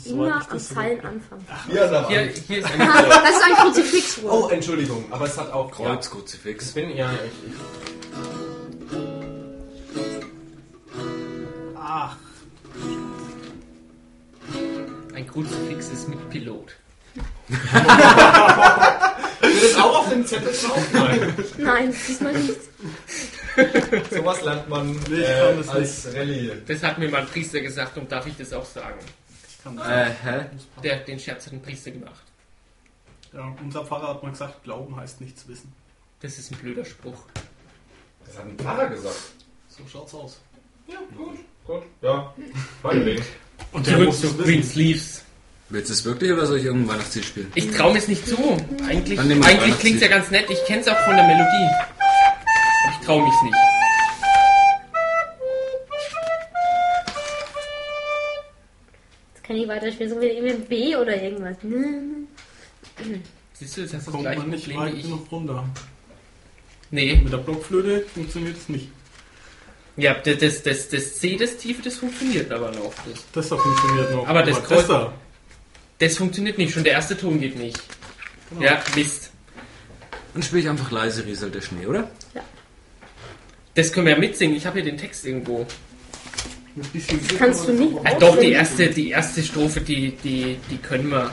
Immer 0.04 0.26
Soweit 0.26 0.42
ich 0.42 0.50
am 0.52 0.58
so- 0.58 0.74
Zeilen 0.74 1.00
anfangen. 1.00 1.46
Ja, 1.72 1.90
nach 1.90 2.08
Hier, 2.08 2.20
hier 2.46 2.58
ist 2.58 2.66
ein 2.70 2.78
Kreuz. 2.78 3.08
Das 3.08 3.30
ist 3.30 3.42
ein 3.44 3.54
Kruzifix 3.54 4.22
wohl. 4.22 4.30
Oh, 4.30 4.48
Entschuldigung, 4.48 5.04
aber 5.10 5.24
es 5.24 5.38
hat 5.38 5.50
auch 5.52 5.70
Kreuz, 5.70 6.04
Ja, 6.06 6.10
Kruzifix. 6.10 6.68
ich 6.68 6.74
bin 6.74 6.90
ja. 6.96 7.10
Ich, 7.12 7.50
ich, 7.52 7.87
Ist 15.92 16.08
mit 16.08 16.30
Pilot. 16.30 16.72
Steht 19.38 19.62
das 19.62 19.76
auch 19.76 19.98
auf 20.00 20.08
dem 20.10 20.26
Zettel 20.26 20.52
drauf? 20.52 20.86
Nein. 20.92 21.34
Nein, 21.58 21.94
diesmal 22.06 22.32
nicht. 22.34 22.60
Sowas 24.12 24.42
lernt 24.42 24.68
man 24.68 24.94
äh, 25.12 25.56
das 25.56 25.68
als 25.68 26.14
Rallye. 26.14 26.52
Das 26.66 26.82
hat 26.82 26.98
mir 26.98 27.08
mein 27.10 27.26
Priester 27.26 27.60
gesagt 27.60 27.96
und 27.96 28.10
darf 28.12 28.26
ich 28.26 28.36
das 28.36 28.52
auch 28.52 28.64
sagen. 28.64 28.98
Ich 29.48 29.62
kann 29.64 29.76
das 29.76 29.86
Äh, 29.88 30.10
hä? 30.22 30.46
Der, 30.84 30.98
den 31.00 31.18
Scherz 31.18 31.46
hat 31.46 31.52
ein 31.54 31.62
Priester 31.62 31.90
gemacht. 31.90 32.22
ja, 33.32 33.56
unser 33.62 33.84
Pfarrer 33.84 34.08
hat 34.08 34.22
mal 34.22 34.30
gesagt, 34.30 34.62
Glauben 34.64 34.94
heißt 34.96 35.20
nichts 35.20 35.48
wissen. 35.48 35.72
Das 36.20 36.38
ist 36.38 36.52
ein 36.52 36.58
blöder 36.58 36.84
Spruch. 36.84 37.22
Das 38.26 38.36
hat 38.38 38.44
ein 38.46 38.56
Pfarrer 38.58 38.88
gesagt. 38.88 39.16
So 39.68 39.82
schaut's 39.90 40.14
aus. 40.14 40.40
Ja, 40.86 40.98
gut, 41.16 41.38
gut. 41.66 41.82
Ja, 42.02 42.32
meinetwegen. 42.82 43.24
Und 43.72 43.84
Zurück 43.86 44.12
zu 44.14 44.36
Green 44.36 44.62
Sleeves. 44.62 45.24
Willst 45.70 45.90
du 45.90 45.92
es 45.94 46.04
wirklich 46.04 46.32
oder 46.32 46.46
soll 46.46 46.58
ich 46.58 46.64
irgendein 46.64 46.94
Weihnachtslied 46.94 47.24
spielen? 47.24 47.52
Ich 47.54 47.70
traue 47.70 47.92
mir 47.92 47.98
es 47.98 48.08
nicht 48.08 48.26
zu. 48.26 48.36
Eigentlich, 48.88 49.18
eigentlich 49.20 49.78
klingt 49.78 49.96
es 49.96 50.02
ja 50.02 50.08
ganz 50.08 50.30
nett. 50.30 50.46
Ich 50.48 50.64
kenne 50.64 50.80
es 50.80 50.88
auch 50.88 50.98
von 51.04 51.14
der 51.14 51.26
Melodie. 51.26 51.68
Aber 52.84 52.92
ich 52.98 53.06
traue 53.06 53.22
mich 53.22 53.42
nicht. 53.42 53.54
Jetzt 59.34 59.44
kann 59.44 59.56
ich 59.56 59.68
weiterspielen. 59.68 60.12
So 60.14 60.20
wie 60.20 60.26
irgendwie 60.26 60.54
B 60.66 60.96
oder 60.96 61.20
irgendwas. 61.22 61.56
Siehst 63.54 63.76
du, 63.76 63.80
jetzt 63.82 63.94
hast 63.94 64.06
du 64.08 64.12
das 64.12 64.20
gleiche 64.20 64.40
nicht 64.42 64.64
Problem 64.64 64.78
weit 64.80 64.94
ich. 64.94 65.02
genug 65.02 65.30
runter. 65.32 65.64
Nee. 66.90 67.20
Mit 67.22 67.32
der 67.32 67.38
Blockflöte 67.38 68.06
funktioniert 68.14 68.56
es 68.56 68.68
nicht. 68.68 68.88
Ja, 69.96 70.14
das, 70.14 70.38
das, 70.38 70.62
das, 70.62 70.88
das 70.88 71.14
C, 71.16 71.36
das 71.36 71.56
Tiefe, 71.56 71.82
das 71.82 71.96
funktioniert 71.96 72.52
aber 72.52 72.70
noch. 72.70 72.92
Das, 73.10 73.24
Das 73.32 73.48
da 73.48 73.56
funktioniert 73.56 74.14
noch. 74.14 74.28
Aber 74.28 74.42
das 74.44 74.62
Kreuz- 74.62 74.86
da. 74.86 75.12
Das 75.98 76.16
funktioniert 76.16 76.58
nicht. 76.58 76.72
Schon 76.72 76.84
der 76.84 76.92
erste 76.94 77.16
Ton 77.16 77.40
geht 77.40 77.56
nicht. 77.58 77.78
Genau. 78.50 78.62
Ja, 78.62 78.82
Mist. 78.94 79.30
Dann 80.34 80.42
spiele 80.42 80.62
ich 80.62 80.68
einfach 80.68 80.90
leise 80.90 81.24
rieselt 81.26 81.54
der 81.54 81.60
Schnee, 81.60 81.86
oder? 81.86 82.10
Das 83.74 83.92
können 83.92 84.06
wir 84.06 84.14
ja 84.14 84.18
mitsingen. 84.18 84.56
Ich 84.56 84.66
habe 84.66 84.80
hier 84.80 84.90
den 84.90 84.98
Text 84.98 85.24
irgendwo. 85.26 85.66
Glück 86.92 87.38
kannst 87.38 87.66
kann 87.66 87.76
du 87.76 87.84
nicht. 87.84 87.98
auch 87.98 88.04
Ja, 88.04 88.10
raus- 88.12 88.20
doch, 88.20 88.38
die 88.38 88.52
erste, 88.52 88.88
die 88.88 89.10
erste 89.10 89.42
Strophe, 89.42 89.80
die, 89.80 90.12
die, 90.12 90.58
die 90.70 90.76
können 90.78 91.08
wir. 91.10 91.32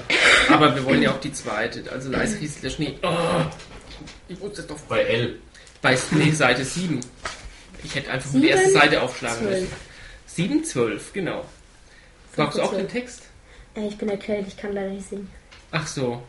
Aber 0.50 0.74
wir 0.76 0.84
wollen 0.86 1.02
ja 1.04 1.12
auch 1.12 1.20
die 1.20 1.32
zweite. 1.34 1.84
Also 1.92 2.10
leise 2.10 2.40
rieselt 2.40 2.64
der 2.64 2.70
Schnee. 2.72 2.98
Oh, 3.04 3.46
ich 4.28 4.40
wusste 4.40 4.62
es 4.62 4.68
doch. 4.68 4.80
Bei 4.82 5.02
L. 5.02 5.40
Bei 5.82 5.98
nee, 6.12 6.32
Seite 6.32 6.66
7. 6.66 7.00
Ich 7.84 7.94
hätte 7.94 8.10
einfach 8.10 8.32
nur 8.34 8.42
die 8.42 8.50
erste 8.50 8.68
Sieben, 8.70 8.80
Seite 8.80 9.02
aufschlagen 9.04 9.38
zwölf. 9.46 9.62
müssen. 9.62 9.74
7, 10.28 10.64
12, 10.64 11.14
genau. 11.14 11.46
Brauchst 12.36 12.58
du 12.58 12.62
auch 12.64 12.74
den 12.76 12.88
Text? 12.90 13.22
Äh, 13.76 13.88
ich 13.88 13.98
bin 13.98 14.10
erkältet, 14.10 14.48
ich 14.48 14.58
kann 14.58 14.74
leider 14.74 14.90
nicht 14.92 15.08
singen. 15.10 15.30
Ach 15.72 15.88
so. 15.88 16.22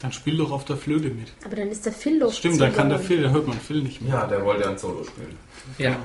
Dann 0.00 0.12
spiel 0.12 0.36
doch 0.38 0.50
auf 0.50 0.64
der 0.64 0.76
Flöte 0.76 1.08
mit. 1.08 1.28
Aber 1.44 1.56
dann 1.56 1.68
ist 1.68 1.84
der 1.84 1.92
Phil 1.92 2.18
doch. 2.18 2.32
Stimmt, 2.32 2.60
dann 2.60 2.74
kann 2.74 2.88
der 2.88 2.98
Phil, 2.98 3.22
dann 3.22 3.32
hört 3.32 3.46
man 3.46 3.58
Phil 3.58 3.82
nicht 3.82 4.00
mehr. 4.00 4.14
Ja, 4.14 4.26
der 4.26 4.44
wollte 4.44 4.68
ein 4.68 4.78
Solo 4.78 5.04
spielen. 5.04 5.36
Ja. 5.78 5.96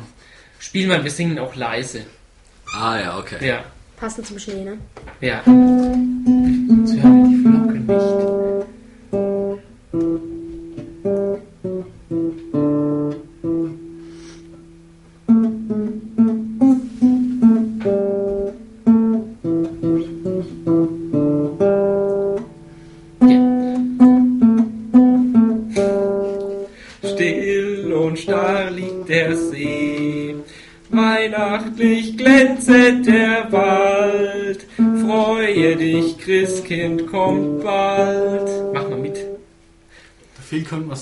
Spiel 0.59 0.87
mal, 0.87 1.03
wir 1.03 1.11
singen 1.11 1.39
auch 1.39 1.55
leise. 1.55 2.05
Ah 2.73 2.99
ja, 2.99 3.17
okay. 3.17 3.45
Ja. 3.47 3.63
Passend 3.95 4.27
zum 4.27 4.37
Schnee, 4.37 4.65
ne? 4.65 4.77
Ja. 5.21 5.41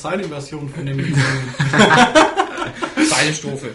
Seine 0.03 0.25
Version 0.25 0.67
von 0.69 0.85
dem 0.85 0.99
Lied. 0.99 1.15
Zweite 3.09 3.33
Strophe. 3.33 3.69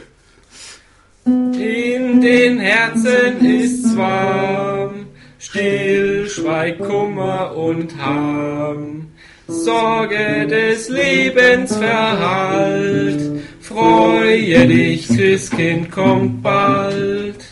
In 1.24 2.20
den 2.20 2.58
Herzen 2.60 3.44
ist's 3.44 3.96
warm, 3.96 5.06
still 5.38 6.28
schweigt 6.28 6.80
Kummer 6.80 7.56
und 7.56 7.96
Harm. 7.98 9.06
Sorge 9.46 10.46
des 10.46 10.90
Lebens 10.90 11.74
verhallt, 11.74 13.22
freue 13.60 14.66
dich, 14.66 15.08
Christkind 15.08 15.90
kommt 15.90 16.42
bald. 16.42 17.42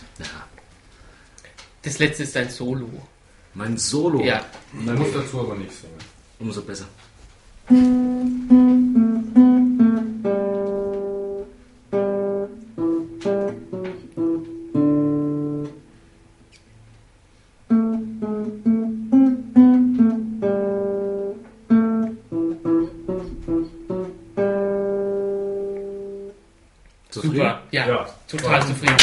Das 1.83 1.99
letzte 1.99 2.25
ist 2.25 2.37
ein 2.37 2.51
Solo. 2.51 2.91
Mein 3.55 3.79
Solo. 3.79 4.23
Ja. 4.23 4.45
Man 4.73 4.97
muss 4.99 5.13
dazu 5.15 5.41
aber 5.41 5.55
nicht 5.55 5.73
singen. 5.73 5.95
Umso 6.39 6.61
besser. 6.61 6.87
Super, 7.69 7.79
ja, 27.73 27.87
Ja. 27.89 28.07
total 28.29 28.65
zufrieden. 28.65 28.97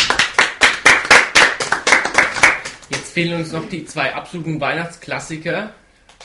Jetzt 2.89 3.11
fehlen 3.11 3.39
uns 3.41 3.51
noch 3.51 3.67
die 3.67 3.83
zwei 3.85 4.15
absoluten 4.15 4.61
Weihnachtsklassiker, 4.61 5.71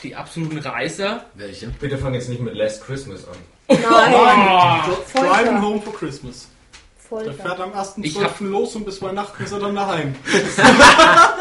die 0.03 0.15
absoluten 0.15 0.57
Reißer. 0.59 1.25
Welche? 1.35 1.67
Bitte 1.79 1.97
fang 1.97 2.13
jetzt 2.13 2.29
nicht 2.29 2.41
mit 2.41 2.55
Last 2.55 2.85
Christmas 2.85 3.25
an. 3.27 3.35
Nein, 3.67 3.81
Driving 3.83 4.95
Folter. 5.05 5.61
Home 5.61 5.81
for 5.81 5.93
Christmas. 5.93 6.47
Der 7.11 7.33
fährt 7.33 7.59
am 7.59 7.71
1.12. 7.73 8.03
Ich 8.03 8.23
hab- 8.23 8.39
los 8.39 8.75
und 8.75 8.85
bis 8.85 9.01
Weihnachten 9.01 9.43
ist 9.43 9.51
er 9.51 9.59
dann 9.59 9.75
daheim. 9.75 10.15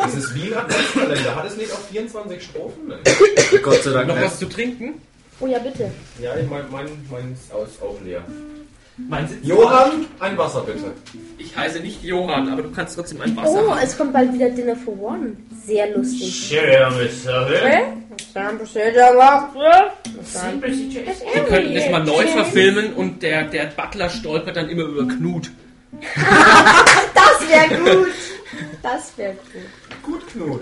Das 0.02 0.14
ist 0.14 0.34
wie 0.34 0.52
ein 0.54 0.58
Adventskalender. 0.58 1.36
Hat 1.36 1.44
es 1.46 1.56
nicht 1.56 1.72
auch 1.72 1.78
24 1.90 2.42
Strophen? 2.42 2.88
Nein. 2.88 3.00
Gott 3.62 3.82
sei 3.82 3.90
Dank 3.90 4.08
Noch 4.08 4.20
was 4.20 4.38
zu 4.38 4.48
trinken? 4.48 5.02
Oh 5.40 5.46
ja, 5.46 5.58
bitte. 5.58 5.90
Ja, 6.20 6.36
ich 6.36 6.48
mein, 6.48 6.64
mein, 6.70 6.86
mein 7.10 7.32
ist 7.34 7.52
aus, 7.52 7.68
auch 7.82 8.00
leer. 8.02 8.24
Johann, 9.42 10.06
ein 10.18 10.36
Wasser 10.36 10.62
bitte. 10.62 10.92
Ich 11.38 11.56
heiße 11.56 11.80
nicht 11.80 12.02
Johann, 12.02 12.48
aber 12.48 12.62
du 12.62 12.70
kannst 12.72 12.96
trotzdem 12.96 13.20
ein 13.20 13.36
Wasser 13.36 13.64
Oh, 13.66 13.70
haben. 13.70 13.80
es 13.82 13.96
kommt 13.96 14.12
bald 14.12 14.32
wieder 14.32 14.50
Dinner 14.50 14.74
for 14.76 14.98
One. 15.00 15.36
Sehr 15.64 15.96
lustig. 15.96 16.34
Schön, 16.34 16.92
Mr. 16.92 17.48
Hä? 17.48 17.82
Was 18.34 18.42
haben 18.44 18.58
wir 18.58 18.92
da 18.92 19.10
gemacht? 19.12 19.48
Was 19.54 20.42
haben 20.42 20.60
Wir 20.62 21.44
könnten 21.44 21.74
das 21.74 21.90
mal 21.90 22.04
neu 22.04 22.26
verfilmen 22.26 22.92
und 22.94 23.22
der, 23.22 23.44
der 23.44 23.66
Butler 23.66 24.10
stolpert 24.10 24.56
dann 24.56 24.68
immer 24.68 24.84
über 24.84 25.06
Knut. 25.06 25.50
Das 27.14 27.48
wäre 27.48 27.96
gut. 27.96 28.08
Das 28.82 29.16
wäre 29.16 29.32
gut. 29.34 30.02
Gut, 30.02 30.28
Knut. 30.32 30.60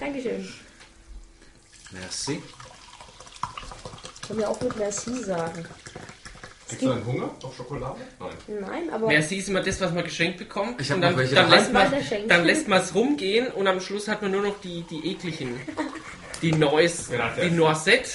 Dankeschön. 0.00 0.48
Merci. 1.92 2.42
Können 4.26 4.38
wir 4.40 4.48
auch 4.50 4.60
mit 4.60 4.76
Merci 4.78 5.14
sagen. 5.22 5.64
Gibt's 6.72 6.84
du 6.84 6.92
einen 6.92 7.06
Hunger 7.06 7.30
auf 7.42 7.56
Schokolade? 7.56 7.96
Nein. 8.18 8.30
Nein, 8.60 8.90
aber 8.92 9.06
Merci 9.06 9.36
ist 9.36 9.48
immer 9.48 9.62
das, 9.62 9.80
was 9.80 9.92
man 9.92 10.04
geschenkt 10.04 10.38
bekommt. 10.38 10.80
Ich 10.80 10.90
hab 10.90 10.96
und 10.96 11.02
dann, 11.02 11.12
noch 11.12 11.18
welche 11.18 11.34
dann, 11.34 11.50
lässt 11.50 11.72
man, 11.72 11.92
dann 12.28 12.44
lässt 12.44 12.68
man 12.68 12.80
es 12.80 12.94
rumgehen 12.94 13.48
und 13.48 13.66
am 13.66 13.80
Schluss 13.80 14.08
hat 14.08 14.22
man 14.22 14.30
nur 14.32 14.42
noch 14.42 14.60
die, 14.62 14.82
die 14.82 15.10
ekligen. 15.12 15.60
Die 16.42 16.52
Nois, 16.52 17.08
die 17.40 17.50
Noisette 17.50 18.10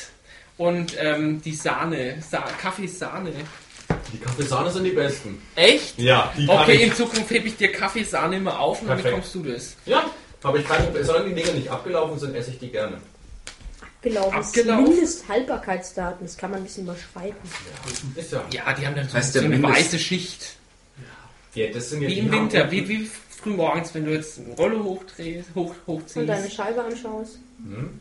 und 0.58 0.94
ähm, 1.00 1.42
die 1.42 1.56
Sahne. 1.56 2.18
Sa 2.30 2.40
Kaffeesahne. 2.62 3.32
Die 4.12 4.18
Kaffeesahne 4.18 4.70
sind 4.72 4.84
die 4.84 4.92
besten. 4.92 5.42
Echt? 5.56 5.98
Ja, 5.98 6.34
die 6.38 6.46
kann 6.46 6.60
Okay, 6.64 6.74
ich. 6.76 6.82
in 6.84 6.94
Zukunft 6.94 7.30
hebe 7.30 7.48
ich 7.48 7.56
dir 7.58 7.72
Kaffeesahne 7.72 8.36
immer 8.38 8.60
auf 8.60 8.82
und 8.82 8.88
dann 8.90 8.98
Perfekt. 8.98 9.16
bekommst 9.16 9.36
du 9.36 9.44
das. 9.44 9.76
Ja, 9.86 10.06
habe 10.44 10.60
ich 10.60 10.66
Problem. 10.66 11.04
Solange 11.04 11.30
die 11.30 11.36
Dinger 11.36 11.54
nicht 11.54 11.70
abgelaufen 11.70 12.20
sind, 12.20 12.36
esse 12.36 12.52
ich 12.52 12.60
die 12.60 12.70
gerne. 12.70 12.98
Abgelaufen. 13.98 14.40
Abgelaufen? 14.40 14.84
Mindesthaltbarkeitsdaten, 14.94 16.26
das 16.26 16.38
kann 16.38 16.52
man 16.52 16.60
ein 16.62 16.64
bisschen 16.64 16.84
überschreiten. 16.84 17.36
Ja. 18.32 18.44
Ja, 18.52 18.74
die 18.74 18.88
haben 18.88 18.96
dann 18.96 19.08
so, 19.08 19.14
Heißt 19.16 19.34
so 19.34 19.40
eine 19.40 19.50
Mindest- 19.50 19.74
weiße 19.76 20.00
Schicht. 20.00 20.56
Ja, 21.56 21.68
das 21.72 21.90
sind 21.90 22.02
ja 22.04 22.10
Wie 22.10 22.20
im 22.20 22.32
Winter, 22.32 22.70
wie, 22.72 22.88
wie 22.88 23.10
früh 23.30 23.50
morgens, 23.52 23.94
wenn 23.96 24.06
du 24.06 24.12
jetzt 24.14 24.40
eine 24.40 24.54
Rolle 24.56 24.84
hochdrehst, 24.84 25.50
hoch, 25.56 25.74
Und 25.88 26.06
deine 26.16 26.34
hochziehst. 26.44 26.56
Scheibe 26.56 26.84
anschaust. 26.84 27.40
Mhm. 27.60 28.00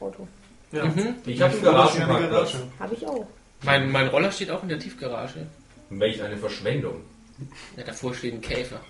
Auto. 0.00 0.26
Ja. 0.72 0.86
Mhm. 0.86 1.14
Ich 1.26 1.40
habe 1.40 1.52
einen 1.54 1.62
Garagenparkplatz. 1.62 2.54
Habe 2.80 2.94
ich 2.94 3.06
auch. 3.06 3.26
Mein, 3.62 3.92
mein 3.92 4.08
Roller 4.08 4.32
steht 4.32 4.50
auch 4.50 4.62
in 4.64 4.68
der 4.68 4.80
Tiefgarage. 4.80 5.46
Welch 5.90 6.20
eine 6.22 6.36
Verschwendung. 6.36 7.02
Ja, 7.76 7.84
davor 7.84 8.14
steht 8.14 8.34
ein 8.34 8.40
Käfer. 8.40 8.80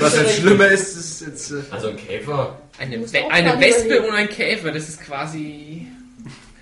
Was 0.00 0.14
ja 0.16 0.22
jetzt 0.22 0.38
schlimmer 0.40 0.66
ist, 0.68 0.96
ist 0.96 1.20
jetzt. 1.22 1.50
Äh, 1.52 1.62
Also 1.70 1.88
ein 1.88 1.96
Käfer. 1.96 2.58
Eine, 2.78 2.96
eine 3.30 3.60
Wespe 3.60 4.02
und 4.02 4.14
ein 4.14 4.28
Käfer, 4.28 4.72
das 4.72 4.88
ist 4.88 5.00
quasi 5.02 5.86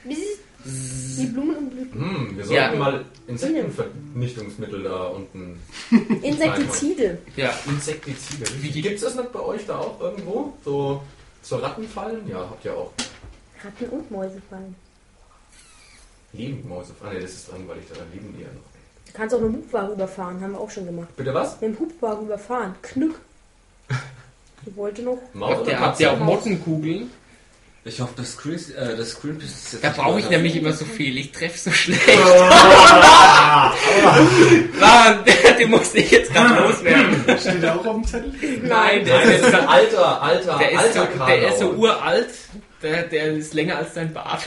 Wie 0.05 1.27
Blumen 1.27 1.57
und 1.57 1.71
Blüten. 1.71 2.01
Hm, 2.01 2.37
wir 2.37 2.45
sollten 2.45 2.55
Ja. 2.73 2.75
mal 2.79 3.05
Insektenvernichtungsmittel 3.29 4.83
da 4.83 5.05
unten. 5.05 5.61
Insektizide. 6.23 7.19
Ja. 7.37 7.53
Insektizide. 7.67 8.47
Wie 8.61 8.71
gibt 8.83 8.97
es 8.97 9.01
das 9.03 9.15
nicht 9.15 9.33
bei 9.33 9.41
euch 9.41 9.65
da 9.67 9.79
auch 9.79 10.01
irgendwo? 10.01 10.53
So 10.65 11.03
zur 11.43 11.63
Rattenfallen? 11.63 12.29
Ja, 12.29 12.41
habt 12.41 12.65
ihr 12.65 12.75
auch. 12.75 12.93
Ratten 13.65 13.87
und 13.91 14.11
Mäuse 14.11 14.41
fallen. 14.51 14.75
Lebendmäuse. 16.33 16.93
Ah 17.03 17.13
ne, 17.13 17.21
das 17.21 17.33
ist 17.33 17.49
langweilig, 17.51 17.85
da 17.93 18.01
lieben 18.13 18.35
die 18.37 18.43
ja 18.43 18.49
noch. 18.49 18.68
Du 19.19 19.23
kannst 19.23 19.35
auch 19.35 19.41
mit 19.41 19.53
dem 19.53 19.63
Hubwagen 19.63 19.95
überfahren, 19.95 20.41
haben 20.41 20.53
wir 20.53 20.61
auch 20.61 20.71
schon 20.71 20.87
gemacht. 20.87 21.09
Bitte 21.17 21.35
was? 21.35 21.61
Mit 21.61 21.71
dem 21.71 21.81
Hubwagen 21.81 22.27
überfahren. 22.27 22.77
Knück. 22.83 23.17
Ich 24.65 24.77
wollte 24.77 25.03
noch. 25.03 25.19
Maus 25.33 25.51
Habt 25.51 25.63
oder 25.63 25.71
ihr, 25.73 25.81
habt 25.81 25.99
ihr 25.99 26.13
auch? 26.13 26.19
Mottenkugeln? 26.21 27.11
Ich 27.85 28.01
hoffe, 28.01 28.13
das, 28.17 28.35
Screen, 28.35 28.61
äh, 28.77 28.97
das 28.97 29.11
Screenpiece 29.11 29.51
ist 29.51 29.73
jetzt 29.73 29.83
Da 29.83 29.91
brauche 29.91 30.21
ich 30.21 30.31
nämlich 30.31 30.55
immer 30.55 30.73
so 30.73 30.85
viel. 30.85 31.19
Ich 31.19 31.33
treffe 31.33 31.59
so 31.59 31.73
schlecht. 31.73 32.01
Mann, 34.79 35.25
den 35.59 35.69
musste 35.69 35.99
ich 35.99 36.13
jetzt 36.13 36.33
gerade 36.33 36.63
loswerden. 36.63 37.25
Steht 37.41 37.61
der 37.61 37.75
auch 37.75 37.87
auf 37.87 37.97
dem 37.97 38.05
Zettel? 38.05 38.33
Nein, 38.63 39.05
der, 39.05 39.19
Nein, 39.19 39.31
das 39.33 39.49
ist 39.49 39.53
ein 39.53 39.67
alter, 39.67 40.23
alter, 40.23 40.59
der, 40.59 40.71
ist 40.71 40.95
so, 40.95 41.01
alter 41.01 41.27
der 41.27 41.49
ist 41.49 41.59
so 41.59 41.71
uralt. 41.73 42.31
Der, 42.85 43.03
der 43.03 43.33
ist 43.33 43.53
länger 43.53 43.79
als 43.79 43.95
dein 43.95 44.15
Bart. 44.15 44.45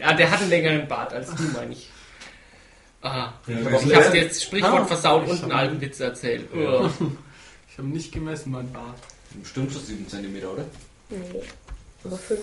ja, 0.00 0.14
der 0.14 0.30
hat 0.30 0.40
einen 0.40 0.48
längeren 0.48 0.88
Bart 0.88 1.12
als 1.12 1.34
du, 1.34 1.42
meine 1.54 1.72
ich. 1.72 1.90
Ah, 3.02 3.32
Ja, 3.46 3.56
ich 3.80 3.94
habe 3.94 4.10
dir 4.12 4.22
jetzt 4.22 4.42
Sprichwort 4.44 4.82
Ah, 4.82 4.84
versaut 4.84 5.28
und 5.28 5.42
einen 5.42 5.52
alten 5.52 5.80
Witz 5.80 6.00
erzählt. 6.00 6.48
Ja. 6.54 6.88
Ich 7.72 7.78
habe 7.78 7.88
nicht 7.88 8.12
gemessen, 8.12 8.50
mein 8.52 8.70
Bart. 8.70 8.98
Bestimmt 9.40 9.72
schon 9.72 9.82
7 9.82 10.06
cm, 10.06 10.36
oder? 10.46 10.62
Nee. 11.08 11.40
Aber 12.04 12.18
fünf. 12.18 12.42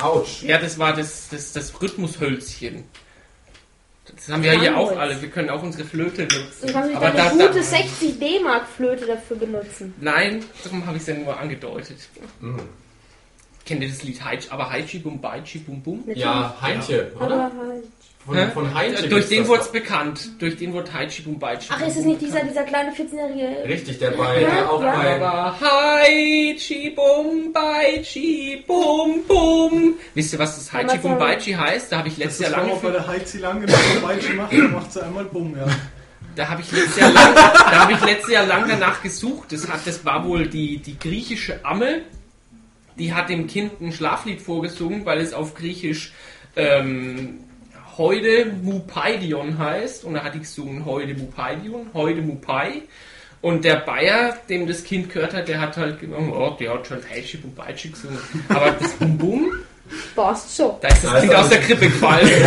Autsch. 0.00 0.42
Ja, 0.44 0.58
das 0.58 0.78
war 0.78 0.94
das, 0.94 1.28
das, 1.28 1.52
das 1.52 1.82
Rhythmushölzchen. 1.82 2.84
Das 4.14 4.28
haben 4.28 4.42
wir 4.44 4.54
ja 4.54 4.60
hier 4.60 4.76
auch 4.76 4.96
alle. 4.96 5.20
Wir 5.20 5.28
können 5.28 5.50
auch 5.50 5.60
unsere 5.62 5.84
Flöte 5.84 6.26
Du 6.28 6.38
nutzen. 6.38 6.72
kannst 6.72 6.94
Aber 6.94 7.06
eine 7.06 7.16
da, 7.16 7.28
gute 7.30 7.46
da, 7.54 7.62
60 7.62 8.18
D-Mark 8.20 8.68
Flöte 8.68 9.06
dafür 9.06 9.36
benutzen. 9.38 9.92
nein, 10.00 10.44
darum 10.62 10.86
habe 10.86 10.96
ich 10.96 11.02
es 11.02 11.08
ja 11.08 11.14
nur 11.14 11.36
angedeutet. 11.36 11.98
Mhm. 12.40 12.60
Kennt 13.66 13.82
ihr 13.82 13.88
das 13.88 14.02
Lied 14.04 14.20
aber 14.50 14.70
Heichi 14.70 15.00
Bum 15.00 15.20
Baichi 15.20 15.58
Bum 15.58 15.82
Bum? 15.82 16.04
Ja, 16.14 16.56
Heintje, 16.62 17.12
Aber 17.16 17.26
oder? 17.26 17.42
halt. 17.58 17.84
Von, 18.28 18.36
Hä? 18.36 18.46
von 18.52 18.74
Heintje. 18.74 19.06
Äh, 19.06 19.08
Durch 19.08 19.28
den 19.30 19.48
wurde 19.48 19.62
es 19.62 19.72
bekannt. 19.72 20.28
Durch 20.38 20.58
den 20.58 20.74
wurde 20.74 20.90
Bum 21.24 21.38
Baichi 21.38 21.68
Ach, 21.70 21.80
ist 21.80 21.96
es 21.96 22.04
nicht 22.04 22.20
dieser, 22.20 22.44
dieser 22.44 22.62
kleine 22.64 22.90
14-jährige? 22.90 23.66
Richtig, 23.66 23.98
der 24.00 24.10
bei, 24.10 24.42
Ja, 24.42 24.50
der 24.50 24.70
auch 24.70 24.82
ja. 24.82 24.96
bei. 24.96 25.14
Aber 25.14 25.58
Heichi 25.58 26.90
Bum 26.90 27.54
Baichi. 27.54 28.62
Wisst 30.12 30.34
ihr, 30.34 30.38
was 30.38 30.56
das 30.56 30.70
Heichi 30.74 30.90
Amazon. 30.90 31.10
Bum 31.12 31.18
Baichi 31.18 31.52
heißt? 31.52 31.90
Da 31.90 31.98
habe 31.98 32.08
ich 32.08 32.18
letztes 32.18 32.40
Jahr 32.40 32.50
lange 32.50 32.72
auch 32.72 32.82
bei 32.82 32.88
für, 32.88 32.92
der 32.92 33.06
Heizi 33.06 33.38
lang 33.38 33.62
genau 33.62 33.72
vorbei 33.72 34.18
macht, 34.36 34.52
dann 34.52 34.72
macht 34.74 34.92
sie 34.92 35.02
einmal 35.02 35.24
Bumm, 35.24 35.56
ja. 35.56 35.66
da 36.36 36.48
habe 36.50 36.60
ich 36.60 36.70
letztes 36.70 36.96
Jahr 36.98 37.10
lang, 37.10 37.34
da 37.34 37.78
habe 37.80 37.92
ich 37.92 38.04
letztes 38.04 38.30
Jahr 38.30 38.44
lang 38.44 38.68
danach 38.68 39.02
gesucht. 39.02 39.52
Das 39.52 39.66
hat, 39.70 39.86
das 39.86 40.04
war 40.04 40.26
wohl 40.26 40.46
die, 40.48 40.76
die 40.82 40.98
griechische 40.98 41.64
Amme. 41.64 42.02
Die 42.98 43.14
hat 43.14 43.30
dem 43.30 43.46
Kind 43.46 43.80
ein 43.80 43.92
Schlaflied 43.92 44.42
vorgesungen, 44.42 45.06
weil 45.06 45.18
es 45.20 45.32
auf 45.32 45.54
Griechisch 45.54 46.12
ähm, 46.56 47.38
Heude 47.98 48.46
Mupaidion 48.62 49.58
heißt. 49.58 50.04
Und 50.04 50.14
da 50.14 50.24
hat 50.24 50.34
die 50.34 50.40
gesungen 50.40 50.84
Heude 50.86 51.14
Mupaidion, 51.14 51.90
Heude 51.92 52.22
Mupai. 52.22 52.82
Und 53.40 53.64
der 53.64 53.76
Bayer, 53.76 54.36
dem 54.48 54.66
das 54.66 54.82
Kind 54.82 55.12
gehört 55.12 55.34
hat, 55.34 55.46
der 55.48 55.60
hat 55.60 55.76
halt 55.76 56.00
genommen, 56.00 56.32
oh, 56.32 56.56
der 56.58 56.74
hat 56.74 56.86
schon 56.86 56.98
Heishi 57.08 57.36
Bumbaitschi 57.36 57.90
gesungen. 57.90 58.18
Aber 58.48 58.72
das 58.72 58.92
Bum 58.94 59.16
Bum, 59.18 59.52
Passt 60.14 60.54
so. 60.56 60.78
da 60.82 60.88
ist 60.88 61.02
das 61.04 61.12
Da 61.12 61.16
ist 61.18 61.22
Kind 61.22 61.34
aus 61.34 61.48
der. 61.48 61.60
Krippe 61.60 61.86
gefallen. 61.86 62.28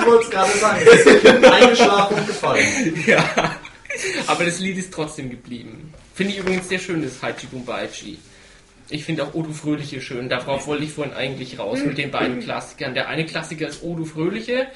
Ich 0.00 0.06
wollte 0.06 0.24
es 0.24 0.30
gerade 0.30 0.58
sagen. 0.58 0.80
Es 0.86 1.06
ist 1.06 1.24
Kind 1.24 1.44
eingeschlafen 1.44 2.16
und 2.18 2.26
gefallen. 2.26 3.04
ja. 3.06 3.24
Aber 4.26 4.44
das 4.44 4.58
Lied 4.60 4.76
ist 4.78 4.92
trotzdem 4.92 5.30
geblieben. 5.30 5.92
Finde 6.14 6.32
ich 6.32 6.38
übrigens 6.40 6.68
sehr 6.68 6.78
schön, 6.78 7.02
das 7.02 7.22
Haichi 7.22 7.46
Bumbaichi. 7.46 8.18
Ich 8.90 9.04
finde 9.04 9.24
auch 9.24 9.34
Odu 9.34 9.52
Fröhliche 9.52 10.00
schön. 10.00 10.28
Darauf 10.28 10.66
wollte 10.66 10.84
ich 10.84 10.92
vorhin 10.92 11.14
eigentlich 11.14 11.58
raus 11.58 11.80
mit 11.84 11.98
den 11.98 12.10
beiden 12.10 12.40
Klassikern. 12.40 12.94
Der 12.94 13.08
eine 13.08 13.26
Klassiker 13.26 13.68
ist 13.68 13.82
Odu 13.82 14.04
Fröhliche 14.04 14.66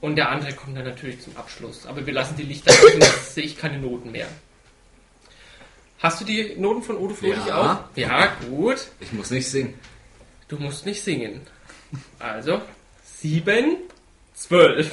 und 0.00 0.16
der 0.16 0.28
andere 0.30 0.52
kommt 0.52 0.76
dann 0.76 0.84
natürlich 0.84 1.20
zum 1.20 1.36
Abschluss. 1.36 1.86
Aber 1.86 2.06
wir 2.06 2.12
lassen 2.14 2.36
die 2.36 2.44
Lichter 2.44 2.72
und 2.94 2.94
jetzt 3.02 3.34
sehe 3.34 3.44
ich 3.44 3.58
keine 3.58 3.78
Noten 3.78 4.12
mehr. 4.12 4.28
Hast 5.98 6.20
du 6.20 6.24
die 6.24 6.54
Noten 6.56 6.82
von 6.82 6.96
Odu 6.96 7.14
Fröhliche 7.14 7.48
Ja. 7.48 7.84
auch? 7.92 7.96
Ja, 7.96 8.32
gut. 8.48 8.86
Ich 9.00 9.12
muss 9.12 9.30
nicht 9.30 9.48
singen. 9.48 9.74
Du 10.48 10.56
musst 10.58 10.86
nicht 10.86 11.02
singen. 11.02 11.40
Also, 12.20 12.60
sieben, 13.04 13.78
zwölf. 14.34 14.92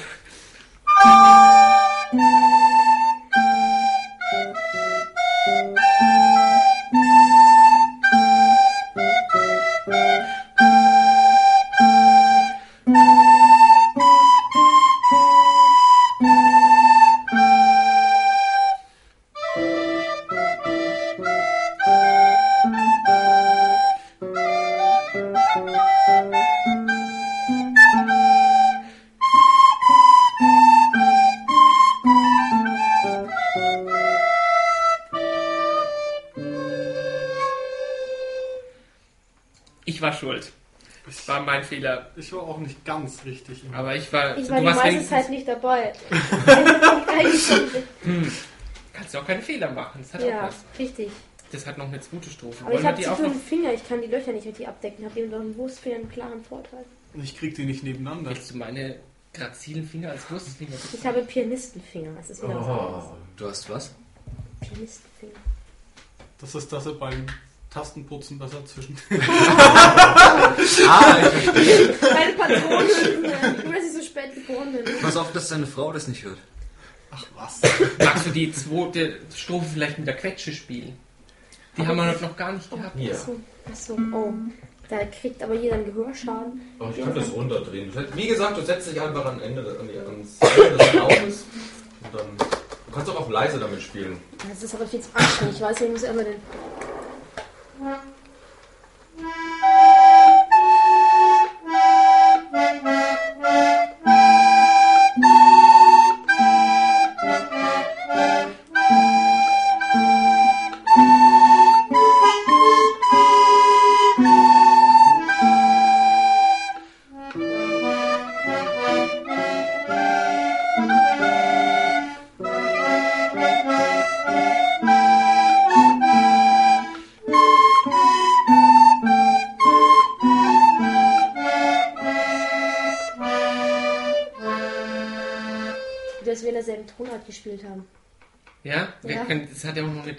War 42.33 42.43
auch 42.43 42.57
nicht 42.59 42.83
ganz 42.85 43.23
richtig. 43.25 43.63
im- 43.65 43.73
Aber 43.73 43.95
ich 43.95 44.11
war. 44.11 44.37
Ich 44.37 44.49
war 44.49 44.59
die 44.59 44.63
du 44.65 44.69
warst 44.69 44.79
meiste 44.83 44.89
wenigstens- 44.95 45.09
Zeit 45.09 45.29
nicht 45.29 45.47
dabei. 45.47 45.93
Schon. 47.37 47.69
Kannst 48.93 49.13
du 49.13 49.19
auch 49.19 49.25
keine 49.25 49.41
Fehler 49.41 49.71
machen. 49.71 50.01
Das 50.01 50.13
hat 50.13 50.21
auch 50.21 50.27
ja, 50.27 50.43
was. 50.47 50.55
richtig. 50.77 51.09
Das 51.51 51.65
hat 51.67 51.77
noch 51.77 51.87
eine 51.87 51.99
zweite 51.99 52.29
Strophe. 52.29 52.57
Aber 52.61 52.71
Wollen 52.73 52.81
ich 52.81 52.87
habe 52.87 52.97
die 53.01 53.07
auch 53.07 53.19
noch? 53.19 53.33
Finger, 53.33 53.73
ich 53.73 53.87
kann 53.87 54.01
die 54.01 54.07
Löcher 54.07 54.31
nicht 54.33 54.45
richtig 54.47 54.67
abdecken. 54.67 55.03
Ich 55.03 55.09
habe 55.09 55.19
eben 55.19 55.31
durch 55.31 55.43
den 55.43 55.57
Wurstfinger 55.57 55.95
einen 55.97 56.09
klaren 56.11 56.43
Vorteil. 56.43 56.83
Ich 57.15 57.37
krieg 57.37 57.55
die 57.55 57.65
nicht 57.65 57.83
nebeneinander. 57.83 58.31
Willst 58.31 58.51
du 58.51 58.57
meine 58.57 58.97
grazilen 59.33 59.87
Finger 59.87 60.11
als 60.11 60.29
Wurstfinger 60.31 60.71
bitte? 60.71 60.97
Ich 60.97 61.05
habe 61.05 61.21
Pianistenfinger, 61.21 62.11
das 62.17 62.29
ist 62.31 62.43
anderes. 62.43 62.65
Oh. 62.67 63.15
Du 63.37 63.47
hast 63.47 63.69
was? 63.69 63.91
Pianistenfinger. 64.61 65.33
Das 66.39 66.55
ist, 66.55 66.71
dass 66.73 66.85
er 66.87 66.93
beim 66.93 67.25
Tastenputzen 67.73 68.37
besser 68.37 68.65
zwischen. 68.65 68.97
Ah, 70.87 71.17
ich 71.19 71.43
verstehe. 71.43 71.95
Meine 72.01 72.33
Patronen, 72.33 72.87
nur 73.63 73.73
dass 73.73 73.83
ich 73.85 73.93
so 73.93 74.01
spät 74.01 74.35
geboren 74.35 74.71
bin. 74.71 74.83
Pass 75.01 75.17
auf, 75.17 75.31
dass 75.31 75.49
deine 75.49 75.65
Frau 75.65 75.91
das 75.91 76.07
nicht 76.07 76.23
hört. 76.23 76.37
Ach 77.11 77.25
was. 77.35 77.61
Magst 77.99 78.25
du 78.25 78.29
die 78.31 78.51
zweite 78.51 79.19
Strophe 79.35 79.65
vielleicht 79.73 79.97
mit 79.97 80.07
der 80.07 80.15
Quetsche 80.15 80.51
spielen? 80.51 80.97
Die 81.77 81.85
haben 81.85 81.97
wir 81.97 82.05
noch 82.05 82.37
gar 82.37 82.53
nicht 82.53 82.69
gehabt. 82.69 82.99
Ja. 82.99 83.11
Achso, 83.11 83.35
achso, 83.69 83.97
oh. 84.13 84.33
Da 84.89 85.05
kriegt 85.05 85.41
aber 85.41 85.55
jeder 85.55 85.75
einen 85.75 85.85
Gehörschaden. 85.85 86.61
Oh, 86.79 86.87
ich 86.95 87.03
kann 87.03 87.15
das 87.15 87.31
runterdrehen. 87.31 87.91
Wie 88.15 88.27
gesagt, 88.27 88.57
du 88.57 88.61
setzt 88.61 88.91
dich 88.91 89.01
einfach 89.01 89.25
an 89.25 89.41
Ende 89.41 89.61
an 89.79 89.87
die, 89.87 89.97
ans 89.97 90.37
Ende 90.39 90.77
des 90.77 91.01
Auges 91.01 91.45
und 92.03 92.19
dann. 92.19 92.27
Du 92.37 92.93
kannst 92.93 93.09
auch, 93.09 93.21
auch 93.21 93.29
leise 93.29 93.59
damit 93.59 93.81
spielen. 93.81 94.17
Das 94.47 94.61
ist 94.61 94.75
aber 94.75 94.85
viel 94.85 94.99
zu 94.99 95.09
anstrengend. 95.13 95.55
Ich 95.55 95.61
weiß 95.61 95.81
ich 95.81 95.89
muss 95.89 96.03
immer 96.03 96.23
den. 96.23 96.35
Yeah. 97.83 99.62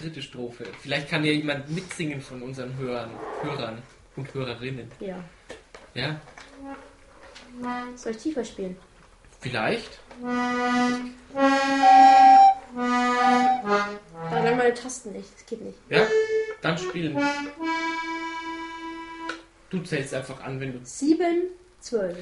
Dritte 0.05 0.23
Strophe. 0.23 0.65
Vielleicht 0.81 1.09
kann 1.09 1.25
ja 1.25 1.33
jemand 1.33 1.69
mitsingen 1.71 2.21
von 2.21 2.43
unseren 2.43 2.77
Hörern, 2.77 3.11
Hörern 3.43 3.83
und 4.17 4.35
Hörerinnen. 4.35 4.91
Ja. 5.01 5.25
Ja? 5.95 6.21
Soll 7.97 8.13
ich 8.13 8.19
tiefer 8.19 8.45
spielen? 8.45 8.77
Vielleicht. 9.41 9.99
Da 10.21 10.29
lang 14.31 14.57
meine 14.57 14.75
Tasten 14.75 15.13
nicht. 15.13 15.33
Das 15.35 15.47
geht 15.47 15.63
nicht. 15.63 15.79
Ja? 15.89 16.07
Dann 16.61 16.77
spielen. 16.77 17.17
Du 19.71 19.81
zählst 19.83 20.13
einfach 20.15 20.43
an, 20.43 20.61
wenn 20.61 20.73
du. 20.73 20.81
7, 20.83 21.49
12. 21.81 22.19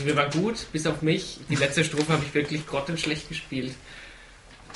Also 0.00 0.08
wir 0.08 0.16
waren 0.16 0.30
gut, 0.30 0.66
bis 0.72 0.86
auf 0.86 1.02
mich. 1.02 1.40
Die 1.50 1.56
letzte 1.56 1.84
Strophe 1.84 2.10
habe 2.14 2.22
ich 2.26 2.32
wirklich 2.32 2.66
grottenschlecht 2.66 3.28
gespielt. 3.28 3.74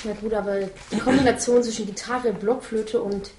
Na 0.03 0.13
gut, 0.13 0.31
aber 0.35 0.59
die 0.91 0.99
Kombination 0.99 1.63
zwischen 1.63 1.87
Gitarre, 1.87 2.31
Blockflöte 2.31 3.01
und 3.01 3.31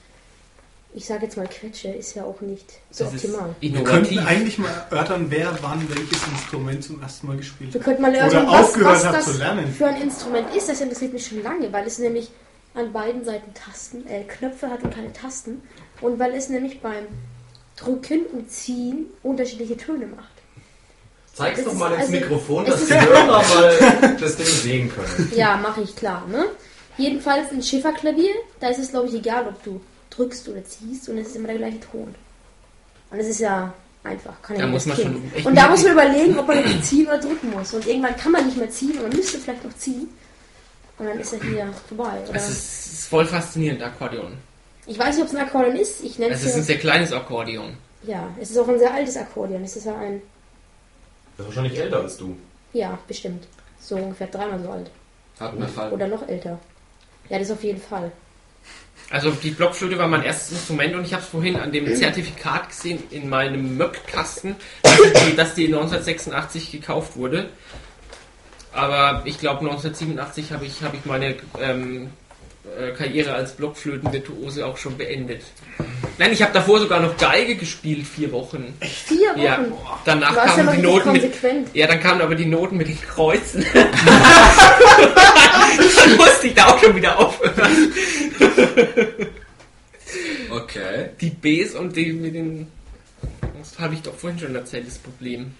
ich 0.94 1.06
sage 1.06 1.26
jetzt 1.26 1.36
mal 1.36 1.46
Quetsche 1.46 1.88
ist 1.90 2.16
ja 2.16 2.24
auch 2.24 2.40
nicht 2.40 2.66
so 2.90 3.04
Das 3.04 3.12
optimal. 3.14 3.54
Wir 3.60 3.84
könnten 3.84 4.18
eigentlich 4.18 4.58
mal 4.58 4.72
erörtern, 4.90 5.26
wer 5.28 5.56
wann 5.62 5.88
welches 5.88 6.26
Instrument 6.26 6.82
zum 6.82 7.00
ersten 7.02 7.28
Mal 7.28 7.36
gespielt 7.36 7.72
Wir 7.72 7.78
hat. 7.80 7.84
könnten 7.84 8.02
mal 8.02 8.12
erörtern, 8.12 8.48
Oder 8.48 8.52
was, 8.58 8.64
aufgehört 8.66 8.94
was 8.96 9.06
hat 9.06 9.14
das 9.14 9.24
zu 9.26 9.38
lernen. 9.38 9.72
für 9.72 9.86
ein 9.86 10.02
Instrument 10.02 10.56
ist. 10.56 10.68
Das 10.68 10.80
interessiert 10.80 11.12
mich 11.12 11.24
schon 11.24 11.40
lange, 11.44 11.72
weil 11.72 11.86
es 11.86 12.00
nämlich 12.00 12.30
an 12.74 12.92
beiden 12.92 13.24
Seiten 13.24 13.54
Tasten, 13.54 14.04
äh, 14.08 14.24
Knöpfe 14.24 14.68
hat 14.70 14.82
und 14.82 14.92
keine 14.92 15.12
Tasten. 15.12 15.62
Und 16.00 16.18
weil 16.18 16.34
es 16.34 16.48
nämlich 16.48 16.80
beim 16.80 17.06
Drücken 17.76 18.26
und 18.32 18.50
Ziehen 18.50 19.06
unterschiedliche 19.22 19.76
Töne 19.76 20.06
macht. 20.06 20.35
Zeig's 21.36 21.58
Es 21.58 21.64
doch 21.66 21.74
mal 21.74 21.92
ins 21.92 22.00
also, 22.02 22.12
Mikrofon, 22.12 22.64
dass 22.64 22.86
die 22.86 22.94
Hörer 23.00 23.26
mal 23.26 24.16
das 24.18 24.36
Ding 24.36 24.46
sehen 24.46 24.92
können. 24.92 25.32
Ja, 25.36 25.56
mache 25.58 25.82
ich 25.82 25.94
klar, 25.94 26.26
ne? 26.28 26.46
Jedenfalls 26.96 27.52
ein 27.52 27.62
Schifferklavier, 27.62 28.32
da 28.58 28.68
ist 28.70 28.78
es 28.78 28.90
glaube 28.90 29.08
ich 29.08 29.14
egal, 29.14 29.46
ob 29.46 29.62
du 29.62 29.80
drückst 30.10 30.48
oder 30.48 30.64
ziehst 30.64 31.10
und 31.10 31.18
es 31.18 31.28
ist 31.28 31.36
immer 31.36 31.48
der 31.48 31.58
gleiche 31.58 31.80
Ton. 31.80 32.14
Und 33.10 33.18
es 33.18 33.28
ist 33.28 33.40
ja 33.40 33.72
einfach, 34.02 34.40
kann 34.40 34.58
Da 34.58 34.66
muss 34.66 34.86
man 34.86 34.96
schon 34.96 35.30
Und 35.44 35.54
da 35.54 35.68
muss 35.68 35.82
man 35.82 35.92
überlegen, 35.92 36.38
ob 36.38 36.46
man 36.46 36.58
jetzt 36.58 36.88
ziehen 36.88 37.06
oder 37.06 37.18
drücken 37.18 37.50
muss. 37.50 37.74
Und 37.74 37.86
irgendwann 37.86 38.16
kann 38.16 38.32
man 38.32 38.46
nicht 38.46 38.56
mehr 38.56 38.70
ziehen 38.70 38.92
und 38.92 39.02
man 39.08 39.16
müsste 39.16 39.38
vielleicht 39.38 39.62
noch 39.62 39.76
ziehen. 39.76 40.08
Und 40.98 41.06
dann 41.06 41.20
ist 41.20 41.34
er 41.34 41.40
hier 41.40 41.68
vorbei. 41.86 42.12
Oder? 42.26 42.34
Es 42.34 42.48
ist, 42.48 42.86
es 42.86 42.92
ist 43.00 43.08
voll 43.08 43.26
faszinierend, 43.26 43.82
Akkordeon. 43.82 44.32
Ich 44.86 44.98
weiß 44.98 45.16
nicht, 45.16 45.22
ob 45.22 45.28
es 45.28 45.34
ein 45.34 45.44
Akkordeon 45.44 45.76
ist. 45.76 46.02
Ich 46.02 46.18
nenne 46.18 46.34
es 46.34 46.40
Es 46.40 46.46
ist 46.46 46.56
ein 46.56 46.62
sehr 46.62 46.78
kleines 46.78 47.12
Akkordeon. 47.12 47.76
ja, 48.04 48.28
es 48.40 48.50
ist 48.50 48.58
auch 48.58 48.68
ein 48.68 48.78
sehr 48.78 48.94
altes 48.94 49.16
Akkordeon. 49.18 49.62
Es 49.64 49.76
ist 49.76 49.84
ja 49.84 49.96
ein, 49.98 50.22
Das 51.36 51.46
ist 51.46 51.56
wahrscheinlich 51.56 51.78
älter 51.78 52.00
als 52.00 52.16
du. 52.16 52.36
ja, 52.72 52.98
bestimmt. 53.06 53.46
So 53.80 53.96
ungefähr 53.96 54.26
dreimal 54.26 54.60
so 54.62 54.70
alt. 54.70 54.90
Hat 55.38 55.54
mir 55.54 55.66
gefallen. 55.66 55.92
Oder 55.92 56.08
noch 56.08 56.26
älter. 56.26 56.58
Ja, 57.28 57.38
das 57.38 57.50
auf 57.50 57.62
jeden 57.62 57.80
Fall. 57.80 58.10
Also 59.10 59.30
die 59.30 59.50
Blockflöte 59.50 59.98
war 59.98 60.08
mein 60.08 60.22
erstes 60.22 60.52
Instrument 60.52 60.94
und 60.96 61.04
ich 61.04 61.12
habe 61.12 61.22
es 61.22 61.28
vorhin 61.28 61.56
an 61.56 61.70
dem 61.70 61.94
Zertifikat 61.94 62.70
gesehen 62.70 63.02
in 63.10 63.28
meinem 63.28 63.76
Möckkasten, 63.76 64.56
dass 64.82 64.96
die, 65.24 65.36
dass 65.36 65.54
die 65.54 65.66
1986 65.66 66.72
gekauft 66.72 67.16
wurde. 67.16 67.50
Aber 68.72 69.22
ich 69.24 69.38
glaube 69.38 69.60
1987 69.60 70.52
habe 70.52 70.64
ich, 70.66 70.82
hab 70.82 70.94
ich 70.94 71.04
meine 71.04 71.36
ähm, 71.60 72.06
äh, 72.06 72.25
Karriere 72.96 73.34
als 73.34 73.52
Blockflötenvirtuose 73.52 74.66
auch 74.66 74.76
schon 74.76 74.98
beendet. 74.98 75.42
Nein, 76.18 76.32
ich 76.32 76.42
habe 76.42 76.52
davor 76.52 76.78
sogar 76.80 77.00
noch 77.00 77.16
Geige 77.16 77.56
gespielt, 77.56 78.06
vier 78.06 78.32
Wochen. 78.32 78.74
Vier 78.80 79.30
Wochen. 79.30 79.40
Ja, 79.40 79.64
danach 80.04 80.30
Du 80.30 80.36
warst 80.36 80.56
ja 80.58 80.64
kamen 80.64 80.66
noch 80.66 80.74
die 80.74 80.82
Noten 80.82 81.12
mit, 81.12 81.32
ja, 81.74 81.86
dann 81.86 82.00
kamen 82.00 82.20
aber 82.20 82.34
die 82.34 82.46
Noten 82.46 82.76
mit 82.76 82.88
den 82.88 83.00
Kreuzen. 83.00 83.64
dann 83.74 83.86
musste 86.16 86.46
ich 86.46 86.54
da 86.54 86.66
auch 86.66 86.78
schon 86.78 86.96
wieder 86.96 87.18
aufhören. 87.18 87.92
Okay. 90.50 91.10
Die 91.20 91.30
Bs 91.30 91.74
und 91.74 91.96
die 91.96 92.12
mit 92.12 92.34
den. 92.34 92.68
Das 93.58 93.78
habe 93.78 93.94
ich 93.94 94.02
doch 94.02 94.14
vorhin 94.14 94.38
schon 94.38 94.54
erzählt, 94.54 94.86
das 94.86 94.98
Problem. 94.98 95.54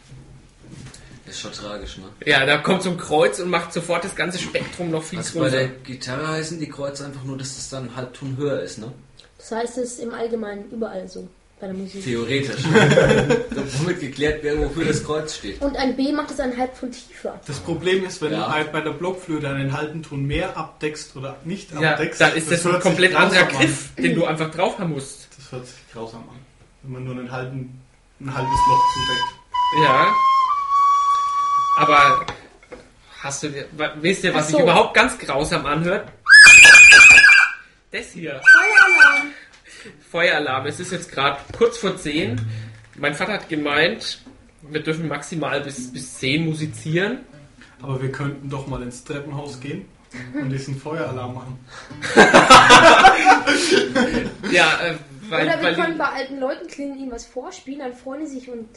Ist 1.27 1.41
schon 1.41 1.53
tragisch, 1.53 1.99
ne? 1.99 2.05
Ja, 2.24 2.47
da 2.47 2.59
kommt 2.59 2.83
so 2.83 2.91
ein 2.91 2.97
Kreuz 2.99 3.39
und 3.41 3.51
macht 3.51 3.72
sofort 3.72 4.05
das 4.05 4.14
ganze 4.14 4.39
Spektrum 4.39 4.91
noch 4.91 5.03
viel 5.03 5.18
Also 5.18 5.41
bei 5.41 5.51
der 5.51 5.66
größer. 5.68 5.81
Gitarre 5.85 6.29
heißen 6.29 6.61
die 6.61 6.68
Kreuze 6.68 7.05
einfach 7.05 7.24
nur, 7.24 7.37
dass 7.37 7.57
es 7.59 7.68
dann 7.68 7.85
einen 7.89 7.97
Halbton 7.97 8.37
höher 8.37 8.61
ist, 8.62 8.79
ne? 8.79 8.93
Das 9.39 9.51
heißt, 9.53 9.79
es 9.79 9.93
ist 9.95 10.01
im 10.01 10.12
Allgemeinen 10.14 10.70
überall 10.70 11.07
so 11.09 11.29
bei 11.61 11.66
der 11.66 11.74
Musik. 11.77 12.05
Theoretisch. 12.05 12.62
Womit 13.79 14.01
geklärt 14.01 14.43
wäre, 14.43 14.59
wofür 14.64 14.85
das 14.85 15.03
Kreuz 15.05 15.37
steht. 15.37 15.61
Und 15.62 15.77
ein 15.77 15.97
B 15.97 16.12
macht 16.12 16.31
es 16.31 16.39
einen 16.41 16.57
Halbton 16.57 16.91
tiefer. 16.93 17.41
Das 17.47 17.59
Problem 17.61 18.05
ist, 18.05 18.20
wenn 18.22 18.33
Ja. 18.33 18.47
du 18.47 18.53
halt 18.53 18.72
bei 18.72 18.81
der 18.83 18.91
Blockflöte 18.93 19.49
einen 19.49 19.72
halben 19.77 20.03
Ton 20.03 20.24
mehr 20.27 20.57
abdeckst 20.57 21.16
oder 21.16 21.37
nicht 21.45 21.72
Ja, 21.72 21.93
abdeckst, 21.93 22.20
dann 22.20 22.35
ist 22.37 22.51
das, 22.51 22.64
ein 22.66 22.72
hört 22.72 22.83
sich 22.83 22.91
komplett 22.91 23.14
anderer 23.16 23.45
grausam 23.45 23.57
an. 23.61 23.66
Griff, 23.66 23.89
den 23.97 24.14
du 24.14 24.24
einfach 24.27 24.51
drauf 24.51 24.79
haben 24.79 24.91
musst. 24.93 25.29
Das 25.37 25.53
hört 25.53 25.66
sich 25.66 25.77
grausam 25.93 26.20
an. 26.29 26.37
Wenn 26.83 26.93
man 26.93 27.05
nur 27.05 27.14
einen 27.16 27.33
halben, 27.33 27.81
ein 28.20 28.35
halbes 28.35 28.51
Loch 28.68 28.83
zudeckt. 28.95 29.85
Ja. 29.85 30.12
Aber 31.77 32.27
hast 33.22 33.43
du, 33.43 33.49
wisst 34.01 34.24
ihr, 34.24 34.35
was 34.35 34.45
Ach 34.45 34.49
sich 34.49 34.57
so. 34.57 34.62
überhaupt 34.62 34.95
ganz 34.95 35.18
grausam 35.18 35.66
anhört? 35.66 36.09
Das 37.91 38.12
hier. 38.12 38.41
Feueralarm! 38.43 39.29
Feueralarm. 40.11 40.66
Es 40.66 40.81
ist 40.81 40.93
jetzt 40.93 41.12
gerade 41.12 41.39
kurz 41.57 41.79
vor 41.79 41.97
10. 41.97 42.41
Mein 42.97 43.14
Vater 43.14 43.35
hat 43.35 43.49
gemeint, 43.49 44.22
wir 44.62 44.83
dürfen 44.83 45.07
maximal 45.07 45.61
bis, 45.61 45.93
bis 45.93 46.18
10 46.18 46.47
musizieren. 46.47 47.20
Aber 47.83 48.01
wir 48.01 48.11
könnten 48.11 48.49
doch 48.49 48.66
mal 48.66 48.83
ins 48.83 49.05
Treppenhaus 49.05 49.61
gehen 49.61 49.87
und 50.35 50.51
diesen 50.51 50.81
Feueralarm 50.81 51.35
machen. 51.35 51.59
Ja, 54.51 54.81
äh, 54.83 54.95
weil, 55.29 55.47
Oder 55.47 55.57
wir 55.59 55.64
weil 55.64 55.74
können 55.74 55.99
bei 55.99 56.09
alten 56.09 56.39
Leuten 56.39 56.66
klingeln, 56.68 56.99
ihnen 56.99 57.11
was 57.11 57.27
vorspielen, 57.27 57.81
dann 57.81 57.95
freuen 57.95 58.27
sie 58.27 58.39
sich 58.39 58.49
und 58.49 58.68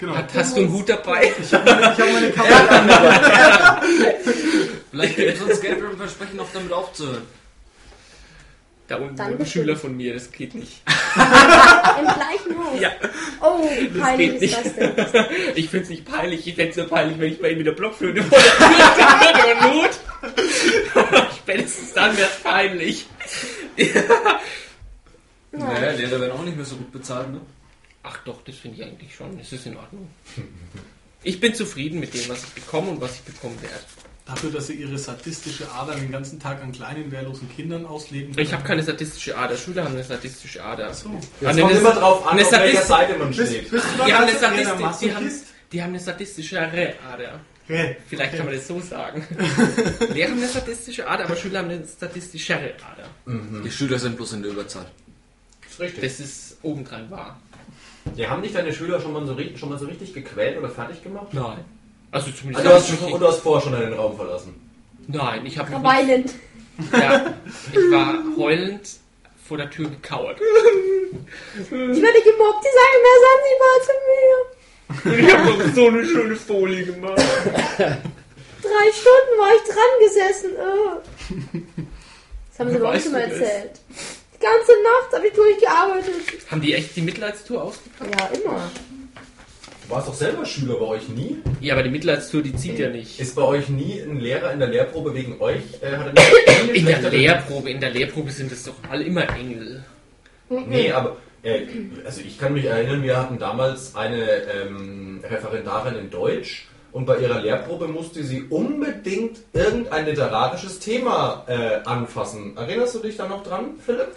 Genau. 0.00 0.16
hat, 0.16 0.30
hast 0.34 0.56
du 0.56 0.62
einen 0.62 0.72
Hut 0.72 0.88
dabei? 0.88 1.30
Ich 1.40 1.52
habe 1.52 1.64
meine, 1.70 1.86
hab 1.86 1.98
meine 1.98 2.30
Kamera. 2.32 3.82
Vielleicht 4.90 5.16
gibt 5.16 5.34
es 5.36 5.42
uns 5.42 5.60
Geld 5.60 5.82
und 5.82 5.98
versprechen 5.98 6.36
noch 6.36 6.50
damit 6.54 6.72
aufzuhören. 6.72 7.22
Da 8.88 8.96
unten 8.96 9.14
Dann 9.14 9.38
ein. 9.38 9.46
Schüler 9.46 9.76
von 9.76 9.94
mir, 9.96 10.14
das 10.14 10.32
geht 10.32 10.54
nicht. 10.54 10.80
im 11.14 12.04
gleichen 12.06 12.58
Haus. 12.58 12.80
Ja, 12.80 12.90
Oh, 13.42 13.68
wie 13.78 13.86
peinlich 13.88 14.40
geht 14.40 14.42
ist 14.42 14.56
das 14.56 14.74
denn? 14.74 15.26
ich 15.54 15.68
finde 15.68 15.84
es 15.84 15.90
nicht 15.90 16.04
peinlich. 16.10 16.46
Ich 16.46 16.54
fände 16.54 16.70
es 16.70 16.76
nur 16.78 16.88
peinlich, 16.88 17.18
wenn 17.20 17.32
ich 17.32 17.40
bei 17.40 17.50
ihm 17.50 17.58
mit 17.58 17.66
der 17.66 17.72
Blockflöte 17.72 18.22
vor 18.22 18.38
der 18.38 18.56
Tür 18.56 18.76
stehen 19.44 19.60
würde 19.60 19.76
und 19.76 19.82
Hut. 19.84 21.30
Spätestens 21.38 21.92
dann 21.92 22.16
wäre 22.16 22.28
es 22.28 22.42
peinlich. 22.42 23.06
Naja, 25.52 25.92
Lehrer 25.92 26.20
werden 26.20 26.32
auch 26.32 26.42
nicht 26.44 26.56
mehr 26.56 26.64
so 26.66 26.76
gut 26.76 26.90
bezahlt, 26.90 27.30
ne? 27.32 27.40
Ach 28.02 28.18
doch, 28.24 28.42
das 28.44 28.56
finde 28.56 28.78
ich 28.78 28.84
eigentlich 28.84 29.14
schon. 29.14 29.38
Es 29.38 29.52
ist 29.52 29.66
in 29.66 29.76
Ordnung. 29.76 30.08
Ich 31.22 31.38
bin 31.38 31.54
zufrieden 31.54 32.00
mit 32.00 32.14
dem, 32.14 32.26
was 32.30 32.44
ich 32.44 32.48
bekomme 32.50 32.92
und 32.92 33.00
was 33.02 33.16
ich 33.16 33.20
bekommen 33.20 33.60
werde. 33.60 33.74
Dafür, 34.24 34.50
dass 34.52 34.68
sie 34.68 34.72
ihre 34.72 34.96
sadistische 34.96 35.70
Ader 35.70 35.94
den 35.94 36.10
ganzen 36.10 36.40
Tag 36.40 36.62
an 36.62 36.72
kleinen, 36.72 37.12
wehrlosen 37.12 37.46
Kindern 37.54 37.84
ausleben. 37.84 38.32
Ich 38.38 38.54
habe 38.54 38.62
keine 38.64 38.82
sadistische 38.82 39.36
Ader. 39.36 39.54
Schüler 39.54 39.84
haben 39.84 39.92
eine 39.92 40.02
sadistische 40.02 40.64
Ader. 40.64 40.94
So. 40.94 41.10
Es 41.42 41.46
Eine- 41.46 41.60
kommt 41.60 41.74
immer 41.76 41.92
drauf 41.92 42.26
an, 42.26 42.40
auf 42.40 42.52
welcher 42.52 42.80
Seite 42.82 43.18
man 43.18 43.34
steht. 43.34 43.70
bist 43.70 43.84
du 43.98 44.04
Die 44.06 44.14
haben, 44.14 44.22
eine 44.28 44.38
Sadistik, 44.38 44.64
die, 44.64 44.66
haben, 44.70 44.80
Masochist? 44.80 45.44
die 45.72 45.82
haben 45.82 45.88
eine 45.90 46.00
sadistischere 46.00 46.94
Ader. 47.06 47.40
Vielleicht 48.08 48.36
kann 48.36 48.46
man 48.46 48.54
das 48.54 48.66
so 48.66 48.80
sagen. 48.80 49.22
Lehrer 50.14 50.30
haben 50.30 50.38
eine 50.38 50.48
sadistische 50.48 51.06
Ader, 51.06 51.24
aber 51.26 51.36
Schüler 51.36 51.58
haben 51.58 51.68
eine 51.68 51.86
statistischere 51.86 52.72
Ader. 52.76 53.08
Die 53.62 53.70
Schüler 53.70 53.98
sind 53.98 54.16
bloß 54.16 54.32
in 54.32 54.42
der 54.42 54.52
Überzahl. 54.52 54.86
Das 55.64 55.72
ist 55.74 55.80
richtig. 55.80 56.02
Das 56.02 56.18
ist 56.18 56.56
obendrein 56.62 57.10
wahr. 57.10 57.38
Die 58.16 58.26
haben 58.28 58.42
dich 58.42 58.52
deine 58.52 58.72
Schüler 58.72 59.00
schon 59.00 59.12
mal, 59.12 59.24
so, 59.26 59.36
schon 59.56 59.68
mal 59.68 59.78
so 59.78 59.86
richtig 59.86 60.12
gequält 60.14 60.58
oder 60.58 60.68
fertig 60.68 61.02
gemacht? 61.02 61.28
Nein. 61.32 61.64
Also 62.10 62.30
zumindest. 62.30 62.66
Also 62.66 62.78
du, 62.92 62.96
hast, 62.96 63.06
ich 63.06 63.12
und 63.14 63.20
du 63.20 63.28
hast 63.28 63.38
vorher 63.40 63.62
schon 63.62 63.80
den 63.80 63.92
Raum 63.92 64.16
verlassen. 64.16 64.54
Nein, 65.06 65.46
ich 65.46 65.58
habe 65.58 65.82
Weilend. 65.82 66.34
ja, 66.92 67.34
ich 67.72 67.90
war 67.90 68.14
heulend 68.36 68.88
vor 69.46 69.56
der 69.58 69.70
Tür 69.70 69.88
gekauert. 69.90 70.38
Ich 70.40 71.70
werde 71.70 72.20
gemobbt, 72.22 72.64
die 72.64 72.72
sagen 72.78 72.98
mehr 73.02 73.18
Sansibar 73.26 73.76
zu 73.86 73.92
mir. 74.08 75.18
Ich 75.18 75.34
habe 75.34 75.70
so 75.74 75.86
eine 75.88 76.04
schöne 76.04 76.36
Folie 76.36 76.84
gemacht. 76.84 77.16
Drei 77.16 78.92
Stunden 78.92 79.38
war 79.38 79.50
ich 79.56 79.62
dran 79.72 79.92
gesessen. 80.00 80.50
Oh. 80.58 81.00
Das 82.50 82.58
haben 82.58 82.70
sie 82.70 82.78
bei 82.78 82.86
uns 82.88 82.96
Weißt 82.96 83.06
immer 83.06 83.20
du 83.20 83.28
das? 83.28 83.38
erzählt. 83.38 83.80
Die 84.40 84.46
ganze 84.46 84.72
Nacht 84.82 85.14
habe 85.14 85.26
ich 85.26 85.34
durchgearbeitet. 85.34 86.50
Haben 86.50 86.62
die 86.62 86.72
echt 86.72 86.96
die 86.96 87.02
Mitleidstour 87.02 87.62
ausgepackt? 87.62 88.18
Ja, 88.18 88.26
immer. 88.28 88.70
Du 89.86 89.90
warst 89.90 90.08
doch 90.08 90.14
selber 90.14 90.46
Schüler 90.46 90.76
bei 90.76 90.86
euch 90.86 91.08
nie? 91.10 91.42
Ja, 91.60 91.74
aber 91.74 91.82
die 91.82 91.90
Mitleidstour, 91.90 92.42
die 92.42 92.56
zieht 92.56 92.78
ja 92.78 92.88
nicht. 92.88 93.20
Ist 93.20 93.36
bei 93.36 93.42
euch 93.42 93.68
nie 93.68 94.00
ein 94.00 94.18
Lehrer 94.18 94.52
in 94.52 94.60
der 94.60 94.68
Lehrprobe 94.68 95.14
wegen 95.14 95.40
euch? 95.42 95.62
Äh, 95.82 95.96
hat 95.96 96.06
er 96.16 96.64
nicht 96.72 96.76
In 96.76 96.86
der 96.86 97.10
Lehrprobe, 97.10 97.70
in 97.70 97.80
der 97.80 97.90
Lehrprobe 97.90 98.30
sind 98.30 98.50
es 98.50 98.64
doch 98.64 98.74
alle 98.90 99.04
immer 99.04 99.28
Engel. 99.28 99.84
Nee, 100.48 100.90
aber 100.90 101.16
äh, 101.42 101.66
also 102.06 102.22
ich 102.22 102.38
kann 102.38 102.54
mich 102.54 102.64
erinnern, 102.64 103.02
wir 103.02 103.18
hatten 103.18 103.38
damals 103.38 103.94
eine 103.94 104.24
ähm, 104.44 105.22
Referendarin 105.22 105.96
in 105.96 106.10
Deutsch 106.10 106.66
und 106.92 107.04
bei 107.04 107.18
ihrer 107.18 107.40
Lehrprobe 107.40 107.88
musste 107.88 108.24
sie 108.24 108.44
unbedingt 108.48 109.38
irgendein 109.52 110.06
literarisches 110.06 110.78
Thema 110.78 111.44
äh, 111.46 111.80
anfassen. 111.84 112.56
Erinnerst 112.56 112.94
du 112.94 113.00
dich 113.00 113.16
da 113.16 113.28
noch 113.28 113.42
dran, 113.42 113.74
Philipp? 113.84 114.16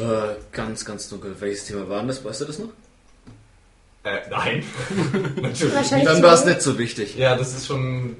Äh, 0.00 0.36
ganz, 0.52 0.84
ganz 0.84 1.08
dunkel. 1.08 1.36
Welches 1.40 1.66
Thema 1.66 1.88
war 1.88 1.98
denn 1.98 2.08
das? 2.08 2.24
Weißt 2.24 2.40
du 2.42 2.44
das 2.44 2.58
noch? 2.58 2.68
Äh, 4.04 4.20
nein. 4.30 4.64
Natürlich. 5.42 5.74
Wahrscheinlich 5.74 6.08
Dann 6.08 6.22
war 6.22 6.34
es 6.34 6.44
nicht 6.44 6.62
so 6.62 6.78
wichtig. 6.78 7.16
Ja, 7.16 7.36
das 7.36 7.54
ist 7.54 7.66
schon 7.66 8.16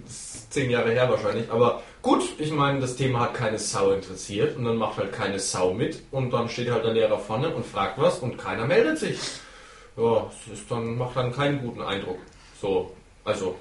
zehn 0.51 0.71
Jahre 0.71 0.91
her 0.91 1.09
wahrscheinlich. 1.09 1.51
Aber 1.51 1.83
gut, 2.03 2.23
ich 2.39 2.51
meine, 2.53 2.81
das 2.81 2.97
Thema 2.97 3.21
hat 3.21 3.35
keine 3.35 3.59
Sau 3.59 3.93
interessiert 3.93 4.57
und 4.57 4.65
dann 4.65 4.77
macht 4.77 4.99
halt 4.99 5.13
keine 5.13 5.39
Sau 5.39 5.73
mit 5.73 6.03
und 6.11 6.33
dann 6.33 6.49
steht 6.49 6.71
halt 6.71 6.85
der 6.85 6.93
Lehrer 6.93 7.19
vorne 7.19 7.55
und 7.55 7.65
fragt 7.65 7.99
was 7.99 8.19
und 8.19 8.37
keiner 8.37 8.67
meldet 8.67 8.99
sich. 8.99 9.19
Ja, 9.97 10.31
das 10.49 10.59
ist 10.59 10.71
dann, 10.71 10.97
macht 10.99 11.17
dann 11.17 11.33
keinen 11.33 11.61
guten 11.63 11.83
Eindruck. 11.83 12.19
So, 12.61 12.95
also, 13.25 13.57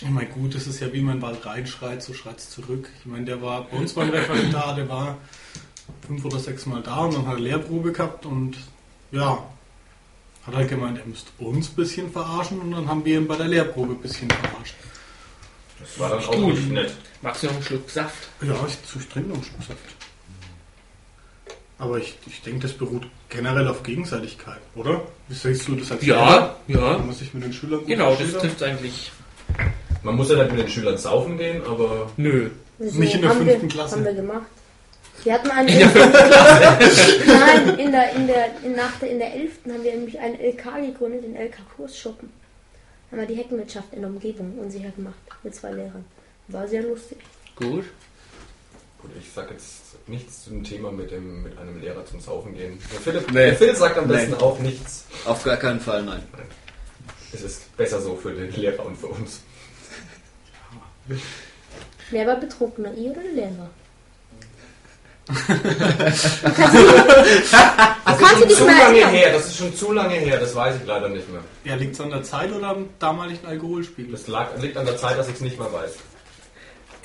Ich 0.00 0.08
meine, 0.08 0.28
gut, 0.28 0.54
das 0.54 0.66
ist 0.66 0.80
ja 0.80 0.92
wie 0.92 1.00
man 1.02 1.20
bald 1.20 1.44
reinschreit, 1.44 2.02
so 2.02 2.14
schreit 2.14 2.38
es 2.38 2.50
zurück. 2.50 2.88
Ich 3.00 3.06
meine, 3.06 3.24
der 3.26 3.42
war 3.42 3.64
bei 3.64 3.76
uns 3.76 3.92
beim 3.92 4.10
Referendar, 4.10 4.74
der 4.74 4.88
war 4.88 5.18
fünf 6.06 6.24
oder 6.24 6.38
sechs 6.38 6.66
Mal 6.66 6.82
da 6.82 6.98
und 7.00 7.14
dann 7.14 7.26
hat 7.26 7.34
er 7.34 7.40
Lehrprobe 7.40 7.92
gehabt 7.92 8.26
und 8.26 8.56
ja, 9.12 9.42
hat 10.46 10.54
halt 10.54 10.68
gemeint, 10.68 10.98
er 10.98 11.06
müsste 11.06 11.30
uns 11.38 11.68
ein 11.70 11.74
bisschen 11.76 12.10
verarschen 12.10 12.60
und 12.60 12.70
dann 12.72 12.88
haben 12.88 13.04
wir 13.04 13.18
ihn 13.18 13.26
bei 13.28 13.36
der 13.36 13.48
Lehrprobe 13.48 13.92
ein 13.92 13.98
bisschen 14.00 14.28
verarscht. 14.30 14.74
das 15.80 15.98
war 15.98 16.10
dann 16.10 16.24
auch 16.24 16.32
Gut. 16.32 16.54
nicht 16.54 16.70
nett. 16.70 16.94
Magst 17.22 17.42
du 17.42 17.46
noch 17.48 17.54
einen 17.54 17.62
Schluck 17.62 17.90
Saft? 17.90 18.28
Ja, 18.42 18.54
ich, 18.66 18.78
ich 19.00 19.08
trinke 19.08 19.28
noch 19.28 19.36
einen 19.36 19.44
Schluck 19.44 19.62
Saft. 19.62 19.78
Aber 21.78 21.96
ich, 21.98 22.14
ich 22.26 22.42
denke, 22.42 22.60
das 22.60 22.72
beruht 22.74 23.06
generell 23.30 23.66
auf 23.66 23.82
Gegenseitigkeit, 23.82 24.60
oder? 24.74 25.02
Wie 25.28 25.34
siehst 25.34 25.66
du 25.66 25.76
das 25.76 25.90
als 25.90 26.02
Lehrer? 26.02 26.56
Ja, 26.68 26.78
ja. 26.78 26.98
Wenn 26.98 27.06
man 27.06 27.14
sich 27.14 27.32
mit 27.32 27.42
den 27.42 27.52
Schülern 27.54 27.86
Genau, 27.86 28.14
das 28.14 28.32
trifft 28.32 28.62
eigentlich. 28.62 29.10
Man 30.02 30.14
muss 30.16 30.30
ja 30.30 30.36
nicht 30.36 30.50
mit 30.52 30.60
den 30.60 30.68
Schülern 30.68 30.98
saufen 30.98 31.38
gehen, 31.38 31.62
aber 31.66 32.10
Nö. 32.16 32.50
So, 32.78 32.98
Nicht 32.98 33.14
in 33.14 33.20
der 33.22 33.30
haben 33.30 33.38
fünften 33.38 33.62
wir, 33.62 33.68
Klasse. 33.68 33.96
Haben 33.96 34.04
wir 34.04 34.14
gemacht. 34.14 34.46
Wir 35.24 35.34
hatten 35.34 35.50
einen. 35.50 35.68
Nein, 37.26 37.78
in 37.78 37.92
der, 37.92 38.12
in 38.14 38.26
der, 38.26 38.46
in, 38.62 38.74
nach 38.74 38.98
der, 38.98 39.10
in 39.10 39.18
der 39.18 39.34
11. 39.34 39.52
haben 39.68 39.84
wir 39.84 39.92
nämlich 39.94 40.18
einen 40.18 40.36
LK 40.40 40.64
gegründet, 40.86 41.24
den 41.24 41.36
LK 41.36 41.56
Kursschuppen. 41.76 42.30
Haben 43.10 43.20
wir 43.20 43.26
die 43.26 43.34
Heckenwirtschaft 43.34 43.92
in 43.92 44.00
der 44.00 44.10
Umgebung 44.10 44.58
unsicher 44.58 44.90
gemacht 44.90 45.16
mit 45.42 45.54
zwei 45.54 45.72
Lehrern. 45.72 46.04
War 46.48 46.66
sehr 46.68 46.82
lustig. 46.82 47.18
Gut. 47.56 47.84
gut, 49.02 49.10
ich 49.20 49.30
sag 49.34 49.50
jetzt 49.50 49.96
nichts 50.06 50.44
zum 50.44 50.64
Thema 50.64 50.90
mit, 50.92 51.10
dem, 51.10 51.42
mit 51.42 51.58
einem 51.58 51.80
Lehrer 51.80 52.04
zum 52.06 52.20
Saufen 52.20 52.54
gehen. 52.54 52.78
Der 52.92 53.00
Philipp, 53.00 53.26
Nee. 53.32 53.46
der 53.46 53.56
Phil 53.56 53.74
sagt 53.76 53.98
am 53.98 54.06
Nee. 54.06 54.14
besten 54.14 54.34
auch 54.34 54.58
nichts. 54.60 55.04
Auf 55.26 55.44
gar 55.44 55.56
keinen 55.56 55.80
Fall, 55.80 56.02
nein. 56.02 56.22
Es 57.32 57.42
ist 57.42 57.76
besser 57.76 58.00
so 58.00 58.16
für 58.16 58.32
den 58.32 58.50
Lehrer 58.52 58.84
und 58.86 58.96
für 58.96 59.06
uns. 59.08 59.40
Wer 62.10 62.26
war 62.26 62.36
betrunkener, 62.36 62.92
ihr 62.94 63.10
oder 63.12 63.22
der 63.22 63.32
Lehrer? 63.32 63.70
Das 68.04 68.18
kannst 68.18 68.40
du 68.42 68.44
ist 68.46 68.50
dich 68.50 68.58
schon 68.58 68.66
zu 68.68 68.74
lange 68.78 68.80
erinnern. 69.00 69.10
her, 69.10 69.32
das 69.32 69.46
ist 69.46 69.56
schon 69.56 69.74
zu 69.74 69.92
lange 69.92 70.14
her, 70.14 70.38
das 70.40 70.54
weiß 70.54 70.76
ich 70.76 70.86
leider 70.86 71.08
nicht 71.08 71.30
mehr. 71.30 71.40
Ja, 71.64 71.74
liegt 71.76 71.94
es 71.94 72.00
an 72.00 72.10
der 72.10 72.22
Zeit 72.22 72.52
oder 72.52 72.68
am 72.68 72.88
damaligen 72.98 73.46
Alkoholspiegel? 73.46 74.12
Das 74.12 74.26
lag, 74.28 74.48
liegt 74.60 74.76
an 74.76 74.86
der 74.86 74.96
Zeit, 74.96 75.18
dass 75.18 75.28
ich 75.28 75.34
es 75.34 75.40
nicht 75.40 75.58
mehr 75.58 75.72
weiß. 75.72 75.92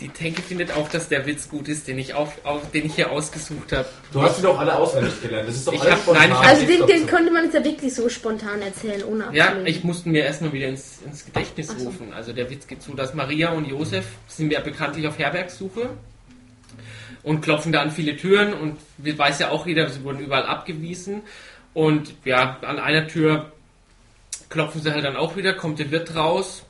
Die 0.01 0.09
Tanke 0.09 0.41
findet 0.41 0.73
auch, 0.76 0.89
dass 0.89 1.07
der 1.07 1.26
Witz 1.26 1.47
gut 1.47 1.69
ist, 1.69 1.88
den 1.88 1.97
ich, 1.97 2.13
auf, 2.15 2.30
auf, 2.43 2.69
den 2.71 2.86
ich 2.86 2.95
hier 2.95 3.11
ausgesucht 3.11 3.71
habe. 3.71 3.86
Du 4.11 4.21
hast 4.21 4.36
sie 4.38 4.41
doch 4.41 4.59
alle 4.59 4.76
auswendig 4.76 5.21
gelernt. 5.21 5.47
Das 5.47 5.55
ist 5.55 5.65
doch 5.67 5.71
Ich 5.73 5.80
alles 5.82 5.93
hab- 5.93 6.01
spontan. 6.01 6.30
nein, 6.32 6.38
Also 6.49 6.61
Ist 6.63 6.69
den, 6.82 6.88
den 6.88 7.01
so. 7.07 7.15
konnte 7.15 7.32
man 7.32 7.43
jetzt 7.45 7.53
ja 7.53 7.63
wirklich 7.63 7.95
so 7.95 8.09
spontan 8.09 8.61
erzählen, 8.61 9.03
ohne 9.05 9.30
Ja, 9.32 9.45
abzulegen. 9.45 9.67
ich 9.67 9.84
musste 9.86 10.09
mir 10.09 10.26
erstmal 10.26 10.51
wieder 10.51 10.67
ins, 10.67 10.99
ins 11.05 11.23
Gedächtnis 11.23 11.69
Ach 11.71 11.80
so. 11.80 11.86
rufen. 11.86 12.11
Also 12.13 12.34
der 12.34 12.49
Witz 12.49 12.67
geht 12.67 12.82
so, 12.84 12.93
dass 12.93 13.13
Maria 13.13 13.51
und 13.51 13.65
Josef 13.69 14.03
sind 14.28 14.51
ja 14.51 14.59
bekanntlich 14.59 15.07
auf 15.07 15.17
Herbergssuche 15.17 15.91
und 17.26 17.41
klopfen 17.41 17.71
da 17.71 17.82
an 17.82 17.91
viele 17.91 18.15
Türen 18.15 18.53
und 18.53 18.78
weiß 18.99 19.39
ja 19.39 19.49
auch 19.49 19.65
jeder, 19.65 19.89
sie 19.89 20.03
wurden 20.03 20.19
überall 20.19 20.45
abgewiesen. 20.45 21.23
Und 21.73 22.13
ja, 22.23 22.59
an 22.61 22.80
einer 22.80 23.07
Tür 23.07 23.51
klopfen 24.49 24.82
sie 24.82 24.93
halt 24.93 25.03
dann 25.03 25.17
auch 25.17 25.36
wieder, 25.36 25.53
kommt 25.53 25.80
der 25.80 25.89
Wirt 25.89 26.15
raus. 26.15 26.63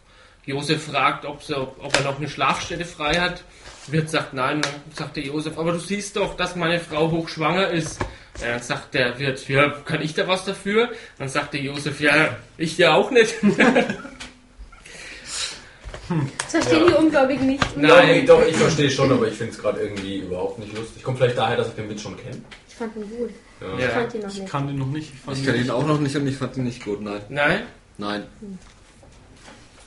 Josef 0.46 0.86
fragt, 0.86 1.26
ob, 1.26 1.44
sie, 1.44 1.58
ob 1.58 1.96
er 1.98 2.04
noch 2.04 2.18
eine 2.18 2.30
Schlafstätte 2.30 2.86
frei 2.86 3.16
hat. 3.16 3.44
Wirt 3.88 4.10
sagt 4.10 4.34
nein, 4.34 4.62
dann 4.62 4.72
sagt 4.94 5.18
der 5.18 5.26
Josef, 5.26 5.60
aber 5.60 5.74
du 5.74 5.80
siehst 5.80 6.16
doch, 6.16 6.38
dass 6.38 6.56
meine 6.56 6.80
Frau 6.80 7.12
hochschwanger 7.12 7.70
ist. 7.70 8.00
Ja, 8.42 8.52
dann 8.52 8.62
sagt 8.62 8.94
der 8.94 9.20
Wirt, 9.20 9.48
ja, 9.50 9.70
kann 9.70 10.02
ich 10.02 10.14
da 10.14 10.26
was 10.28 10.46
dafür? 10.46 10.90
Dann 11.20 11.28
sagt 11.28 11.54
der 11.54 11.62
Josef, 11.62 12.00
ja, 12.00 12.38
ich 12.58 12.78
ja 12.78 12.94
auch 12.94 13.12
nicht. 13.12 13.36
Das 16.38 16.52
verstehen 16.52 16.88
die 16.88 16.94
Ungläubigen 16.94 17.48
nicht. 17.48 17.78
Nein. 17.78 18.26
Doch, 18.26 18.40
doch, 18.40 18.48
ich 18.48 18.56
verstehe 18.56 18.90
schon, 18.92 19.12
aber 19.12 19.28
ich 19.28 19.36
finde 19.36 19.54
es 19.54 19.58
gerade 19.60 19.82
irgendwie 19.82 20.18
überhaupt 20.20 20.60
nicht 20.60 20.76
lustig. 20.78 21.04
Kommt 21.04 21.18
vielleicht 21.18 21.38
daher, 21.38 21.58
dass 21.58 21.70
ich 21.70 21.74
den 21.76 21.90
Witz 21.90 22.02
schon 22.02 22.16
kenne. 22.18 22.42
Ich 22.70 22.76
fand 22.76 22.96
ihn 22.96 23.10
gut. 23.10 23.30
Ja. 23.62 23.68
Ich 23.78 23.84
Ja. 23.84 23.90
fand 23.90 24.14
ihn 24.14 24.22
noch 24.22 24.30
Ich 24.30 24.40
nicht. 24.40 24.52
kann 24.52 24.68
den 24.68 24.78
noch 24.78 24.88
nicht. 24.88 25.12
Ich, 25.14 25.20
fand 25.22 25.38
Ich 25.38 25.46
kenne 25.46 25.58
ihn 25.58 25.70
auch 25.72 25.86
noch 25.86 26.00
nicht 26.00 26.16
und 26.16 26.28
ich 26.28 26.36
fand 26.36 26.58
ihn 26.58 26.64
nicht 26.66 26.84
gut, 26.84 27.02
nein. 27.02 27.22
Nein, 27.30 27.60
Nein. 27.98 28.24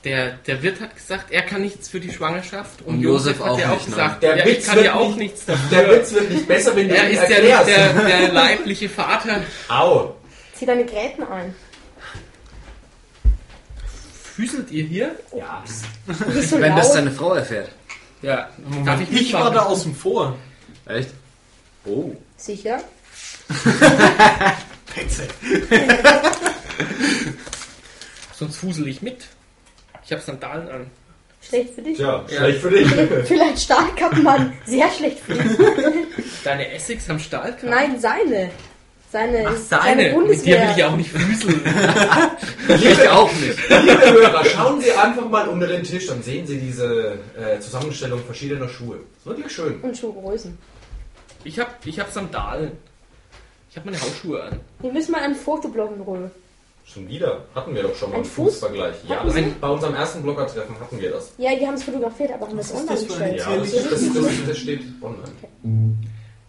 der, 0.04 0.32
der 0.46 0.62
Wirt 0.62 0.80
hat 0.80 0.94
gesagt, 0.96 1.26
er 1.30 1.42
kann 1.42 1.60
nichts 1.60 1.88
für 1.88 2.00
die 2.00 2.10
Schwangerschaft. 2.10 2.82
Und, 2.82 2.94
Und 2.96 3.00
Josef, 3.02 3.38
Josef 3.38 3.44
hat 3.44 3.50
auch 3.52 3.58
ja 3.58 3.68
auch 3.70 3.74
nicht, 3.74 3.86
gesagt, 3.86 4.22
nein. 4.22 4.30
Der 4.30 4.38
ja, 4.38 4.46
ich 4.46 4.56
Witz 4.58 4.66
kann 4.66 4.84
ja 4.84 4.94
auch 4.94 5.08
nicht- 5.08 5.18
nichts 5.18 5.44
dafür. 5.46 5.78
Der 5.78 5.90
Witz 5.96 6.12
wird 6.14 6.30
nicht 6.30 6.48
besser, 6.48 6.74
wenn 6.76 6.88
du 6.88 6.94
er 6.96 7.04
ihn 7.10 7.10
ist 7.18 7.22
ja 7.30 7.40
nicht 7.40 7.68
der, 7.68 7.92
der 7.94 8.32
leibliche 8.32 8.88
Vater. 8.88 9.42
Au. 9.68 10.14
Zieh 10.54 10.66
deine 10.66 10.84
Gräten 10.86 11.22
ein. 11.24 11.54
Füßelt 14.38 14.70
ihr 14.70 14.84
hier? 14.84 15.16
Ja. 15.36 15.64
So 15.66 16.60
Wenn 16.60 16.76
das 16.76 16.86
laut. 16.86 16.96
deine 16.96 17.10
Frau 17.10 17.34
erfährt. 17.34 17.70
Ja. 18.22 18.48
Moment, 18.68 19.10
ich, 19.10 19.32
war 19.32 19.50
da 19.50 19.62
außen 19.62 19.92
vor. 19.92 20.38
Echt? 20.86 21.10
Oh. 21.84 22.14
Sicher? 22.36 22.80
Petze. 24.94 25.26
Sonst 28.32 28.58
fusel 28.58 28.86
ich 28.86 29.02
mit. 29.02 29.26
Ich 30.04 30.12
habe 30.12 30.22
Sandalen 30.22 30.68
an. 30.68 30.90
Schlecht 31.40 31.74
für 31.74 31.82
dich? 31.82 31.98
Ja. 31.98 32.24
schlecht 32.28 32.60
für 32.60 32.70
dich. 32.70 32.88
Vielleicht 33.24 33.58
Stahlkappmann. 33.58 34.52
Sehr 34.66 34.88
schlecht 34.92 35.18
für 35.18 35.34
dich. 35.34 35.58
Deine 36.44 36.70
Essex 36.74 37.08
haben 37.08 37.18
Stahlkappen? 37.18 37.70
Nein, 37.70 37.98
seine. 37.98 38.52
Seine, 39.10 39.46
Ach, 39.48 39.56
seine. 39.56 39.96
Mit 39.96 40.06
dir 40.06 40.14
Bundeswehr. 40.14 40.62
will 40.62 40.74
ich 40.76 40.84
auch 40.84 40.96
nicht 40.96 41.10
füßeln. 41.10 41.60
Ich 42.68 43.08
auch 43.08 43.32
nicht. 43.32 43.58
Liebe 43.70 44.12
Hörer, 44.12 44.44
schauen 44.44 44.78
Sie 44.82 44.92
einfach 44.92 45.26
mal 45.26 45.48
unter 45.48 45.66
den 45.66 45.82
Tisch, 45.82 46.06
dann 46.08 46.22
sehen 46.22 46.46
Sie 46.46 46.58
diese 46.58 47.18
äh, 47.34 47.58
Zusammenstellung 47.60 48.20
verschiedener 48.22 48.68
Schuhe. 48.68 48.98
Ist 49.16 49.24
wirklich 49.24 49.50
schön. 49.50 49.80
Und 49.80 49.96
Schuhgrößen. 49.96 50.58
Ich 51.44 51.58
habe 51.58 51.70
ich 51.86 51.98
hab 51.98 52.12
Sandalen. 52.12 52.72
Ich 53.70 53.76
habe 53.76 53.90
meine 53.90 53.98
Hausschuhe 54.02 54.42
an. 54.42 54.60
Wir 54.80 54.92
müssen 54.92 55.12
mal 55.12 55.22
ein 55.22 55.34
Foto 55.34 55.68
bloggen, 55.68 56.02
Röhl. 56.02 56.30
Schon 56.84 57.08
wieder. 57.08 57.44
Hatten 57.54 57.74
wir 57.74 57.82
doch 57.82 57.94
schon 57.96 58.10
mal 58.10 58.16
Ein 58.16 58.22
einen 58.22 58.30
Fuß? 58.30 58.52
Fußvergleich. 58.54 58.96
Ja, 59.08 59.24
das, 59.24 59.34
bei 59.60 59.68
unserem 59.68 59.94
ersten 59.94 60.22
Bloggertreffen 60.22 60.78
hatten 60.78 61.00
wir 61.00 61.10
das. 61.10 61.32
Ja, 61.38 61.54
die 61.54 61.66
haben 61.66 61.74
es 61.74 61.82
fotografiert, 61.84 62.32
aber 62.32 62.46
haben 62.46 62.56
wir 62.56 62.60
es 62.60 62.72
online 62.72 62.88
das 62.90 63.06
gestellt. 63.06 63.38
Ja, 63.38 63.56
das, 63.56 63.72
das, 63.72 63.90
das, 63.90 64.46
das 64.46 64.58
steht 64.58 64.82
online. 65.02 65.98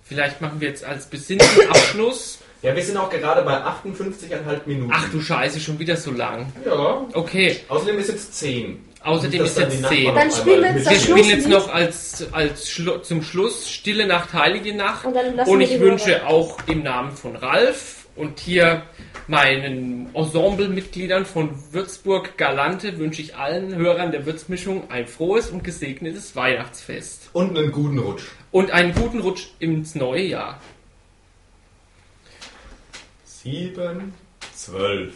Vielleicht 0.09 0.41
machen 0.41 0.59
wir 0.59 0.69
jetzt 0.69 0.83
als 0.83 1.05
besinnlichen 1.05 1.69
Abschluss. 1.69 2.39
Ja, 2.63 2.75
wir 2.75 2.83
sind 2.83 2.97
auch 2.97 3.11
gerade 3.11 3.43
bei 3.43 3.53
58,5 3.53 4.61
Minuten. 4.65 4.91
Ach 4.93 5.07
du 5.11 5.21
Scheiße, 5.21 5.59
schon 5.59 5.77
wieder 5.77 5.95
so 5.95 6.11
lang. 6.11 6.51
Ja. 6.65 7.05
Okay, 7.13 7.57
Außerdem 7.69 7.99
ist 7.99 8.09
jetzt 8.09 8.33
10. 8.33 8.83
außerdem 9.03 9.45
ist 9.45 9.57
jetzt 9.57 9.71
die 9.71 9.81
10. 9.83 10.03
Nachbarn 10.05 10.15
Dann 10.15 10.31
spielen 10.31 10.63
wir 10.63 10.71
jetzt 10.73 10.89
Wir 10.89 10.99
spielen 10.99 11.29
jetzt 11.29 11.47
noch 11.47 11.71
als, 11.71 12.25
als 12.33 12.69
Schlu 12.69 12.97
zum 12.97 13.21
Schluss 13.21 13.69
Stille 13.69 14.07
Nacht, 14.07 14.33
Heilige 14.33 14.75
Nacht. 14.75 15.05
Und 15.05 15.15
Und 15.47 15.61
ich 15.61 15.79
wünsche 15.79 16.19
Hörer. 16.21 16.27
auch 16.27 16.57
im 16.65 16.81
Namen 16.83 17.11
von 17.11 17.35
Ralf 17.35 18.07
und 18.15 18.39
hier 18.39 18.81
meinen 19.27 20.09
Ensemblemitgliedern 20.13 21.25
von 21.25 21.51
Würzburg 21.71 22.35
Galante 22.35 22.97
wünsche 22.97 23.21
ich 23.21 23.37
allen 23.37 23.75
Hörern 23.75 24.11
der 24.11 24.25
Würzmischung 24.25 24.89
ein 24.89 25.07
frohes 25.07 25.49
und 25.51 25.63
gesegnetes 25.63 26.35
Weihnachtsfest. 26.35 27.29
Und 27.31 27.57
einen 27.57 27.71
guten 27.71 27.99
Rutsch. 27.99 28.23
Und 28.51 28.71
einen 28.71 28.93
guten 28.93 29.19
Rutsch 29.21 29.49
ins 29.59 29.95
neue 29.95 30.23
Jahr. 30.23 30.59
7, 33.25 34.13
12. 34.55 35.13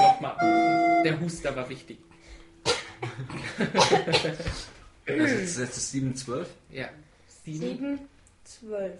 Nochmal. 0.00 1.02
Der 1.04 1.20
Huster 1.20 1.54
war 1.54 1.68
wichtig. 1.68 1.98
also 5.06 5.22
jetzt, 5.22 5.58
jetzt 5.58 5.76
ist 5.76 5.90
7, 5.90 6.16
12? 6.16 6.48
Ja. 6.70 6.88
7, 7.44 7.98
12. 8.44 8.92